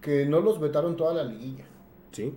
que 0.02 0.26
no 0.26 0.40
los 0.40 0.60
vetaron 0.60 0.96
toda 0.96 1.14
la 1.14 1.24
liguilla. 1.24 1.64
Sí, 2.12 2.32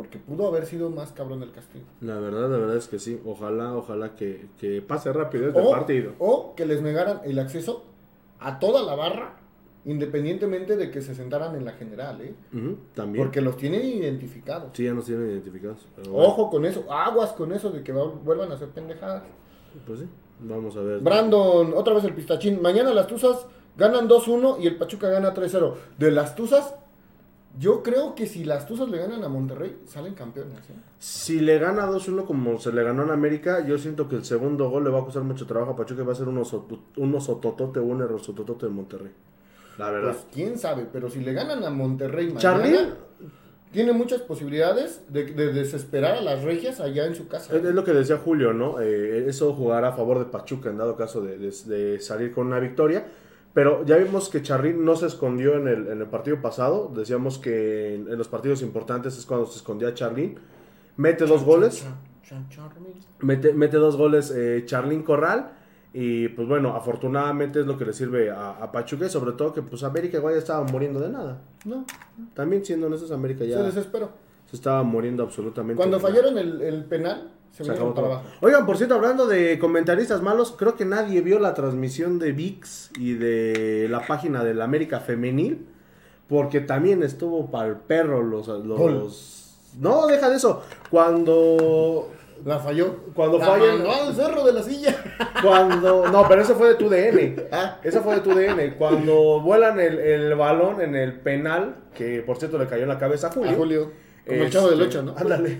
Porque 0.00 0.18
pudo 0.18 0.46
haber 0.48 0.66
sido 0.66 0.88
más 0.90 1.12
cabrón 1.12 1.42
el 1.42 1.52
castigo. 1.52 1.84
la 2.00 2.18
verdad, 2.18 2.48
la 2.50 2.56
verdad 2.58 2.76
es 2.76 2.88
que 2.88 2.98
sí. 2.98 3.20
Ojalá, 3.24 3.74
ojalá 3.74 4.14
que, 4.16 4.46
que 4.58 4.80
pase 4.82 5.12
rápido 5.12 5.48
este 5.48 5.60
O, 5.60 5.70
partido. 5.70 6.12
o 6.18 6.54
que 6.54 6.64
les 6.66 6.80
negaran 6.82 7.20
el 7.24 7.38
acceso 7.38 7.84
a 8.38 8.58
toda 8.58 8.82
la 8.82 8.94
barra, 8.94 9.36
independientemente 9.84 10.76
de 10.76 10.90
que 10.90 11.02
se 11.02 11.14
sentaran 11.14 11.54
en 11.56 11.64
la 11.64 11.72
general, 11.72 12.20
¿eh? 12.20 12.34
También. 12.94 13.24
Porque 13.24 13.40
los 13.40 13.56
tienen 13.56 13.82
identificados. 13.84 14.70
Sí, 14.74 14.84
ya 14.84 14.92
nos 14.94 15.04
tienen 15.06 15.28
identificados. 15.30 15.86
pero 15.96 16.12
bueno, 16.12 16.28
Ojo 16.28 16.50
con 16.50 16.64
eso, 16.64 16.84
aguas 16.92 17.32
con 17.32 17.52
eso 17.52 17.70
de 17.70 17.82
que 17.82 17.92
va- 17.92 18.04
vuelvan 18.06 18.50
a 18.52 18.54
hacer 18.54 18.68
pendejadas. 18.68 19.22
Pues 19.86 20.00
sí, 20.00 20.06
vamos 20.40 20.76
a 20.76 20.80
ver. 20.80 21.00
Brandon, 21.00 21.72
otra 21.74 21.94
vez 21.94 22.04
el 22.04 22.14
pistachín. 22.14 22.60
Mañana 22.62 22.92
las 22.92 23.06
Tuzas 23.06 23.46
ganan 23.76 24.08
2-1 24.08 24.58
y 24.60 24.66
el 24.66 24.76
Pachuca 24.76 25.08
gana 25.08 25.32
3-0. 25.34 25.74
De 25.98 26.10
las 26.10 26.34
Tuzas, 26.34 26.74
yo 27.60 27.82
creo 27.82 28.14
que 28.14 28.26
si 28.26 28.42
las 28.44 28.66
Tuzas 28.66 28.88
le 28.88 28.96
ganan 28.98 29.22
a 29.22 29.28
Monterrey, 29.28 29.76
salen 29.86 30.14
campeones. 30.14 30.58
¿eh? 30.70 30.74
Si 30.98 31.38
le 31.40 31.58
gana 31.58 31.86
2-1 31.86 32.24
como 32.24 32.58
se 32.58 32.72
le 32.72 32.82
ganó 32.82 33.02
en 33.04 33.10
América, 33.10 33.64
yo 33.66 33.76
siento 33.78 34.08
que 34.08 34.16
el 34.16 34.24
segundo 34.24 34.70
gol 34.70 34.82
le 34.84 34.90
va 34.90 35.00
a 35.00 35.04
costar 35.04 35.22
mucho 35.22 35.46
trabajo 35.46 35.72
a 35.72 35.76
Pachuca 35.76 36.02
y 36.02 36.06
va 36.06 36.12
a 36.12 36.16
ser 36.16 36.28
unos, 36.28 36.52
unos 36.96 37.24
sototote 37.24 37.78
o 37.78 37.84
un 37.84 38.00
error 38.00 38.20
sototote 38.20 38.66
de 38.66 38.72
Monterrey. 38.72 39.12
La 39.78 39.90
verdad. 39.90 40.12
Pues 40.14 40.26
quién 40.32 40.58
sabe, 40.58 40.86
pero 40.92 41.08
si 41.10 41.20
le 41.20 41.32
ganan 41.34 41.62
a 41.62 41.70
Monterrey 41.70 42.26
mañana, 42.32 42.40
Charly, 42.40 42.76
tiene 43.72 43.92
muchas 43.92 44.20
posibilidades 44.22 45.02
de, 45.08 45.26
de 45.26 45.52
desesperar 45.52 46.16
a 46.16 46.20
las 46.20 46.42
regias 46.42 46.80
allá 46.80 47.06
en 47.06 47.14
su 47.14 47.28
casa. 47.28 47.54
Es, 47.56 47.64
es 47.64 47.74
lo 47.74 47.84
que 47.84 47.92
decía 47.92 48.16
Julio, 48.18 48.52
¿no? 48.52 48.80
Eh, 48.80 49.26
eso 49.28 49.52
jugará 49.54 49.88
a 49.88 49.92
favor 49.92 50.18
de 50.18 50.24
Pachuca 50.24 50.70
en 50.70 50.78
dado 50.78 50.96
caso 50.96 51.20
de, 51.20 51.38
de- 51.38 51.52
de 51.66 52.00
salir 52.00 52.32
con 52.32 52.48
una 52.48 52.58
victoria. 52.58 53.06
Pero 53.52 53.84
ya 53.84 53.96
vimos 53.96 54.28
que 54.28 54.42
Charrín 54.42 54.84
no 54.84 54.94
se 54.96 55.06
escondió 55.06 55.54
en 55.56 55.66
el, 55.66 55.88
en 55.88 56.00
el 56.00 56.06
partido 56.06 56.40
pasado. 56.40 56.90
Decíamos 56.94 57.38
que 57.38 57.94
en, 57.96 58.08
en 58.08 58.16
los 58.16 58.28
partidos 58.28 58.62
importantes 58.62 59.18
es 59.18 59.26
cuando 59.26 59.46
se 59.46 59.56
escondía 59.56 59.92
Charlín. 59.94 60.38
Mete 60.96 61.24
dos 61.26 61.42
goles. 61.44 61.84
Mete, 63.20 63.52
mete 63.52 63.76
dos 63.76 63.96
goles 63.96 64.32
eh, 64.34 64.62
Charlín 64.66 65.02
Corral. 65.02 65.52
Y 65.92 66.28
pues 66.28 66.46
bueno, 66.46 66.76
afortunadamente 66.76 67.58
es 67.60 67.66
lo 67.66 67.76
que 67.76 67.84
le 67.84 67.92
sirve 67.92 68.30
a, 68.30 68.50
a 68.50 68.70
Pachuca. 68.70 69.06
Y 69.06 69.10
sobre 69.10 69.32
todo 69.32 69.52
que 69.52 69.62
pues 69.62 69.82
América 69.82 70.18
igual 70.18 70.34
ya 70.34 70.38
estaba 70.38 70.62
muriendo 70.64 71.00
de 71.00 71.08
nada. 71.08 71.42
No, 71.64 71.84
También 72.34 72.64
siendo 72.64 72.86
honestos, 72.86 73.10
América 73.10 73.44
ya 73.44 73.56
se 73.58 73.62
desesperó. 73.64 74.10
se 74.48 74.54
estaba 74.54 74.84
muriendo 74.84 75.24
absolutamente. 75.24 75.76
Cuando 75.76 75.96
de 75.98 76.02
nada. 76.04 76.14
fallaron 76.14 76.38
el, 76.38 76.60
el 76.62 76.84
penal, 76.84 77.32
se, 77.52 77.64
Se 77.64 77.70
acabó 77.72 77.94
para 77.94 78.06
todo. 78.06 78.14
abajo. 78.16 78.28
Oigan, 78.40 78.66
por 78.66 78.76
cierto, 78.76 78.94
hablando 78.94 79.26
de 79.26 79.58
comentaristas 79.58 80.22
malos, 80.22 80.54
creo 80.56 80.76
que 80.76 80.84
nadie 80.84 81.20
vio 81.20 81.38
la 81.38 81.54
transmisión 81.54 82.18
de 82.18 82.32
VIX 82.32 82.90
y 82.98 83.14
de 83.14 83.86
la 83.90 84.06
página 84.06 84.44
del 84.44 84.60
América 84.62 85.00
Femenil, 85.00 85.66
porque 86.28 86.60
también 86.60 87.02
estuvo 87.02 87.50
para 87.50 87.68
el 87.68 87.76
perro 87.76 88.22
los... 88.22 88.46
Los... 88.48 89.58
No, 89.78 90.06
deja 90.06 90.30
de 90.30 90.36
eso. 90.36 90.62
Cuando... 90.90 92.10
La 92.44 92.58
falló. 92.58 92.96
Cuando 93.14 93.36
la 93.38 93.46
fallan- 93.46 93.78
mandó 93.82 93.92
al 93.92 94.14
cerro 94.14 94.44
de 94.46 94.52
la 94.54 94.62
silla. 94.62 94.96
Cuando... 95.42 96.08
No, 96.08 96.26
pero 96.26 96.40
ese 96.42 96.54
fue 96.54 96.68
de 96.68 96.74
tu 96.76 96.88
DN. 96.88 97.36
Ah. 97.52 97.78
Esa 97.82 98.00
fue 98.00 98.14
de 98.14 98.20
tu 98.22 98.30
DN. 98.34 98.76
Cuando 98.76 99.40
vuelan 99.40 99.78
el, 99.78 99.98
el 99.98 100.34
balón 100.36 100.80
en 100.80 100.94
el 100.96 101.20
penal, 101.20 101.74
que 101.94 102.22
por 102.22 102.38
cierto 102.38 102.56
le 102.58 102.66
cayó 102.66 102.84
en 102.84 102.88
la 102.88 102.98
cabeza 102.98 103.26
a 103.26 103.32
Julio. 103.32 103.50
A 103.50 103.54
Julio. 103.54 103.90
Como 104.26 104.42
el 104.42 104.50
chavo 104.50 104.70
del 104.70 104.80
Este, 104.82 104.98
8, 104.98 105.02
¿no? 105.12 105.14
Ándale. 105.18 105.58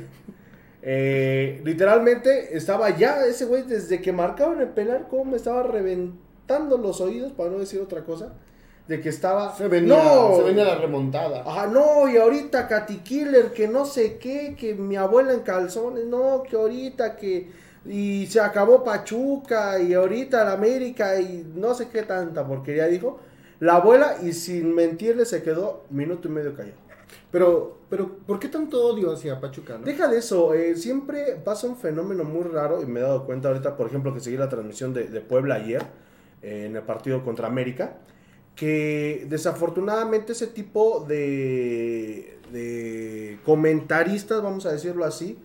Eh, 0.83 1.61
literalmente 1.65 2.57
estaba 2.57 2.91
ya 2.91 3.27
ese 3.27 3.45
güey 3.45 3.63
desde 3.65 4.01
que 4.01 4.13
marcaban 4.13 4.61
el 4.61 4.69
penal, 4.69 5.07
como 5.09 5.27
me 5.27 5.37
estaba 5.37 5.63
reventando 5.63 6.79
los 6.79 7.01
oídos, 7.01 7.33
para 7.33 7.51
no 7.51 7.59
decir 7.59 7.81
otra 7.81 8.05
cosa, 8.05 8.33
de 8.89 9.01
que 9.01 9.11
estaba... 9.11 9.55
Se 9.55 9.69
venía, 9.69 9.95
no, 9.95 10.37
se 10.37 10.43
venía 10.43 10.65
la 10.65 10.77
remontada. 10.77 11.43
Ajá, 11.47 11.67
no, 11.67 12.09
y 12.09 12.17
ahorita 12.17 12.67
Katy 12.67 12.99
Killer, 12.99 13.53
que 13.53 13.69
no 13.69 13.85
sé 13.85 14.17
qué, 14.19 14.57
que 14.59 14.75
mi 14.75 14.97
abuela 14.97 15.33
en 15.33 15.41
calzones, 15.41 16.07
no, 16.07 16.43
que 16.43 16.57
ahorita 16.57 17.17
que... 17.17 17.71
Y 17.87 18.27
se 18.27 18.41
acabó 18.41 18.85
Pachuca, 18.85 19.81
y 19.81 19.95
ahorita 19.95 20.45
la 20.45 20.53
América, 20.53 21.19
y 21.21 21.47
no 21.55 21.75
sé 21.75 21.89
qué 21.89 22.03
tanta 22.03 22.47
porquería 22.47 22.87
dijo. 22.87 23.21
La 23.59 23.77
abuela, 23.77 24.17
y 24.23 24.33
sin 24.33 24.75
mentirle, 24.75 25.25
se 25.25 25.43
quedó 25.43 25.85
minuto 25.89 26.29
y 26.29 26.31
medio 26.31 26.55
callado. 26.55 26.77
Pero, 27.31 27.80
pero, 27.91 28.09
¿por 28.27 28.39
qué 28.39 28.49
tanto 28.49 28.83
odio 28.87 29.13
hacia 29.13 29.41
Pachuca? 29.41 29.77
no? 29.79 29.85
Deja 29.85 30.09
de 30.09 30.19
eso, 30.19 30.55
eh, 30.55 30.77
siempre 30.77 31.39
pasa 31.45 31.67
un 31.67 31.77
fenómeno 31.77 32.25
muy 32.25 32.45
raro 32.45 32.81
y 32.83 32.87
me 32.87 33.01
he 33.01 33.03
dado 33.03 33.27
cuenta 33.27 33.49
ahorita, 33.49 33.77
por 33.77 33.89
ejemplo, 33.89 34.15
que 34.15 34.21
seguí 34.21 34.37
la 34.37 34.49
transmisión 34.49 34.95
de, 34.95 35.05
de 35.09 35.21
Puebla 35.21 35.57
ayer 35.57 35.83
eh, 36.43 36.67
en 36.67 36.77
el 36.77 36.83
partido 36.83 37.23
contra 37.25 37.49
América, 37.49 37.99
que 38.55 39.27
desafortunadamente 39.29 40.33
ese 40.33 40.47
tipo 40.47 41.05
de, 41.09 42.39
de 42.53 43.39
comentaristas, 43.45 44.43
vamos 44.43 44.67
a 44.67 44.73
decirlo 44.73 45.05
así, 45.05 45.39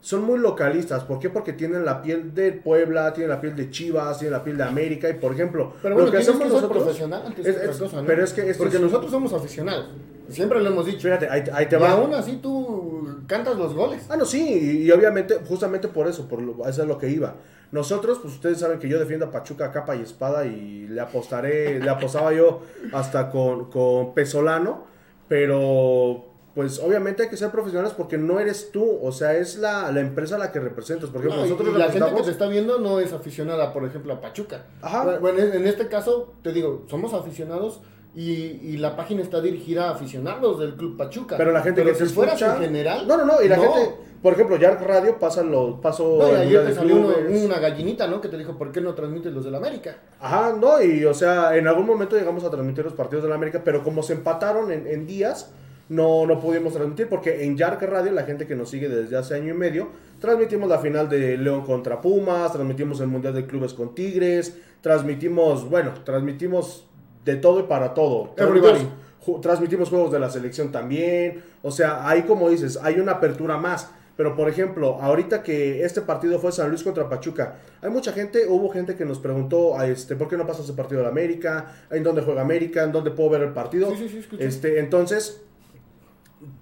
son 0.00 0.24
muy 0.24 0.38
localistas. 0.38 1.04
¿Por 1.04 1.18
qué? 1.18 1.30
Porque 1.30 1.52
tienen 1.52 1.84
la 1.84 2.02
piel 2.02 2.34
de 2.34 2.52
Puebla, 2.52 3.12
tienen 3.12 3.30
la 3.30 3.40
piel 3.40 3.56
de 3.56 3.70
Chivas, 3.70 4.18
tienen 4.18 4.32
la 4.32 4.44
piel 4.44 4.56
de 4.56 4.64
América 4.64 5.08
y, 5.08 5.14
por 5.14 5.32
ejemplo, 5.32 5.72
Pero 5.82 5.94
bueno, 5.94 6.06
lo 6.06 6.12
que 6.12 6.18
hacemos 6.18 6.38
que 6.42 6.44
ser 6.48 6.54
nosotros... 6.54 6.82
profesional 6.84 7.22
antes 7.26 7.46
es- 7.46 7.56
es- 7.56 7.76
cosa, 7.78 8.00
¿no? 8.02 8.06
Pero 8.06 8.22
es 8.24 8.32
que... 8.32 8.42
Porque 8.54 8.76
es- 8.76 8.82
nosotros 8.82 9.10
somos 9.10 9.32
aficionados. 9.32 9.88
Siempre 10.28 10.60
lo 10.60 10.68
hemos 10.68 10.86
dicho. 10.86 11.00
Fíjate, 11.00 11.28
ahí, 11.28 11.44
ahí 11.52 11.66
te 11.66 11.76
y 11.76 11.78
va. 11.78 11.92
aún 11.92 12.14
así 12.14 12.38
tú 12.42 13.22
cantas 13.26 13.56
los 13.56 13.74
goles. 13.74 14.04
Ah, 14.08 14.16
no, 14.16 14.24
sí, 14.24 14.42
y, 14.42 14.82
y 14.86 14.90
obviamente, 14.90 15.40
justamente 15.48 15.88
por 15.88 16.06
eso, 16.08 16.26
por 16.28 16.40
lo, 16.42 16.66
eso 16.68 16.82
es 16.82 16.88
lo 16.88 16.98
que 16.98 17.08
iba. 17.10 17.34
Nosotros, 17.72 18.18
pues 18.22 18.34
ustedes 18.34 18.58
saben 18.60 18.78
que 18.78 18.88
yo 18.88 18.98
defiendo 18.98 19.26
a 19.26 19.30
Pachuca 19.30 19.66
a 19.66 19.72
capa 19.72 19.96
y 19.96 20.02
espada 20.02 20.46
y 20.46 20.86
le 20.88 21.00
apostaré, 21.00 21.80
le 21.80 21.90
apostaba 21.90 22.32
yo 22.32 22.62
hasta 22.92 23.28
con, 23.30 23.70
con 23.70 24.14
Pesolano, 24.14 24.84
pero 25.28 26.26
pues 26.54 26.78
obviamente 26.78 27.24
hay 27.24 27.28
que 27.28 27.36
ser 27.36 27.50
profesionales 27.50 27.92
porque 27.94 28.16
no 28.16 28.40
eres 28.40 28.70
tú, 28.72 28.98
o 29.02 29.12
sea, 29.12 29.36
es 29.36 29.58
la, 29.58 29.92
la 29.92 30.00
empresa 30.00 30.38
la 30.38 30.52
que 30.52 30.58
representas. 30.60 31.10
Por 31.10 31.20
ejemplo, 31.20 31.42
No, 31.42 31.48
nosotros 31.48 31.74
y 31.74 31.78
la 31.78 31.90
gente 31.90 32.14
que 32.14 32.22
te 32.22 32.30
está 32.30 32.46
viendo 32.46 32.78
no 32.78 32.98
es 32.98 33.12
aficionada, 33.12 33.74
por 33.74 33.84
ejemplo, 33.84 34.14
a 34.14 34.20
Pachuca. 34.22 34.64
Ajá. 34.80 35.18
Bueno, 35.18 35.38
en 35.40 35.52
en 35.52 35.66
este 35.66 35.88
caso, 35.88 36.32
te 36.42 36.52
digo, 36.52 36.86
somos 36.88 37.12
aficionados 37.12 37.82
y, 38.16 38.32
y 38.62 38.76
la 38.78 38.96
página 38.96 39.22
está 39.22 39.40
dirigida 39.40 39.88
a 39.88 39.92
aficionados 39.92 40.58
del 40.58 40.74
Club 40.74 40.96
Pachuca. 40.96 41.36
Pero 41.36 41.52
la 41.52 41.60
gente 41.62 41.82
Pero 41.82 41.92
que 41.92 41.98
si 41.98 42.04
escucha... 42.06 42.56
en 42.56 42.62
general. 42.62 43.06
No, 43.06 43.16
no, 43.18 43.24
no, 43.26 43.42
y 43.42 43.48
la 43.48 43.58
gente, 43.58 43.94
por 44.22 44.32
ejemplo, 44.32 44.56
Yark 44.56 44.80
Radio 44.80 45.18
pasa 45.18 45.42
lo, 45.42 45.80
paso... 45.80 46.18
No, 46.20 46.32
y 46.32 46.34
ayer 46.36 46.64
te 46.66 46.74
salió 46.74 46.96
uno- 46.96 47.14
una 47.44 47.58
gallinita, 47.58 48.06
¿no? 48.06 48.20
Que 48.20 48.28
te 48.28 48.38
dijo, 48.38 48.56
¿por 48.56 48.72
qué 48.72 48.80
no 48.80 48.94
transmites 48.94 49.32
los 49.32 49.44
del 49.44 49.54
América? 49.54 49.98
Ajá, 50.18 50.56
no, 50.58 50.82
y 50.82 51.04
o 51.04 51.12
sea, 51.12 51.54
en 51.56 51.68
algún 51.68 51.84
momento 51.86 52.16
llegamos 52.16 52.42
a 52.42 52.50
transmitir 52.50 52.84
los 52.84 52.94
partidos 52.94 53.22
de 53.22 53.28
la 53.28 53.34
América, 53.34 53.60
pero 53.62 53.84
como 53.84 54.02
se 54.02 54.14
empataron 54.14 54.72
en, 54.72 54.86
en 54.86 55.06
días, 55.06 55.52
no, 55.90 56.26
no 56.26 56.40
pudimos 56.40 56.72
transmitir, 56.72 57.08
porque 57.08 57.44
en 57.44 57.56
Yark 57.56 57.80
Radio, 57.82 58.10
la 58.12 58.24
gente 58.24 58.46
que 58.46 58.56
nos 58.56 58.70
sigue 58.70 58.88
desde 58.88 59.16
hace 59.16 59.34
año 59.34 59.54
y 59.54 59.56
medio, 59.56 59.88
transmitimos 60.20 60.68
la 60.70 60.78
final 60.78 61.08
de 61.08 61.36
León 61.36 61.64
contra 61.66 62.00
Pumas, 62.00 62.50
transmitimos 62.52 62.98
el 63.00 63.08
Mundial 63.08 63.34
de 63.34 63.46
Clubes 63.46 63.74
con 63.74 63.94
Tigres, 63.94 64.56
transmitimos, 64.80 65.68
bueno, 65.68 65.92
transmitimos 66.02 66.86
de 67.26 67.36
todo 67.36 67.60
y 67.60 67.64
para 67.64 67.92
todo. 67.92 68.32
Everybody. 68.38 68.78
Transmitimos, 68.78 69.26
ju- 69.26 69.40
transmitimos 69.42 69.88
juegos 69.90 70.12
de 70.12 70.18
la 70.20 70.30
selección 70.30 70.72
también, 70.72 71.42
o 71.62 71.70
sea, 71.70 72.08
ahí 72.08 72.22
como 72.22 72.48
dices, 72.48 72.78
hay 72.82 72.98
una 72.98 73.12
apertura 73.12 73.58
más. 73.58 73.90
Pero 74.16 74.34
por 74.34 74.48
ejemplo, 74.48 74.94
ahorita 75.02 75.42
que 75.42 75.84
este 75.84 76.00
partido 76.00 76.38
fue 76.38 76.50
San 76.50 76.70
Luis 76.70 76.82
contra 76.82 77.06
Pachuca, 77.06 77.56
hay 77.82 77.90
mucha 77.90 78.12
gente, 78.12 78.46
hubo 78.48 78.70
gente 78.70 78.94
que 78.96 79.04
nos 79.04 79.18
preguntó, 79.18 79.78
a 79.78 79.86
este, 79.86 80.16
¿por 80.16 80.26
qué 80.28 80.38
no 80.38 80.46
pasa 80.46 80.62
ese 80.62 80.72
partido 80.72 81.02
de 81.02 81.08
América? 81.08 81.74
¿En 81.90 82.02
dónde 82.02 82.22
juega 82.22 82.40
América? 82.40 82.82
¿En 82.82 82.92
dónde 82.92 83.10
puedo 83.10 83.28
ver 83.28 83.42
el 83.42 83.52
partido? 83.52 83.90
Sí, 83.94 84.08
sí, 84.08 84.22
sí. 84.30 84.36
Este, 84.38 84.78
entonces, 84.78 85.42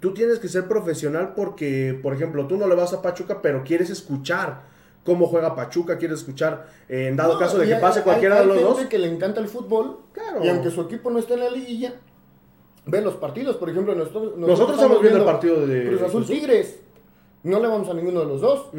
tú 0.01 0.13
tienes 0.15 0.41
que 0.41 0.49
ser 0.49 0.67
profesional 0.67 1.35
porque, 1.37 1.97
por 2.03 2.13
ejemplo, 2.13 2.47
tú 2.49 2.57
no 2.57 2.67
le 2.67 2.75
vas 2.75 2.93
a 2.93 3.03
Pachuca, 3.03 3.41
pero 3.41 3.63
quieres 3.63 3.89
escuchar 3.89 4.63
cómo 5.05 5.27
juega 5.27 5.55
Pachuca, 5.55 5.99
quieres 5.99 6.21
escuchar, 6.21 6.67
eh, 6.89 7.09
en 7.09 7.17
dado 7.17 7.35
No, 7.35 7.39
caso 7.39 7.59
de 7.59 7.67
que 7.69 7.75
pase 7.77 7.99
hay- 8.01 8.05
cualquiera 8.05 8.37
hay 8.37 8.41
de 8.43 8.47
los 8.47 8.57
gente 8.57 8.81
dos. 8.81 8.87
que 8.89 8.99
le 8.99 9.09
encanta 9.13 9.41
el 9.41 9.49
fútbol. 9.49 9.99
Claro. 10.13 10.45
Y 10.45 10.49
aunque 10.49 10.71
su 10.71 10.81
equipo 10.83 11.11
no 11.11 11.19
esté 11.19 11.35
en 11.35 11.41
la 11.41 11.51
liguilla, 11.51 11.95
ve 12.87 13.01
los 13.01 13.15
partidos. 13.15 13.57
Por 13.57 13.71
ejemplo, 13.71 13.95
nosotros, 13.95 14.37
Nosotros 14.37 14.77
estamos 14.79 15.01
viendo 15.01 15.19
el 15.21 15.25
partido 15.25 15.67
de 15.67 15.89
Cruz 15.89 16.03
Azul. 16.03 16.27
Tigres. 16.27 16.81
No 17.43 17.61
le 17.61 17.69
vamos 17.69 17.89
a 17.89 17.95
ninguno 17.95 18.21
de 18.21 18.27
los 18.27 18.41
dos, 18.41 18.71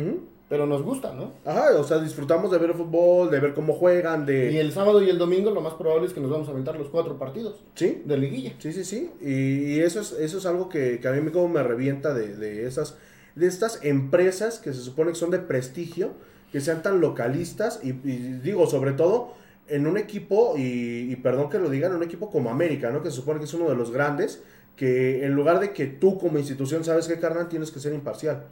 pero 0.49 0.65
nos 0.65 0.81
gusta, 0.81 1.13
¿no? 1.13 1.33
Ajá, 1.45 1.69
o 1.77 1.83
sea, 1.83 1.99
disfrutamos 1.99 2.49
de 2.51 2.57
ver 2.57 2.71
el 2.71 2.75
fútbol, 2.75 3.29
de 3.29 3.39
ver 3.39 3.53
cómo 3.53 3.73
juegan, 3.73 4.25
de... 4.25 4.51
Y 4.51 4.57
el 4.57 4.71
sábado 4.71 5.01
y 5.03 5.09
el 5.09 5.17
domingo 5.19 5.51
lo 5.51 5.61
más 5.61 5.73
probable 5.75 6.07
es 6.07 6.13
que 6.13 6.19
nos 6.19 6.31
vamos 6.31 6.47
a 6.47 6.51
aventar 6.51 6.75
los 6.75 6.89
cuatro 6.89 7.17
partidos 7.19 7.63
Sí, 7.75 8.01
de 8.05 8.17
liguilla. 8.17 8.53
Sí, 8.59 8.73
sí, 8.73 8.83
sí. 8.83 9.11
Y, 9.21 9.75
y 9.75 9.79
eso 9.81 9.99
es, 9.99 10.11
eso 10.13 10.37
es 10.39 10.45
algo 10.47 10.67
que, 10.69 10.99
que 10.99 11.07
a 11.07 11.11
mí 11.11 11.21
me, 11.21 11.31
como 11.31 11.47
me 11.49 11.61
revienta 11.63 12.13
de, 12.15 12.35
de 12.35 12.65
esas, 12.67 12.97
de 13.35 13.47
estas 13.47 13.79
empresas 13.83 14.59
que 14.59 14.73
se 14.73 14.81
supone 14.81 15.11
que 15.11 15.17
son 15.17 15.31
de 15.31 15.39
prestigio, 15.39 16.11
que 16.51 16.61
sean 16.61 16.81
tan 16.81 17.01
localistas 17.01 17.79
y, 17.83 17.89
y 17.89 18.39
digo, 18.43 18.67
sobre 18.67 18.93
todo 18.93 19.33
en 19.67 19.87
un 19.87 19.97
equipo, 19.97 20.53
y, 20.57 21.11
y 21.11 21.15
perdón 21.17 21.49
que 21.49 21.57
lo 21.59 21.69
digan, 21.69 21.91
en 21.91 21.97
un 21.97 22.03
equipo 22.03 22.29
como 22.29 22.49
América, 22.49 22.91
¿no? 22.91 23.01
Que 23.01 23.09
se 23.09 23.15
supone 23.17 23.39
que 23.39 23.45
es 23.45 23.53
uno 23.53 23.67
de 23.69 23.75
los 23.75 23.91
grandes, 23.91 24.41
que 24.75 25.25
en 25.25 25.33
lugar 25.33 25.59
de 25.59 25.71
que 25.73 25.87
tú 25.87 26.19
como 26.19 26.37
institución 26.37 26.83
sabes 26.83 27.07
que 27.07 27.19
carnal 27.19 27.49
tienes 27.49 27.71
que 27.71 27.79
ser 27.79 27.93
imparcial. 27.93 28.43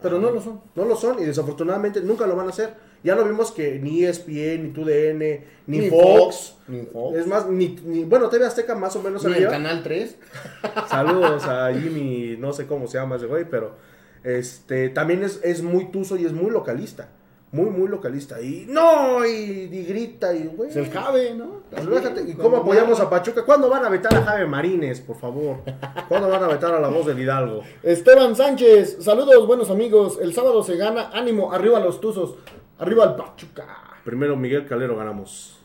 Pero 0.00 0.18
no 0.20 0.30
lo 0.30 0.40
son. 0.40 0.60
No 0.76 0.84
lo 0.84 0.96
son 0.96 1.18
y 1.20 1.24
desafortunadamente 1.24 2.00
nunca 2.02 2.26
lo 2.26 2.36
van 2.36 2.46
a 2.46 2.50
hacer. 2.50 2.74
Ya 3.02 3.14
lo 3.14 3.24
vimos 3.24 3.52
que 3.52 3.78
ni 3.80 4.04
ESPN, 4.04 4.62
ni 4.64 4.68
TUDN, 4.70 5.18
ni, 5.66 5.78
Ni 5.78 5.88
Fox, 5.90 6.04
Fox, 6.06 6.54
ni 6.68 6.82
Fox. 6.86 7.18
es 7.18 7.26
más, 7.26 7.48
ni, 7.48 7.68
ni- 7.84 8.04
bueno, 8.04 8.28
TV 8.28 8.44
Azteca 8.46 8.74
más 8.74 8.94
o 8.96 9.02
menos 9.02 9.24
Ni 9.24 9.34
el. 9.34 9.48
Canal 9.48 9.82
3. 9.82 10.16
Saludos 10.88 11.44
a 11.46 11.72
Jimmy, 11.74 12.36
no 12.38 12.52
sé 12.52 12.66
cómo 12.66 12.86
se 12.86 12.98
llama 12.98 13.16
ese 13.16 13.26
güey, 13.26 13.44
pero 13.48 13.72
este 14.24 14.88
también 14.88 15.22
es, 15.22 15.40
es 15.44 15.62
muy 15.62 15.86
tuso 15.86 16.16
y 16.16 16.24
es 16.24 16.32
muy 16.32 16.50
localista. 16.50 17.08
Muy, 17.52 17.70
muy 17.70 17.86
localista. 17.86 18.40
Y 18.40 18.66
no, 18.68 19.24
y, 19.24 19.30
y 19.70 19.84
grita, 19.84 20.34
y 20.34 20.46
güey. 20.48 20.70
Es 20.70 20.76
el 20.76 20.90
Jave, 20.90 21.34
¿no? 21.34 21.62
pues 21.70 21.88
déjate, 21.88 22.22
¿Y 22.28 22.34
cómo 22.34 22.56
apoyamos 22.56 22.98
a 22.98 23.08
Pachuca? 23.08 23.44
¿Cuándo 23.44 23.68
van 23.68 23.84
a 23.84 23.88
vetar 23.88 24.12
a 24.12 24.24
Jaime 24.24 24.46
Marines, 24.46 25.00
por 25.00 25.16
favor? 25.16 25.58
¿Cuándo 26.08 26.28
van 26.28 26.42
a 26.42 26.48
vetar 26.48 26.74
a 26.74 26.80
la 26.80 26.88
voz 26.88 27.06
del 27.06 27.20
Hidalgo? 27.20 27.62
Esteban 27.84 28.34
Sánchez, 28.34 28.96
saludos, 29.04 29.46
buenos 29.46 29.70
amigos. 29.70 30.18
El 30.20 30.34
sábado 30.34 30.64
se 30.64 30.76
gana, 30.76 31.10
ánimo, 31.12 31.52
arriba 31.52 31.78
los 31.78 32.00
tuzos, 32.00 32.34
arriba 32.76 33.04
el 33.04 33.14
Pachuca. 33.14 34.00
Primero 34.04 34.36
Miguel 34.36 34.66
Calero 34.66 34.96
ganamos. 34.96 35.56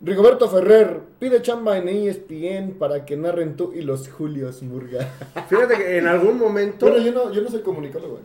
Rigoberto 0.00 0.48
Ferrer, 0.48 1.00
pide 1.18 1.42
chamba 1.42 1.76
en 1.76 1.88
ESPN 1.88 2.78
para 2.78 3.04
que 3.04 3.16
narren 3.16 3.56
tú 3.56 3.72
y 3.74 3.82
los 3.82 4.08
Julios 4.08 4.62
Murga. 4.62 5.00
Fíjate 5.48 5.76
que 5.76 5.98
en 5.98 6.06
algún 6.06 6.38
momento. 6.38 6.86
Bueno, 6.86 7.04
yo 7.04 7.12
no, 7.12 7.32
yo 7.32 7.42
no 7.42 7.50
soy 7.50 7.62
comunicólogo, 7.62 8.12
güey. 8.14 8.24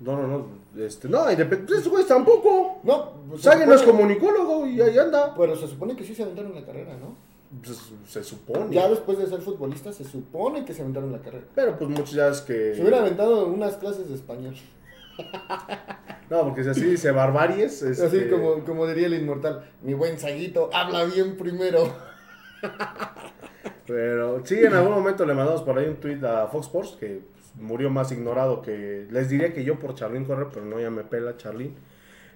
No, 0.00 0.16
no, 0.16 0.26
no. 0.26 0.82
Este, 0.82 1.08
no, 1.08 1.30
independiente. 1.30 1.74
Esos 1.74 1.88
güeyes 1.88 2.08
tampoco. 2.08 2.80
No, 2.84 3.12
pues, 3.28 3.42
Sague 3.42 3.66
no 3.66 3.74
es 3.74 3.82
comunicólogo 3.82 4.66
y 4.66 4.80
ahí 4.80 4.96
anda. 4.96 5.34
Pero 5.36 5.56
se 5.56 5.68
supone 5.68 5.94
que 5.94 6.04
sí 6.04 6.14
se 6.14 6.22
aventaron 6.22 6.54
la 6.54 6.64
carrera, 6.64 6.96
¿no? 6.96 7.16
Pues, 7.62 7.78
se 8.08 8.24
supone. 8.24 8.74
Ya 8.74 8.88
después 8.88 9.18
de 9.18 9.26
ser 9.26 9.42
futbolista, 9.42 9.92
se 9.92 10.04
supone 10.04 10.64
que 10.64 10.72
se 10.72 10.80
aventaron 10.80 11.12
la 11.12 11.20
carrera. 11.20 11.44
Pero 11.54 11.76
pues 11.76 11.90
muchos 11.90 12.12
ya 12.12 12.28
es 12.28 12.40
que. 12.40 12.74
Se 12.74 12.80
hubiera 12.80 13.00
aventado 13.00 13.46
unas 13.46 13.76
clases 13.76 14.08
de 14.08 14.14
español. 14.14 14.54
No, 16.30 16.44
porque 16.44 16.62
si 16.62 16.70
así 16.70 16.84
dice 16.84 17.10
barbaries. 17.10 17.82
Así 17.82 18.02
este, 18.02 18.30
como, 18.30 18.64
como 18.64 18.86
diría 18.86 19.08
el 19.08 19.14
inmortal, 19.14 19.68
mi 19.82 19.94
buen 19.94 20.18
Saguito, 20.18 20.70
habla 20.72 21.04
bien 21.04 21.36
primero. 21.36 21.92
Pero 23.86 24.40
sí, 24.46 24.60
en 24.60 24.72
algún 24.72 24.92
momento 24.92 25.26
le 25.26 25.34
mandamos 25.34 25.62
por 25.62 25.76
ahí 25.76 25.86
un 25.86 25.96
tweet 25.96 26.24
a 26.24 26.46
Fox 26.46 26.66
Sports 26.66 26.96
que 27.00 27.22
pues, 27.32 27.46
murió 27.56 27.90
más 27.90 28.12
ignorado 28.12 28.62
que. 28.62 29.08
Les 29.10 29.28
diría 29.28 29.52
que 29.52 29.64
yo 29.64 29.80
por 29.80 29.96
Charlín 29.96 30.24
Correr, 30.24 30.46
pero 30.52 30.64
no, 30.64 30.78
ya 30.78 30.90
me 30.90 31.02
pela 31.02 31.36
Charlín. 31.36 31.74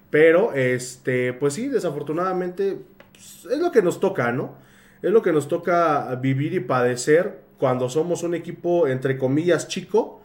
Pero, 0.09 0.53
este, 0.53 1.31
pues 1.33 1.53
sí, 1.53 1.69
desafortunadamente 1.69 2.77
pues, 3.13 3.47
es 3.49 3.59
lo 3.59 3.71
que 3.71 3.81
nos 3.81 4.01
toca, 4.01 4.33
¿no? 4.33 4.55
Es 5.01 5.11
lo 5.11 5.21
que 5.21 5.31
nos 5.31 5.47
toca 5.47 6.13
vivir 6.15 6.53
y 6.53 6.59
padecer 6.59 7.39
cuando 7.57 7.89
somos 7.89 8.23
un 8.23 8.35
equipo, 8.35 8.87
entre 8.87 9.17
comillas, 9.17 9.67
chico. 9.69 10.21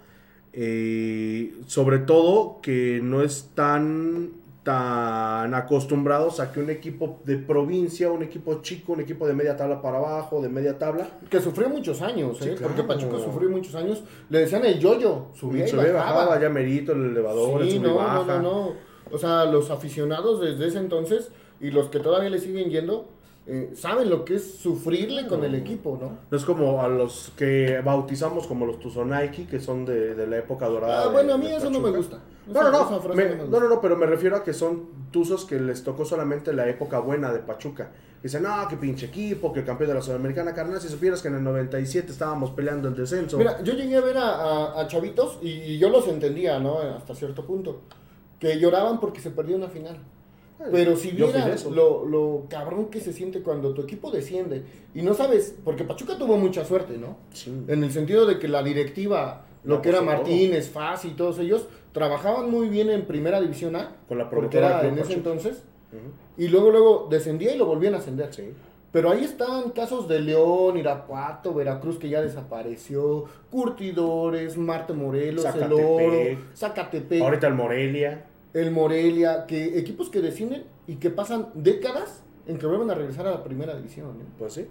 Eh, 0.52 1.54
sobre 1.66 1.98
todo 2.00 2.60
que 2.60 3.00
no 3.02 3.22
están 3.22 4.30
tan 4.62 5.54
acostumbrados 5.54 6.38
a 6.38 6.52
que 6.52 6.60
un 6.60 6.68
equipo 6.68 7.18
de 7.24 7.38
provincia, 7.38 8.10
un 8.10 8.22
equipo 8.22 8.60
chico, 8.60 8.92
un 8.92 9.00
equipo 9.00 9.26
de 9.26 9.32
media 9.32 9.56
tabla 9.56 9.80
para 9.80 9.96
abajo, 9.98 10.42
de 10.42 10.50
media 10.50 10.78
tabla, 10.78 11.08
Que 11.30 11.40
sufrió 11.40 11.68
muchos 11.70 12.02
años, 12.02 12.36
Sí, 12.38 12.50
¿eh? 12.50 12.54
claro. 12.56 12.74
Porque 12.74 12.86
Pachuca 12.86 13.18
sufrió 13.18 13.48
muchos 13.48 13.74
años. 13.74 14.02
Le 14.28 14.40
decían 14.40 14.64
el 14.66 14.78
yoyo, 14.78 15.28
subía 15.34 15.64
y 15.64 15.68
Subía 15.68 15.88
y 15.88 15.92
bajaba. 15.92 16.24
bajaba, 16.26 16.40
ya 16.40 16.50
merito 16.50 16.92
el 16.92 17.06
elevador, 17.06 17.62
el 17.62 17.70
Sí, 17.70 17.76
y 17.76 17.80
no, 17.80 17.94
no, 18.00 18.24
no, 18.24 18.42
no. 18.42 18.72
O 19.10 19.18
sea, 19.18 19.46
los 19.46 19.70
aficionados 19.70 20.40
desde 20.42 20.66
ese 20.68 20.78
entonces 20.78 21.30
y 21.60 21.70
los 21.70 21.88
que 21.88 21.98
todavía 21.98 22.28
le 22.30 22.38
siguen 22.38 22.68
yendo, 22.70 23.08
eh, 23.52 23.70
saben 23.74 24.08
lo 24.08 24.24
que 24.24 24.36
es 24.36 24.54
sufrirle 24.58 25.26
con 25.26 25.42
el 25.44 25.54
equipo, 25.54 25.98
¿no? 26.00 26.18
No 26.30 26.36
es 26.36 26.44
como 26.44 26.82
a 26.82 26.88
los 26.88 27.32
que 27.36 27.80
bautizamos 27.84 28.46
como 28.46 28.64
los 28.66 28.78
Tuzonaiki, 28.78 29.44
que 29.46 29.58
son 29.60 29.84
de, 29.84 30.14
de 30.14 30.26
la 30.26 30.38
época 30.38 30.66
dorada. 30.68 31.02
Ah, 31.02 31.06
de- 31.06 31.12
bueno, 31.12 31.34
a 31.34 31.38
mí 31.38 31.46
eso 31.48 31.68
no 31.70 31.80
me 31.80 31.90
gusta. 31.90 32.18
No, 32.46 32.62
no, 32.62 32.70
no, 32.70 33.14
me- 33.14 33.24
no, 33.36 33.60
no, 33.60 33.68
no, 33.68 33.80
pero 33.80 33.96
me 33.96 34.06
refiero 34.06 34.36
a 34.36 34.42
que 34.44 34.52
son 34.52 34.88
tuzos 35.10 35.44
que 35.44 35.58
les 35.60 35.82
tocó 35.84 36.04
solamente 36.04 36.52
la 36.52 36.68
época 36.68 36.98
buena 37.00 37.32
de 37.32 37.40
Pachuca. 37.40 37.90
Dicen, 38.22 38.42
no, 38.42 38.68
qué 38.68 38.76
pinche 38.76 39.06
equipo, 39.06 39.52
que 39.52 39.60
el 39.60 39.66
campeón 39.66 39.88
de 39.88 39.94
la 39.94 40.02
Sudamericana, 40.02 40.52
carnal. 40.52 40.80
Si 40.80 40.88
supieras 40.88 41.22
que 41.22 41.28
en 41.28 41.36
el 41.36 41.44
97 41.44 42.12
estábamos 42.12 42.50
peleando 42.50 42.88
el 42.88 42.94
descenso. 42.94 43.38
Mira, 43.38 43.62
yo 43.62 43.72
llegué 43.74 43.96
a 43.96 44.00
ver 44.02 44.16
a, 44.18 44.28
a- 44.34 44.80
a 44.80 44.86
chavitos 44.88 45.38
y, 45.42 45.48
y 45.48 45.78
yo 45.78 45.88
los 45.88 46.06
entendía, 46.06 46.58
¿no? 46.58 46.78
Hasta 46.78 47.14
cierto 47.14 47.46
punto. 47.46 47.80
Que 48.38 48.58
lloraban 48.58 49.00
porque 49.00 49.20
se 49.20 49.30
perdió 49.30 49.56
una 49.56 49.68
final. 49.68 49.98
Pero 50.70 50.96
si 50.96 51.10
esos. 51.20 51.72
lo, 51.72 52.04
lo 52.04 52.44
cabrón 52.48 52.86
que 52.90 53.00
se 53.00 53.12
siente 53.12 53.40
cuando 53.42 53.72
tu 53.72 53.82
equipo 53.82 54.10
desciende 54.10 54.62
y 54.94 55.02
no 55.02 55.14
sabes, 55.14 55.54
porque 55.64 55.84
Pachuca 55.84 56.18
tuvo 56.18 56.36
mucha 56.36 56.64
suerte, 56.64 56.98
¿no? 56.98 57.16
Sí. 57.32 57.50
En 57.68 57.82
el 57.82 57.90
sentido 57.92 58.26
de 58.26 58.38
que 58.38 58.48
la 58.48 58.62
directiva, 58.62 59.46
lo 59.64 59.76
No, 59.76 59.82
que 59.82 59.88
era. 59.88 60.02
Martínez, 60.02 60.68
Faz 60.70 61.04
y 61.04 61.10
todos 61.10 61.38
ellos, 61.38 61.66
trabajaban 61.92 62.50
muy 62.50 62.68
bien 62.68 62.90
en 62.90 63.06
primera 63.06 63.40
división 63.40 63.74
A, 63.76 63.96
Con 64.08 64.18
la 64.18 64.28
porque 64.28 64.58
era 64.58 64.82
en 64.82 64.94
Club 64.94 65.04
ese 65.04 65.14
Pachuca. 65.14 65.14
entonces, 65.30 65.62
y 66.36 66.48
luego 66.48 66.70
luego 66.70 67.06
descendía 67.10 67.54
y 67.54 67.58
lo 67.58 67.66
volvían 67.66 67.94
a 67.94 67.98
ascender. 67.98 68.32
Sí. 68.32 68.52
Pero 68.92 69.10
ahí 69.10 69.22
están 69.22 69.70
casos 69.70 70.08
de 70.08 70.18
León, 70.18 70.76
Irapuato, 70.76 71.54
Veracruz 71.54 71.96
que 71.98 72.08
ya 72.08 72.20
desapareció, 72.20 73.24
Curtidores, 73.50 74.56
Marte 74.56 74.92
Morelos, 74.92 75.44
El 75.44 75.52
Zacatepec. 75.52 75.86
Oro, 75.88 76.18
Zacatepec, 76.56 77.22
Ahorita 77.22 77.46
el 77.46 77.54
Morelia. 77.54 78.26
El 78.54 78.70
Morelia, 78.70 79.46
que 79.46 79.78
equipos 79.78 80.10
que 80.10 80.20
descienden 80.20 80.64
y 80.86 80.96
que 80.96 81.10
pasan 81.10 81.48
décadas 81.54 82.22
en 82.46 82.58
que 82.58 82.66
vuelven 82.66 82.90
a 82.90 82.94
regresar 82.94 83.26
a 83.26 83.30
la 83.30 83.44
primera 83.44 83.74
división. 83.76 84.18
¿no? 84.18 84.24
Pues 84.38 84.54
sí. 84.54 84.66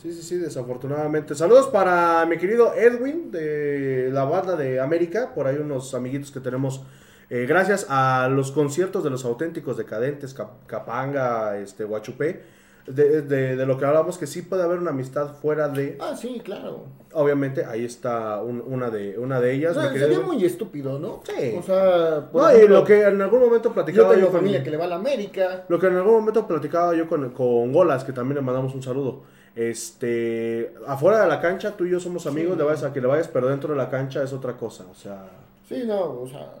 Sí, 0.00 0.12
sí, 0.12 0.22
sí, 0.22 0.36
desafortunadamente. 0.36 1.34
Saludos 1.34 1.66
para 1.66 2.24
mi 2.26 2.38
querido 2.38 2.72
Edwin 2.74 3.32
de 3.32 4.10
la 4.12 4.24
banda 4.24 4.54
de 4.56 4.80
América. 4.80 5.34
Por 5.34 5.46
ahí 5.48 5.56
unos 5.56 5.92
amiguitos 5.94 6.30
que 6.30 6.38
tenemos. 6.40 6.82
eh, 7.30 7.44
gracias 7.46 7.84
a 7.90 8.28
los 8.30 8.52
conciertos 8.52 9.02
de 9.04 9.10
los 9.10 9.24
auténticos 9.24 9.76
decadentes, 9.76 10.32
Cap- 10.34 10.66
Capanga, 10.66 11.58
este, 11.58 11.84
Guachupé. 11.84 12.42
De, 12.88 13.22
de- 13.22 13.56
de 13.56 13.66
lo 13.66 13.76
que 13.78 13.84
hablamos, 13.84 14.16
que 14.18 14.26
sí 14.26 14.42
puede 14.42 14.62
haber 14.62 14.78
una 14.78 14.90
amistad 14.90 15.34
fuera 15.34 15.68
de. 15.68 15.96
Ah, 16.00 16.16
sí, 16.16 16.40
claro. 16.42 16.84
Obviamente, 17.12 17.64
ahí 17.64 17.84
está 17.84 18.42
un- 18.42 18.62
una, 18.66 18.90
de, 18.90 19.18
una 19.18 19.40
de 19.40 19.52
ellas. 19.54 19.76
O 19.76 19.80
sea, 19.80 19.92
sería 19.92 20.20
muy 20.20 20.44
estúpido, 20.44 20.98
¿no? 20.98 21.22
Sí. 21.24 21.54
O 21.58 21.62
sea, 21.62 22.28
por 22.30 22.42
No, 22.42 22.50
y 22.50 22.56
ejemplo, 22.56 22.78
lo 22.80 22.84
que 22.84 23.02
en 23.02 23.20
algún 23.22 23.40
momento 23.40 23.68
yo 23.70 23.74
platicaba 23.74 24.10
tengo 24.10 24.20
yo 24.26 24.30
con- 24.30 24.40
familia 24.40 24.62
que 24.62 24.70
le 24.70 24.76
va 24.76 24.84
a 24.84 24.88
la 24.88 24.96
América. 24.96 25.64
Lo 25.68 25.78
que 25.78 25.86
en 25.86 25.96
algún 25.96 26.14
momento 26.14 26.46
platicaba 26.46 26.94
yo 26.94 27.08
con, 27.08 27.30
con 27.30 27.72
Golas, 27.72 28.04
que 28.04 28.12
también 28.12 28.36
le 28.36 28.42
mandamos 28.42 28.74
un 28.74 28.82
saludo. 28.82 29.22
Este, 29.54 30.74
afuera 30.86 31.22
de 31.22 31.28
la 31.28 31.40
cancha, 31.40 31.76
tú 31.76 31.84
y 31.84 31.90
yo 31.90 32.00
somos 32.00 32.26
amigos, 32.26 32.52
Sí. 32.54 32.58
le 32.58 32.64
vayas 32.64 32.84
a 32.84 32.92
que 32.92 33.00
le 33.00 33.06
vayas, 33.06 33.28
pero 33.28 33.48
dentro 33.48 33.72
de 33.72 33.78
la 33.78 33.88
cancha 33.90 34.22
es 34.22 34.32
otra 34.32 34.56
cosa. 34.56 34.84
O 34.90 34.94
sea, 34.94 35.26
Sí, 35.68 35.82
no, 35.86 36.20
o 36.22 36.26
sea, 36.26 36.54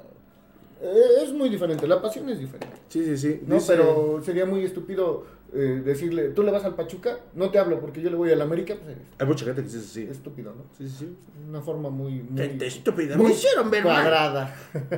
eh, 0.82 1.22
es 1.24 1.32
muy 1.32 1.48
diferente, 1.48 1.86
la 1.86 2.00
pasión 2.02 2.28
es 2.28 2.38
diferente. 2.38 2.76
sí, 2.88 3.04
sí, 3.04 3.16
sí. 3.16 3.42
No, 3.46 3.54
Dice- 3.56 3.74
pero 3.76 4.20
sería 4.22 4.44
muy 4.46 4.64
estúpido 4.64 5.24
eh, 5.54 5.82
decirle, 5.84 6.28
tú 6.30 6.42
le 6.42 6.50
vas 6.50 6.64
al 6.64 6.74
Pachuca, 6.74 7.18
no 7.34 7.50
te 7.50 7.58
hablo 7.58 7.80
porque 7.80 8.00
yo 8.02 8.10
le 8.10 8.16
voy 8.16 8.30
a 8.30 8.36
la 8.36 8.44
América, 8.44 8.74
pues 8.82 8.96
es 8.96 9.02
Hay 9.18 9.26
mucha 9.26 9.44
gente 9.46 9.62
que 9.62 9.68
dice 9.68 9.80
sí. 9.80 10.06
estúpido, 10.10 10.52
¿no? 10.54 10.64
Sí, 10.76 10.88
sí, 10.88 10.96
sí. 11.00 11.16
Una 11.48 11.60
forma 11.62 11.88
muy, 11.90 12.22
muy 12.22 12.38
Gente 12.42 12.66
estúpida. 12.66 13.16
Me 13.16 13.30
hicieron 13.30 13.70
ver 13.70 13.84
mal. 13.84 13.94
cuadrada. 14.02 14.56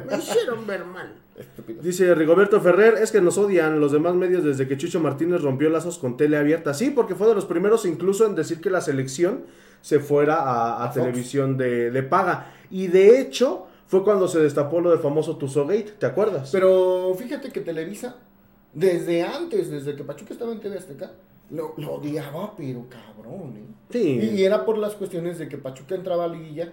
Me 0.08 0.16
hicieron 0.16 0.66
ver 0.66 0.84
mal. 0.84 1.14
Estúpido. 1.40 1.80
Dice 1.82 2.14
Rigoberto 2.14 2.60
Ferrer, 2.60 2.94
es 3.00 3.12
que 3.12 3.20
nos 3.22 3.38
odian 3.38 3.80
los 3.80 3.92
demás 3.92 4.14
medios 4.14 4.44
desde 4.44 4.68
que 4.68 4.76
Chucho 4.76 5.00
Martínez 5.00 5.40
rompió 5.40 5.70
lazos 5.70 5.96
con 5.98 6.16
tele 6.18 6.36
abierta. 6.36 6.74
Sí, 6.74 6.90
porque 6.90 7.14
fue 7.14 7.28
de 7.28 7.34
los 7.34 7.46
primeros 7.46 7.86
incluso 7.86 8.26
en 8.26 8.34
decir 8.34 8.60
que 8.60 8.68
la 8.68 8.80
selección 8.82 9.44
se 9.80 10.00
fuera 10.00 10.36
a, 10.36 10.82
a 10.82 10.84
A 10.84 10.86
Fox. 10.88 10.96
televisión 10.96 11.56
de, 11.56 11.90
de 11.90 12.02
paga. 12.02 12.52
Y 12.70 12.88
de 12.88 13.20
hecho, 13.20 13.66
fue 13.86 14.04
cuando 14.04 14.28
se 14.28 14.38
destapó 14.40 14.80
lo 14.82 14.90
del 14.90 14.98
famoso 14.98 15.36
Tuzogate, 15.38 15.94
¿te 15.98 16.04
acuerdas? 16.04 16.50
Pero 16.52 17.14
fíjate 17.18 17.50
que 17.50 17.60
Televisa, 17.60 18.16
desde 18.72 19.22
antes, 19.22 19.70
desde 19.70 19.96
que 19.96 20.04
Pachuca 20.04 20.32
estaba 20.32 20.52
en 20.52 20.60
TV 20.60 20.78
Azteca, 20.78 21.12
lo, 21.50 21.74
lo 21.76 21.94
odiaba, 21.94 22.54
pero 22.56 22.84
cabrón, 22.88 23.56
¿eh? 23.56 23.64
sí. 23.90 24.20
Y, 24.22 24.40
y 24.40 24.44
era 24.44 24.64
por 24.64 24.78
las 24.78 24.94
cuestiones 24.94 25.38
de 25.38 25.48
que 25.48 25.58
Pachuca 25.58 25.94
entraba 25.96 26.24
a 26.24 26.28
liguilla 26.28 26.72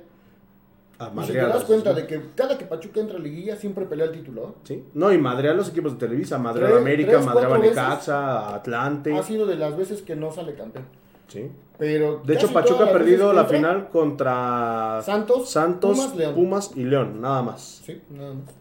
A 0.99 1.11
Y 1.15 1.25
si 1.25 1.31
te 1.33 1.37
das 1.39 1.63
cuenta 1.63 1.93
de 1.93 2.05
que 2.05 2.21
cada 2.35 2.57
que 2.57 2.65
Pachuca 2.65 2.99
entra 2.99 3.17
a 3.17 3.19
liguilla 3.19 3.55
siempre 3.55 3.85
pelea 3.85 4.05
el 4.07 4.11
título, 4.11 4.49
¿eh? 4.49 4.53
Sí. 4.63 4.83
No, 4.93 5.11
y 5.11 5.17
madrear 5.17 5.55
los 5.55 5.69
equipos 5.69 5.93
de 5.93 5.99
Televisa, 5.99 6.37
madrear 6.37 6.69
Tres- 6.71 6.81
América, 6.81 7.11
tres, 7.19 7.49
veces. 7.49 7.69
Necaxa, 7.75 8.55
Atlante. 8.55 9.13
ha 9.15 9.23
sido 9.23 9.45
de 9.47 9.55
las 9.55 9.75
veces 9.75 10.01
que 10.03 10.15
no 10.15 10.31
sale 10.31 10.53
campeón. 10.53 10.85
Sí. 11.27 11.49
Pero 11.77 12.21
De 12.25 12.33
hecho, 12.35 12.51
Pachuca 12.53 12.85
ha 12.85 12.91
perdido 12.91 13.33
la 13.33 13.45
final 13.45 13.89
contra 13.89 15.01
Santos, 15.03 15.49
Santos, 15.49 15.99
Pumas, 15.99 16.33
Pumas, 16.33 16.71
y 16.75 16.83
León, 16.85 17.19
nada 17.21 17.41
más. 17.43 17.81
Sí, 17.85 18.01
nada 18.09 18.33
más. 18.33 18.55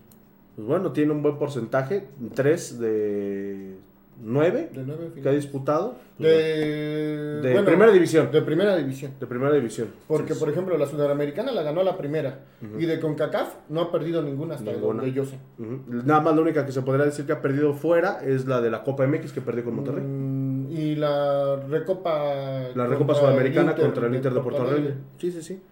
Pues 0.57 0.67
bueno, 0.67 0.93
tiene 0.93 1.13
un 1.13 1.23
buen 1.23 1.39
porcentaje, 1.39 2.09
3 2.35 2.81
de 2.81 3.77
9 4.19 4.71
De 4.73 4.83
nueve 4.85 5.11
que 5.23 5.29
ha 5.29 5.33
disputado. 5.33 5.97
Pues 6.17 6.31
De, 6.33 7.41
De 7.43 7.63
primera 7.63 7.93
división. 7.93 8.31
De 8.33 8.41
primera 8.41 8.75
división. 8.77 9.13
De 9.21 9.27
primera 9.27 9.53
división. 9.53 9.89
Porque, 10.09 10.33
Sí, 10.33 10.41
por 10.41 10.49
ejemplo, 10.49 10.79
la 10.79 10.87
Sudamericana 10.87 11.53
la 11.53 11.63
ganó 11.63 11.83
la 11.83 11.99
primera. 11.99 12.41
Y 12.79 12.87
de 12.87 12.99
CONCACAF 13.01 13.55
no 13.69 13.83
ha 13.83 13.93
perdido 13.93 14.23
ninguna 14.23 14.55
hasta 14.55 14.73
Ninguna. 14.73 15.03
donde 15.03 15.13
yo 15.13 15.25
sé. 15.27 15.39
Nada 15.59 16.21
más 16.21 16.35
la 16.35 16.41
única 16.43 16.65
que 16.65 16.73
se 16.73 16.83
podría 16.83 17.05
decir 17.05 17.27
que 17.27 17.33
ha 17.33 17.43
perdido 17.43 17.75
fuera 17.75 18.21
es 18.25 18.47
la 18.47 18.61
de 18.63 18.71
la 18.71 18.83
Copa 18.83 19.07
MX 19.07 19.33
que 19.33 19.43
perdió 19.43 19.65
con 19.65 19.75
Monterrey. 19.77 20.05
Mm, 20.05 20.71
y 20.71 20.97
la 20.97 21.57
Recopa. 21.69 22.71
La 22.75 22.87
Recopa 22.87 23.15
Sudamericana 23.15 23.73
Inter 23.73 23.85
contra 23.85 24.07
el 24.07 24.15
Inter 24.15 24.33
de 24.33 24.41
Porto 24.41 24.63
Alegre. 24.63 24.95
Sí, 25.19 25.31
sí, 25.31 25.43
sí. 25.43 25.63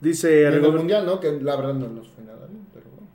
Y 0.00 0.04
Dice 0.04 0.46
en 0.46 0.54
el 0.54 0.72
Mundial, 0.72 1.04
¿no? 1.04 1.18
Que 1.18 1.40
la 1.40 1.56
verdad 1.56 1.74
no 1.74 1.88
nos 1.88 2.08
fue 2.10 2.22
nada. 2.22 2.47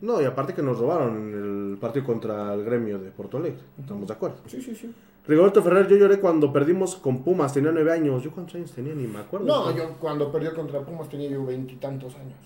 No, 0.04 0.22
y 0.22 0.26
aparte 0.26 0.54
que 0.54 0.62
nos 0.62 0.78
robaron 0.78 1.16
en 1.16 1.72
el 1.72 1.78
partido 1.78 2.06
contra 2.06 2.54
el 2.54 2.66
gremio 2.66 3.00
de 3.00 3.10
Porto 3.10 3.38
Alegre. 3.38 3.62
Estamos 3.80 4.06
de 4.06 4.14
acuerdo. 4.14 4.36
Sí, 4.48 4.62
sí, 4.62 4.76
sí. 4.76 4.94
Rigoberto 5.26 5.64
Ferrer, 5.64 5.88
yo 5.88 5.96
lloré 5.96 6.20
cuando 6.20 6.52
perdimos 6.52 6.98
con 6.98 7.24
Pumas, 7.24 7.54
tenía 7.54 7.72
nueve 7.72 7.94
años. 7.94 8.22
¿Yo 8.22 8.32
cuántos 8.32 8.56
años 8.56 8.74
tenía? 8.74 8.94
Ni 8.94 9.08
me 9.08 9.20
acuerdo. 9.20 9.46
No, 9.46 9.74
yo 9.74 9.96
cuando 10.02 10.30
perdió 10.30 10.54
contra 10.54 10.82
Pumas 10.82 11.08
tenía 11.08 11.30
yo 11.30 11.46
veintitantos 11.46 12.16
años. 12.16 12.38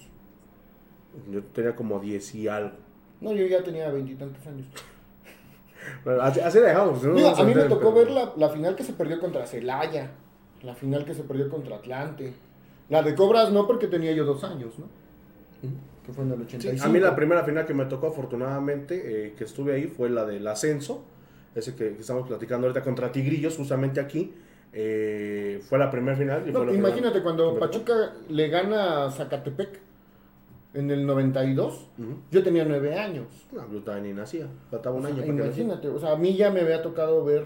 Yo 1.31 1.41
tenía 1.45 1.75
como 1.75 1.99
diez 1.99 2.35
y 2.35 2.47
algo. 2.47 2.73
No, 3.21 3.33
yo 3.33 3.47
ya 3.47 3.63
tenía 3.63 3.89
veintitantos 3.89 4.45
años. 4.45 4.67
Pero 6.03 6.21
así, 6.21 6.39
así 6.39 6.59
la 6.59 6.67
dejamos. 6.67 7.03
no 7.03 7.27
a 7.27 7.43
mí 7.43 7.55
me 7.55 7.63
tocó 7.63 7.91
ver 7.91 8.11
la, 8.11 8.33
la 8.37 8.49
final 8.49 8.75
que 8.75 8.83
se 8.83 8.93
perdió 8.93 9.19
contra 9.19 9.47
Celaya, 9.47 10.11
la 10.61 10.75
final 10.75 11.05
que 11.05 11.15
se 11.15 11.23
perdió 11.23 11.49
contra 11.49 11.77
Atlante. 11.77 12.35
La 12.89 13.01
de 13.01 13.15
Cobras 13.15 13.51
no 13.51 13.65
porque 13.65 13.87
tenía 13.87 14.11
yo 14.11 14.25
dos 14.25 14.43
años, 14.43 14.77
¿no? 14.77 14.85
Que 16.07 16.13
fue 16.13 16.23
en 16.23 16.31
el 16.31 16.37
Sí, 16.39 16.55
85. 16.55 16.85
a 16.85 16.87
mí 16.89 16.99
la 16.99 17.15
primera 17.15 17.43
final 17.43 17.65
que 17.65 17.73
me 17.73 17.85
tocó, 17.85 18.07
afortunadamente, 18.07 19.27
eh, 19.27 19.33
que 19.37 19.43
estuve 19.43 19.73
ahí, 19.75 19.87
fue 19.87 20.09
la 20.09 20.25
del 20.25 20.47
ascenso. 20.47 21.03
Ese 21.53 21.75
que, 21.75 21.95
que 21.95 21.99
estamos 22.01 22.25
platicando 22.27 22.65
ahorita 22.67 22.81
contra 22.81 23.11
Tigrillos, 23.11 23.57
justamente 23.57 23.99
aquí. 23.99 24.33
Eh, 24.71 25.59
fue 25.67 25.77
la 25.77 25.91
primera 25.91 26.15
final. 26.17 26.43
y 26.47 26.51
No, 26.53 26.59
fue 26.59 26.67
la 26.67 26.73
imagínate 26.73 27.19
primera 27.19 27.23
cuando. 27.23 27.59
Pachuca 27.59 28.13
le 28.29 28.47
gana 28.47 29.05
a 29.05 29.11
Zacatepec 29.11 29.79
en 30.75 30.91
el 30.91 31.05
92, 31.05 31.89
Ujú. 31.97 32.07
yo 32.31 32.43
tenía 32.43 32.63
nueve 32.63 32.97
años. 32.97 33.25
No, 33.51 33.69
yo 33.71 33.79
todavía 33.81 34.03
ni 34.07 34.13
nacía. 34.13 34.47
Faltaba 34.71 34.95
un 34.95 35.01
O 35.03 35.07
sea, 35.07 35.15
año 35.15 35.23
que 35.25 35.31
naciera. 35.33 35.47
imagínate, 35.49 35.89
o 35.89 35.99
sea, 35.99 36.11
a 36.13 36.15
mí 36.15 36.35
ya 36.37 36.51
me 36.51 36.61
había 36.61 36.81
tocado 36.81 37.25
ver 37.25 37.45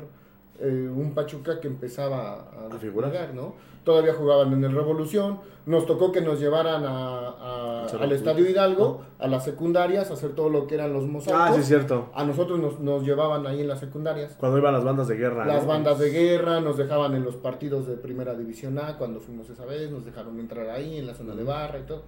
eh, 0.59 0.87
un 0.93 1.15
Pachuca 1.15 1.59
que 1.59 1.67
empezaba 1.67 2.33
a, 2.51 2.67
A 2.75 2.77
figurar. 2.77 3.33
¿no? 3.33 3.55
Todavía 3.83 4.13
jugaban 4.13 4.53
en 4.53 4.63
el 4.63 4.73
Revolución, 4.75 5.39
nos 5.65 5.85
tocó 5.87 6.11
que 6.11 6.21
nos 6.21 6.39
llevaran 6.39 6.83
a- 6.83 7.29
a- 7.29 7.60
Al. 7.99 8.11
Estadio 8.11 8.49
Hidalgo, 8.49 9.01
a 9.19 9.27
las 9.27 9.43
secundarias, 9.43 10.09
a 10.09 10.13
hacer 10.13 10.31
todo 10.31 10.49
lo 10.49 10.67
que 10.67 10.75
eran 10.75 10.93
los 10.93 11.05
mosaicos. 11.05 11.41
Ah, 11.41 11.53
sí, 11.53 11.61
es 11.61 11.67
cierto. 11.67 12.09
A 12.13 12.23
nosotros 12.23 12.59
nos, 12.59 12.79
nos 12.79 13.03
llevaban 13.03 13.45
ahí 13.47 13.61
en 13.61 13.67
las 13.67 13.79
secundarias. 13.79 14.35
Cuando 14.39 14.57
iban 14.57 14.73
las 14.73 14.83
bandas 14.83 15.07
de 15.07 15.15
guerra. 15.15 15.45
Las 15.45 15.63
¿no? 15.63 15.69
bandas 15.69 15.99
de 15.99 16.09
guerra 16.09 16.61
nos 16.61 16.77
dejaban 16.77 17.15
en 17.15 17.23
los 17.23 17.35
partidos 17.35 17.87
de 17.87 17.95
Primera 17.95 18.33
División 18.33 18.77
A 18.79 18.97
cuando 18.97 19.19
fuimos 19.19 19.49
esa 19.49 19.65
vez, 19.65 19.91
nos 19.91 20.05
dejaron 20.05 20.39
entrar 20.39 20.69
ahí 20.69 20.97
en 20.97 21.07
la 21.07 21.13
zona 21.13 21.35
de 21.35 21.43
barra 21.43 21.79
y 21.79 21.83
todo. 21.83 22.03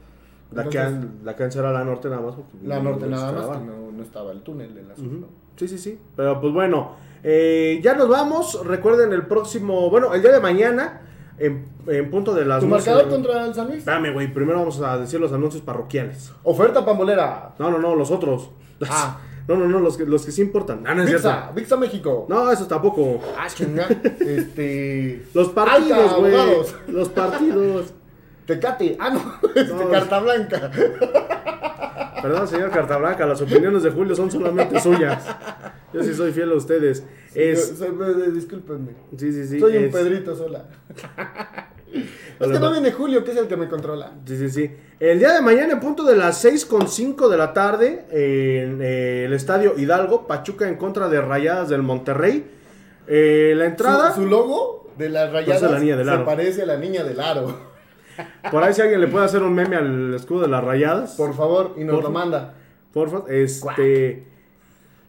La 0.51 0.63
Entonces, 0.63 1.09
la 1.23 1.35
cancha 1.35 1.59
era 1.59 1.71
la 1.71 1.83
norte 1.83 2.09
nada 2.09 2.21
más. 2.21 2.35
porque 2.35 2.51
la 2.63 2.77
no 2.77 2.91
norte 2.91 3.07
nada 3.07 3.31
más, 3.31 3.57
que 3.57 3.65
no, 3.65 3.91
no 3.91 4.03
estaba 4.03 4.31
el 4.31 4.41
túnel 4.41 4.75
de 4.75 4.83
la 4.83 4.95
zona. 4.95 5.27
Sí, 5.55 5.67
sí, 5.67 5.77
sí. 5.77 5.99
Pero 6.15 6.39
pues 6.39 6.53
bueno, 6.53 6.95
eh, 7.23 7.79
ya 7.83 7.95
nos 7.95 8.09
vamos. 8.09 8.65
Recuerden 8.65 9.13
el 9.13 9.25
próximo, 9.25 9.89
bueno, 9.89 10.13
el 10.13 10.21
día 10.21 10.31
de 10.31 10.39
mañana, 10.39 11.01
en, 11.37 11.67
en 11.87 12.09
punto 12.09 12.33
de 12.33 12.45
las 12.45 12.61
¿Tu 12.61 12.67
marcador 12.67 13.09
contra 13.09 13.45
el 13.45 13.53
San 13.53 13.67
Luis? 13.67 13.79
Espérame, 13.79 14.13
güey, 14.13 14.33
primero 14.33 14.59
vamos 14.59 14.79
a 14.81 14.97
decir 14.97 15.19
los 15.19 15.31
anuncios 15.31 15.63
parroquiales. 15.63 16.31
Oferta 16.43 16.85
pambolera. 16.85 17.53
No, 17.59 17.71
no, 17.71 17.79
no, 17.79 17.95
los 17.95 18.11
otros. 18.11 18.49
Ah. 18.89 19.19
No, 19.45 19.57
no, 19.57 19.67
no, 19.67 19.79
los 19.79 19.97
que, 19.97 20.05
los 20.05 20.25
que 20.25 20.31
sí 20.31 20.41
importan. 20.41 20.85
Ah, 20.87 20.95
no. 20.95 21.03
Vixa, 21.03 21.51
Vixa 21.53 21.75
México. 21.75 22.25
No, 22.29 22.49
esos 22.49 22.65
tampoco. 22.65 23.19
Ah, 23.37 23.47
chinga. 23.53 23.89
este. 24.21 25.25
Los 25.33 25.49
partidos, 25.49 26.15
güey. 26.15 26.33
Los 26.87 27.09
partidos. 27.09 27.93
Tecate. 28.45 28.95
Ah, 28.97 29.09
no. 29.09 29.49
Este, 29.53 29.73
No. 29.73 29.89
Carta 29.89 30.19
Blanca. 30.21 30.71
Perdón, 32.21 32.47
señor 32.47 32.71
Cartablanca, 32.71 33.25
las 33.25 33.41
opiniones 33.41 33.83
de 33.83 33.91
Julio 33.91 34.15
son 34.15 34.31
solamente 34.31 34.79
suyas. 34.79 35.25
Yo 35.91 36.01
sí 36.03 36.13
soy 36.13 36.31
fiel 36.31 36.51
a 36.51 36.55
ustedes. 36.55 37.03
Es, 37.35 37.69
Yo- 37.71 37.75
soy- 37.87 37.87
eh, 38.27 38.31
Discúlpenme. 38.31 38.91
sí, 39.17 39.31
sí, 39.31 39.47
sí. 39.47 39.59
Soy 39.59 39.77
un 39.77 39.91
Pedrito 39.91 40.35
sola. 40.35 40.65
es 42.39 42.47
que 42.47 42.59
no 42.59 42.71
viene 42.71 42.91
Julio, 42.91 43.23
que 43.23 43.31
es 43.31 43.37
el 43.37 43.47
que 43.47 43.57
me 43.57 43.67
controla. 43.67 44.13
Sí, 44.25 44.37
sí, 44.37 44.49
sí. 44.49 44.71
El 44.99 45.19
día 45.19 45.33
de 45.33 45.41
mañana, 45.41 45.73
en 45.73 45.79
punto 45.79 46.03
de 46.03 46.15
las 46.15 46.43
6.5 46.43 47.29
de 47.29 47.37
la 47.37 47.53
tarde, 47.53 48.05
en 48.11 48.79
eh, 48.81 49.25
el 49.25 49.33
estadio 49.33 49.73
Hidalgo, 49.77 50.27
Pachuca 50.27 50.67
en 50.67 50.75
contra 50.75 51.09
de 51.09 51.21
Rayadas 51.21 51.69
del 51.69 51.81
Monterrey. 51.83 52.45
Eh, 53.07 53.53
la 53.55 53.65
entrada, 53.65 54.13
Su, 54.13 54.21
su 54.23 54.27
logo 54.27 54.89
de 54.97 55.09
las 55.09 55.31
rayadas 55.33 55.71
la 55.71 55.79
niña 55.79 55.97
del 55.97 56.05
se 56.05 56.11
aro. 56.13 56.25
parece 56.25 56.61
a 56.61 56.65
la 56.65 56.77
niña 56.77 57.03
del 57.03 57.19
aro. 57.19 57.73
por 58.51 58.63
ahí 58.63 58.73
si 58.73 58.81
alguien 58.81 59.01
le 59.01 59.07
puede 59.07 59.25
hacer 59.25 59.41
un 59.43 59.53
meme 59.53 59.75
al 59.75 60.13
escudo 60.13 60.43
de 60.43 60.47
las 60.47 60.63
Rayadas, 60.63 61.15
Por 61.15 61.33
favor, 61.35 61.73
y 61.77 61.83
nos 61.83 61.95
Por 61.95 62.03
lo 62.05 62.09
manda. 62.11 62.53
porfa. 62.93 63.23
Este. 63.27 64.27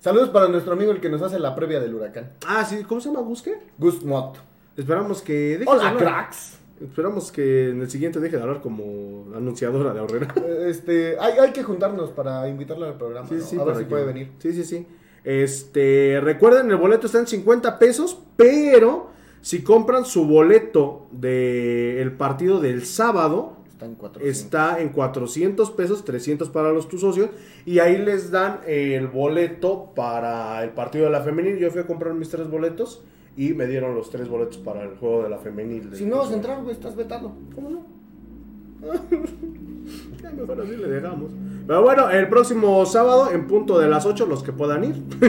Saludos 0.04 0.28
para 0.28 0.48
nuestro 0.48 0.74
amigo 0.74 0.92
el 0.92 1.00
que 1.00 1.08
nos 1.08 1.22
hace 1.22 1.38
la 1.38 1.54
previa 1.54 1.80
del 1.80 1.94
huracán. 1.94 2.32
Ah, 2.46 2.62
sí, 2.62 2.84
¿cómo 2.86 3.00
se 3.00 3.08
llama? 3.08 3.22
Busque. 3.22 3.56
Gus 3.78 4.04
Mott. 4.04 4.36
Esperamos 4.76 5.22
que. 5.22 5.64
Hola, 5.64 5.96
cracks. 5.96 6.58
Esperamos 6.78 7.32
que 7.32 7.70
en 7.70 7.80
el 7.80 7.88
siguiente 7.90 8.20
deje 8.20 8.36
de 8.36 8.42
hablar 8.42 8.60
como 8.60 9.34
anunciadora 9.34 9.94
de 9.94 10.00
Horrera. 10.00 10.34
Eh, 10.36 10.66
Este, 10.68 11.16
hay, 11.18 11.38
hay 11.38 11.52
que 11.52 11.62
juntarnos 11.62 12.10
para 12.10 12.46
invitarlo 12.50 12.84
al 12.84 12.98
programa. 12.98 13.26
Sí, 13.26 13.36
¿no? 13.36 13.44
sí, 13.46 13.58
a 13.58 13.64
ver 13.64 13.76
si 13.76 13.84
que- 13.84 13.88
puede 13.88 14.04
venir. 14.04 14.32
Sí, 14.40 14.52
sí, 14.52 14.64
sí. 14.64 14.86
Este, 15.24 16.20
recuerden, 16.22 16.70
el 16.70 16.76
boleto 16.76 17.06
está 17.06 17.20
en 17.20 17.26
50 17.26 17.78
pesos, 17.78 18.18
pero 18.36 19.08
si 19.40 19.62
compran 19.64 20.04
su 20.04 20.26
boleto 20.26 21.06
del 21.12 22.12
partido 22.12 22.60
del 22.60 22.84
sábado, 22.84 23.56
Está 23.84 23.86
en 23.86 23.94
400. 23.94 24.38
está 24.44 24.80
en 24.80 24.88
400 24.90 25.70
pesos, 25.72 26.04
300 26.04 26.48
para 26.50 26.72
los 26.72 26.88
tus 26.88 27.00
socios, 27.02 27.30
y 27.66 27.78
ahí 27.80 27.98
les 27.98 28.30
dan 28.30 28.60
el 28.66 29.06
boleto 29.08 29.92
para 29.94 30.62
el 30.64 30.70
partido 30.70 31.04
de 31.06 31.10
la 31.10 31.20
femenil. 31.22 31.58
Yo 31.58 31.70
fui 31.70 31.80
a 31.80 31.86
comprar 31.86 32.14
mis 32.14 32.28
tres 32.30 32.48
boletos 32.50 33.02
y 33.36 33.52
me 33.54 33.66
dieron 33.66 33.94
los 33.94 34.10
tres 34.10 34.28
boletos 34.28 34.58
para 34.58 34.82
el 34.82 34.96
juego 34.96 35.22
de 35.24 35.28
la 35.30 35.38
femenil. 35.38 35.90
de- 35.90 35.96
Si 35.96 36.04
no 36.04 36.18
vas 36.18 36.30
a 36.30 36.34
entrar, 36.34 36.60
güey, 36.62 36.72
estás 36.74 36.94
vetado. 36.96 37.32
¿Cómo 37.54 37.70
no? 37.70 37.86
Ya, 40.22 40.30
mejor 40.30 40.60
así 40.62 40.76
le 40.76 40.88
dejamos. 40.88 41.30
Pero 41.66 41.82
bueno, 41.82 42.08
el 42.10 42.28
próximo 42.28 42.84
sábado, 42.86 43.30
en 43.32 43.46
punto 43.46 43.78
de 43.78 43.88
las 43.88 44.06
8, 44.06 44.24
los 44.26 44.42
que 44.42 44.52
puedan 44.52 44.84
ir. 44.84 44.94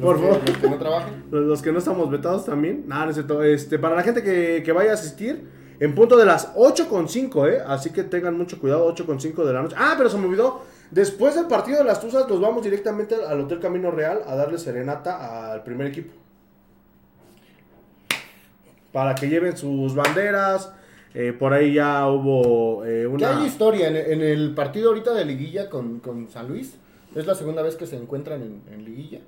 Por 0.00 0.16
que- 0.16 0.22
favor. 0.22 0.40
Los 0.46 0.56
que 0.58 0.68
no 0.70 0.76
trabajen. 0.76 1.14
Los, 1.30 1.44
los 1.46 1.62
que 1.62 1.72
no 1.72 1.78
estamos 1.78 2.10
vetados 2.10 2.44
también. 2.44 2.84
Nada, 2.86 3.04
no 3.04 3.10
es 3.10 3.16
cierto. 3.16 3.42
Este, 3.42 3.78
para 3.78 3.96
la 3.96 4.02
gente 4.02 4.22
que, 4.22 4.62
que 4.64 4.72
vaya 4.72 4.90
a 4.90 4.94
asistir, 4.94 5.48
en 5.80 5.94
punto 5.94 6.16
de 6.16 6.24
las 6.24 6.54
8.5, 6.54 7.50
¿eh? 7.52 7.62
Así 7.66 7.90
que 7.90 8.02
tengan 8.02 8.36
mucho 8.36 8.58
cuidado, 8.60 8.92
8.5 8.94 9.44
de 9.44 9.52
la 9.52 9.62
noche. 9.62 9.76
Ah, 9.78 9.94
pero 9.96 10.08
se 10.10 10.16
me 10.18 10.26
olvidó. 10.26 10.62
Después 10.90 11.34
del 11.34 11.46
partido 11.46 11.78
de 11.78 11.84
las 11.84 12.00
Tuzas, 12.00 12.28
nos 12.28 12.40
vamos 12.40 12.62
directamente 12.62 13.14
al 13.26 13.40
Hotel 13.40 13.58
Camino 13.60 13.90
Real 13.90 14.22
a 14.26 14.36
darle 14.36 14.56
serenata 14.58 15.52
al 15.52 15.62
primer 15.64 15.88
equipo. 15.88 16.12
Para 18.92 19.14
que 19.14 19.28
lleven 19.28 19.56
sus 19.56 19.94
banderas. 19.94 20.72
Eh, 21.14 21.32
por 21.32 21.52
ahí 21.54 21.72
ya 21.74 22.06
hubo 22.08 22.84
eh, 22.84 23.02
Ya 23.02 23.08
una. 23.08 23.40
hay 23.40 23.46
historia 23.46 23.88
en, 23.88 23.96
en 23.96 24.20
el 24.20 24.54
partido 24.54 24.88
ahorita 24.90 25.14
de 25.14 25.24
liguilla 25.24 25.70
con, 25.70 26.00
con 26.00 26.28
San 26.28 26.46
Luis. 26.48 26.74
Es 27.14 27.26
la 27.26 27.34
segunda 27.34 27.62
vez 27.62 27.74
que 27.76 27.86
se 27.86 27.96
encuentran 27.96 28.42
en, 28.42 28.62
en 28.72 28.84
liguilla. 28.84 29.20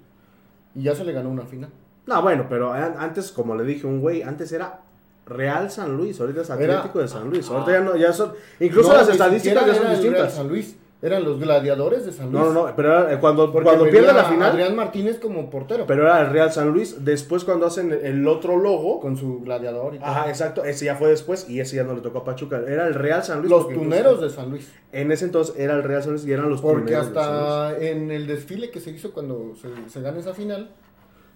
Y 0.74 0.82
ya 0.82 0.94
se 0.94 1.04
le 1.04 1.12
ganó 1.12 1.30
una 1.30 1.44
final. 1.46 1.70
No, 2.06 2.20
bueno, 2.22 2.46
pero 2.48 2.72
an- 2.72 2.96
antes, 2.98 3.32
como 3.32 3.54
le 3.54 3.64
dije 3.64 3.86
un 3.86 4.00
güey, 4.00 4.22
antes 4.22 4.52
era 4.52 4.80
Real 5.28 5.70
San 5.70 5.96
Luis, 5.96 6.20
ahorita 6.20 6.42
es 6.42 6.50
Era- 6.50 6.78
Atlético 6.78 7.00
de 7.00 7.08
San 7.08 7.28
Luis. 7.30 7.46
Ah. 7.50 7.54
Ahorita 7.54 7.72
ya 7.72 7.80
no, 7.80 7.96
ya 7.96 8.12
son. 8.12 8.32
Incluso 8.60 8.88
No, 8.90 8.96
las 8.96 9.08
estadísticas 9.08 9.66
ya 9.66 9.74
son 9.74 9.90
distintas. 9.90 10.34
San 10.34 10.48
Luis. 10.48 10.76
Eran 11.00 11.22
los 11.22 11.38
gladiadores 11.38 12.04
de 12.04 12.10
San 12.10 12.32
Luis. 12.32 12.42
No, 12.42 12.52
no, 12.52 12.66
no, 12.66 12.74
pero 12.74 12.88
era, 12.92 13.12
eh, 13.12 13.18
cuando, 13.20 13.52
Porque 13.52 13.66
cuando 13.68 13.84
pierde 13.88 14.12
la 14.12 14.24
final, 14.24 14.50
Adrián 14.50 14.74
Martínez 14.74 15.20
como 15.20 15.48
portero. 15.48 15.84
pero 15.86 16.02
era 16.02 16.20
el 16.22 16.30
Real 16.30 16.50
San 16.50 16.70
Luis. 16.70 17.04
Después, 17.04 17.44
cuando 17.44 17.66
hacen 17.66 17.92
el 18.02 18.26
otro 18.26 18.56
logo, 18.56 18.98
con 18.98 19.16
su 19.16 19.38
gladiador 19.42 19.94
y 19.94 19.98
todo. 20.00 20.08
ajá, 20.08 20.28
exacto, 20.28 20.64
ese 20.64 20.86
ya 20.86 20.96
fue 20.96 21.08
después 21.10 21.48
y 21.48 21.60
ese 21.60 21.76
ya 21.76 21.84
no 21.84 21.94
le 21.94 22.00
tocó 22.00 22.18
a 22.18 22.24
Pachuca. 22.24 22.60
Era 22.66 22.88
el 22.88 22.94
Real 22.94 23.22
San 23.22 23.38
Luis. 23.38 23.48
Los 23.48 23.62
porque 23.66 23.76
tuneros 23.78 24.14
incluso- 24.14 24.28
de 24.28 24.42
San 24.42 24.50
Luis. 24.50 24.72
En 24.90 25.12
ese 25.12 25.26
entonces 25.26 25.54
era 25.56 25.74
el 25.74 25.84
Real 25.84 26.02
San 26.02 26.12
Luis 26.14 26.26
y 26.26 26.32
eran 26.32 26.50
los 26.50 26.60
Porque 26.60 26.80
tuneros 26.86 27.08
de 27.10 27.14
San 27.14 27.32
Luis. 27.32 27.42
hasta 27.44 27.78
en 27.86 28.10
el 28.10 28.26
desfile 28.26 28.70
que 28.72 28.80
se 28.80 28.90
hizo 28.90 29.12
cuando 29.12 29.52
se, 29.54 29.68
se 29.88 30.00
gana 30.00 30.18
esa 30.18 30.34
final, 30.34 30.70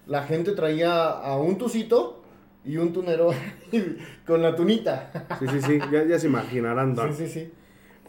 la 0.07 0.23
gente 0.23 0.51
traía 0.51 1.07
a 1.09 1.37
un 1.37 1.57
tucito 1.57 2.21
y 2.65 2.77
un 2.77 2.93
tunero 2.93 3.31
con 4.27 4.41
la 4.41 4.55
tunita. 4.55 5.11
Sí, 5.39 5.45
sí, 5.47 5.61
sí, 5.61 5.79
ya, 5.91 6.03
ya 6.03 6.19
se 6.19 6.27
imaginarán. 6.27 6.95
¿no? 6.95 7.07
Sí, 7.13 7.25
sí, 7.25 7.27
sí. 7.27 7.51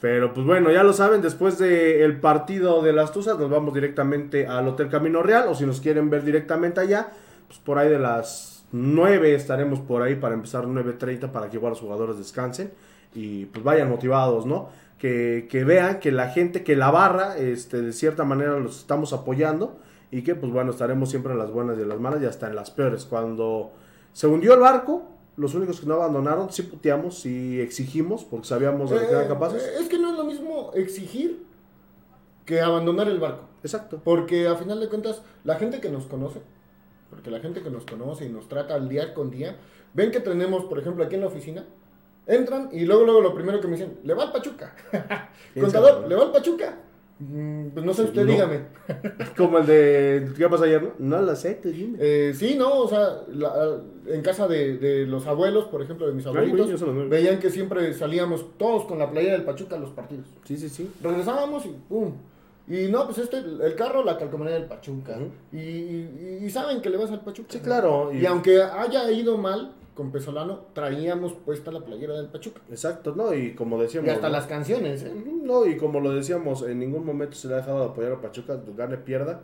Pero 0.01 0.35
pues 0.35 0.47
bueno, 0.47 0.71
ya 0.71 0.83
lo 0.83 0.93
saben, 0.93 1.23
después 1.23 1.59
del 1.59 2.21
partido 2.21 2.83
de 2.83 2.93
las 2.93 3.13
Tuzas 3.13 3.39
nos 3.39 3.49
vamos 3.49 3.73
directamente 3.73 4.47
al 4.47 4.69
Hotel 4.69 4.89
Camino 4.89 5.23
Real 5.23 5.49
o 5.49 5.55
si 5.55 5.65
nos 5.65 5.81
quieren 5.81 6.11
ver 6.11 6.25
directamente 6.25 6.81
allá, 6.81 7.09
pues 7.47 7.59
por 7.61 7.79
ahí 7.79 7.89
de 7.89 7.99
las 7.99 8.67
9 8.73 9.35
estaremos 9.35 9.81
por 9.81 10.03
ahí 10.03 10.17
para 10.17 10.35
empezar 10.35 10.67
9.30 10.67 11.31
para 11.31 11.49
que 11.49 11.57
igual 11.57 11.71
los 11.71 11.81
jugadores 11.81 12.19
descansen 12.19 12.73
y 13.15 13.47
pues 13.47 13.65
vayan 13.65 13.89
motivados, 13.89 14.45
¿no? 14.47 14.69
Que, 14.99 15.47
que 15.51 15.65
vean 15.65 16.01
que 16.01 16.13
la 16.13 16.29
gente, 16.29 16.65
que 16.65 16.77
la 16.77 16.91
barra, 16.91 17.39
este, 17.39 17.81
de 17.81 17.93
cierta 17.93 18.25
manera 18.25 18.59
los 18.59 18.81
estamos 18.81 19.13
apoyando 19.13 19.79
y 20.11 20.23
que 20.23 20.35
pues 20.35 20.53
bueno, 20.53 20.73
estaremos 20.73 21.09
siempre 21.09 21.33
en 21.33 21.39
las 21.39 21.51
buenas 21.51 21.79
y 21.79 21.83
en 21.83 21.89
las 21.89 22.01
malas 22.01 22.21
y 22.21 22.27
hasta 22.27 22.49
en 22.49 22.57
las 22.57 22.71
peores. 22.71 23.05
Cuando 23.05 23.73
se 24.15 24.27
hundió 24.27 24.55
el 24.55 24.61
barco, 24.61 25.03
los 25.37 25.55
únicos 25.55 25.81
que 25.81 25.87
no 25.87 25.95
abandonaron, 25.95 26.51
sí 26.51 26.62
puteamos, 26.62 27.19
sí 27.19 27.61
exigimos, 27.61 28.25
porque 28.25 28.47
sabíamos 28.47 28.89
de 28.89 28.97
lo 28.97 29.03
que 29.03 29.12
eran 29.12 29.25
Eh, 29.25 29.29
capaces. 29.29 29.62
Es 29.81 29.89
que 29.89 29.99
no 29.99 30.12
es 30.12 30.17
lo 30.17 30.25
mismo 30.25 30.71
exigir 30.75 31.45
que 32.47 32.61
abandonar 32.61 33.09
el 33.09 33.19
barco. 33.19 33.49
Exacto. 33.62 34.01
Porque 34.03 34.47
a 34.47 34.55
final 34.55 34.79
de 34.81 34.89
cuentas, 34.89 35.21
la 35.43 35.57
gente 35.57 35.81
que 35.81 35.91
nos 35.91 36.07
conoce, 36.07 36.41
porque 37.11 37.31
la 37.31 37.41
gente 37.41 37.62
que 37.62 37.71
nos 37.71 37.85
conoce 37.85 38.25
y 38.27 38.29
nos 38.29 38.49
trata 38.49 38.75
al 38.75 38.89
día 38.89 39.12
con 39.12 39.31
día, 39.31 39.57
ven 39.93 40.11
que 40.11 40.21
tenemos, 40.21 40.65
por 40.67 40.79
ejemplo, 40.79 41.05
aquí 41.05 41.17
en 41.17 41.23
la 41.23 41.27
oficina, 41.27 41.65
entran 42.27 42.69
y 42.73 42.85
luego, 42.85 43.05
luego 43.05 43.21
lo 43.21 43.35
primero 43.35 43.61
que 43.61 43.67
me 43.67 43.77
dicen, 43.77 43.99
le 44.05 44.15
va 44.15 44.25
al 44.25 44.33
Pachuca. 44.33 44.75
Contador? 45.61 46.09
¿le 46.09 46.15
va 46.15 46.23
al 46.23 46.33
Pachuca? 46.33 46.79
Mm, 47.21 47.69
Pues 47.69 47.87
no 47.87 47.95
sé, 47.95 48.03
usted 48.03 48.25
No. 48.25 48.33
dígame. 48.33 48.61
Como 49.37 49.59
el 49.59 49.67
de. 49.67 50.29
¿Qué 50.37 50.49
pasó 50.49 50.65
ayer? 50.65 50.83
No, 50.99 51.19
no 51.19 51.23
lo 51.23 51.37
sé, 51.37 51.55
tú 51.55 51.69
dime. 51.71 51.97
Eh, 52.01 52.35
sí, 52.37 52.57
no, 52.59 52.81
o 52.81 52.89
sea, 52.89 53.23
la- 53.29 53.79
en 54.07 54.21
casa 54.23 54.49
de, 54.49 54.79
de 54.79 55.07
los 55.07 55.27
abuelos, 55.27 55.67
por 55.67 55.81
ejemplo, 55.81 56.07
de 56.09 56.12
mis 56.12 56.27
Ay, 56.27 56.33
abuelitos, 56.37 56.83
güey, 56.83 57.09
veían 57.09 57.39
que 57.39 57.51
siempre 57.51 57.93
salíamos 57.95 58.59
todos 58.59 58.85
con 58.87 58.99
la 58.99 59.11
playera 59.11 59.35
del 59.35 59.45
Pachuca 59.45 59.77
a 59.77 59.79
los 59.79 59.91
partidos. 59.91 60.27
Sí, 60.45 60.57
sí, 60.57 60.69
sí. 60.69 60.91
Regresábamos 61.03 61.65
y 61.67 61.75
pum. 61.89 62.12
Y 62.67 62.89
no, 62.91 63.05
pues 63.05 63.19
este, 63.19 63.37
el 63.39 63.75
carro, 63.77 64.03
la 64.03 64.17
calcomanía 64.19 64.55
del 64.55 64.65
Pachuca. 64.65 65.12
Ujú. 65.17 65.29
y, 65.53 65.59
y- 65.61 66.39
y 66.43 66.51
saben 66.51 66.81
que 66.83 66.91
le 66.91 66.97
vas 66.97 67.11
al 67.11 67.21
Pachuca. 67.21 67.49
Sí, 67.53 67.61
claro. 67.61 68.11
Y, 68.12 68.27
aunque 68.27 68.61
haya 68.61 69.11
ido 69.12 69.37
mal 69.39 69.73
con 69.95 70.11
Pesolano, 70.11 70.66
traíamos 70.72 71.32
puesta 71.32 71.70
la 71.70 71.80
playera 71.80 72.14
del 72.14 72.26
Pachuca. 72.26 72.61
Exacto, 72.68 73.14
¿no? 73.14 73.32
Y 73.32 73.55
como 73.55 73.80
decíamos. 73.80 74.09
Y 74.09 74.11
hasta 74.11 74.28
¿no? 74.28 74.32
las 74.32 74.47
canciones, 74.47 75.03
¿eh? 75.05 75.12
No, 75.14 75.66
y 75.66 75.76
como 75.76 76.01
lo 76.01 76.12
decíamos, 76.12 76.62
en 76.62 76.80
ningún 76.80 77.07
momento 77.07 77.36
se 77.36 77.49
le 77.49 77.55
ha 77.55 77.57
dejado 77.59 77.80
de 77.80 77.86
apoyar 77.86 78.12
a 78.12 78.20
Pachuca, 78.20 78.61
gane, 78.76 78.97
pierda 78.97 79.42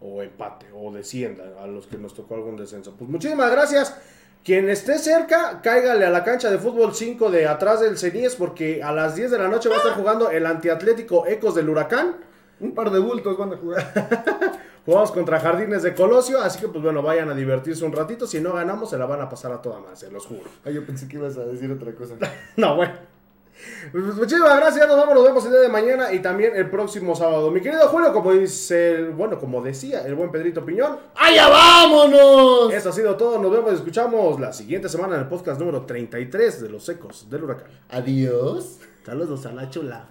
o 0.00 0.22
empate 0.22 0.66
o 0.74 0.92
descienda 0.92 1.44
a 1.62 1.66
los 1.66 1.86
que 1.86 1.96
nos 1.96 2.14
tocó 2.14 2.34
algún 2.34 2.56
descenso. 2.56 2.94
Pues 2.98 3.08
muchísimas 3.08 3.50
gracias. 3.50 3.96
Quien 4.44 4.68
esté 4.68 4.98
cerca, 4.98 5.60
cáigale 5.62 6.04
a 6.04 6.10
la 6.10 6.24
cancha 6.24 6.50
de 6.50 6.58
fútbol 6.58 6.94
5 6.94 7.30
de 7.30 7.46
atrás 7.46 7.80
del 7.80 7.96
Ceníes 7.96 8.34
porque 8.34 8.82
a 8.82 8.90
las 8.90 9.14
10 9.14 9.30
de 9.30 9.38
la 9.38 9.46
noche 9.46 9.68
va 9.68 9.76
a 9.76 9.78
estar 9.78 9.94
jugando 9.94 10.30
el 10.30 10.46
antiatlético 10.46 11.28
Ecos 11.28 11.54
del 11.54 11.68
Huracán. 11.68 12.16
Un 12.58 12.74
par 12.74 12.90
de 12.90 12.98
bultos 12.98 13.38
van 13.38 13.52
a 13.52 13.56
jugar. 13.56 14.58
Jugamos 14.84 15.12
contra 15.12 15.38
Jardines 15.38 15.82
de 15.82 15.94
Colosio, 15.94 16.40
así 16.40 16.58
que 16.60 16.68
pues 16.68 16.82
bueno, 16.82 17.02
vayan 17.02 17.30
a 17.30 17.34
divertirse 17.34 17.84
un 17.84 17.92
ratito. 17.92 18.26
Si 18.26 18.40
no 18.40 18.52
ganamos, 18.52 18.90
se 18.90 18.98
la 18.98 19.06
van 19.06 19.20
a 19.20 19.28
pasar 19.28 19.52
a 19.52 19.62
toda 19.62 19.78
más, 19.80 19.98
se 20.00 20.10
los 20.10 20.26
juro. 20.26 20.42
Ay, 20.64 20.74
yo 20.74 20.84
pensé 20.84 21.06
que 21.08 21.16
ibas 21.16 21.36
a 21.36 21.44
decir 21.44 21.70
otra 21.70 21.92
cosa. 21.94 22.14
No, 22.56 22.76
bueno. 22.76 22.92
Pues, 23.92 24.02
muchísimas 24.16 24.56
gracias, 24.56 24.88
nos 24.88 24.96
vamos, 24.96 25.14
nos 25.14 25.24
vemos 25.24 25.44
el 25.44 25.52
día 25.52 25.60
de 25.60 25.68
mañana 25.68 26.12
y 26.12 26.18
también 26.20 26.56
el 26.56 26.68
próximo 26.68 27.14
sábado. 27.14 27.50
Mi 27.52 27.60
querido 27.60 27.86
Julio, 27.88 28.12
como 28.12 28.32
dice, 28.32 28.92
el- 28.94 29.10
bueno, 29.10 29.38
como 29.38 29.62
decía 29.62 30.04
el 30.04 30.14
buen 30.16 30.32
Pedrito 30.32 30.64
Piñón, 30.64 30.98
¡Allá 31.14 31.48
vámonos! 31.48 32.72
eso 32.72 32.88
ha 32.88 32.92
sido 32.92 33.14
todo, 33.16 33.38
nos 33.38 33.52
vemos 33.52 33.70
y 33.72 33.74
escuchamos 33.76 34.40
la 34.40 34.52
siguiente 34.52 34.88
semana 34.88 35.14
en 35.14 35.20
el 35.20 35.28
podcast 35.28 35.60
número 35.60 35.82
33 35.84 36.62
de 36.62 36.68
Los 36.70 36.88
Ecos 36.88 37.28
del 37.30 37.44
Huracán. 37.44 37.68
Adiós. 37.90 38.78
Saludos 39.04 39.46
a 39.46 39.52
la 39.52 39.68
chula. 39.70 40.08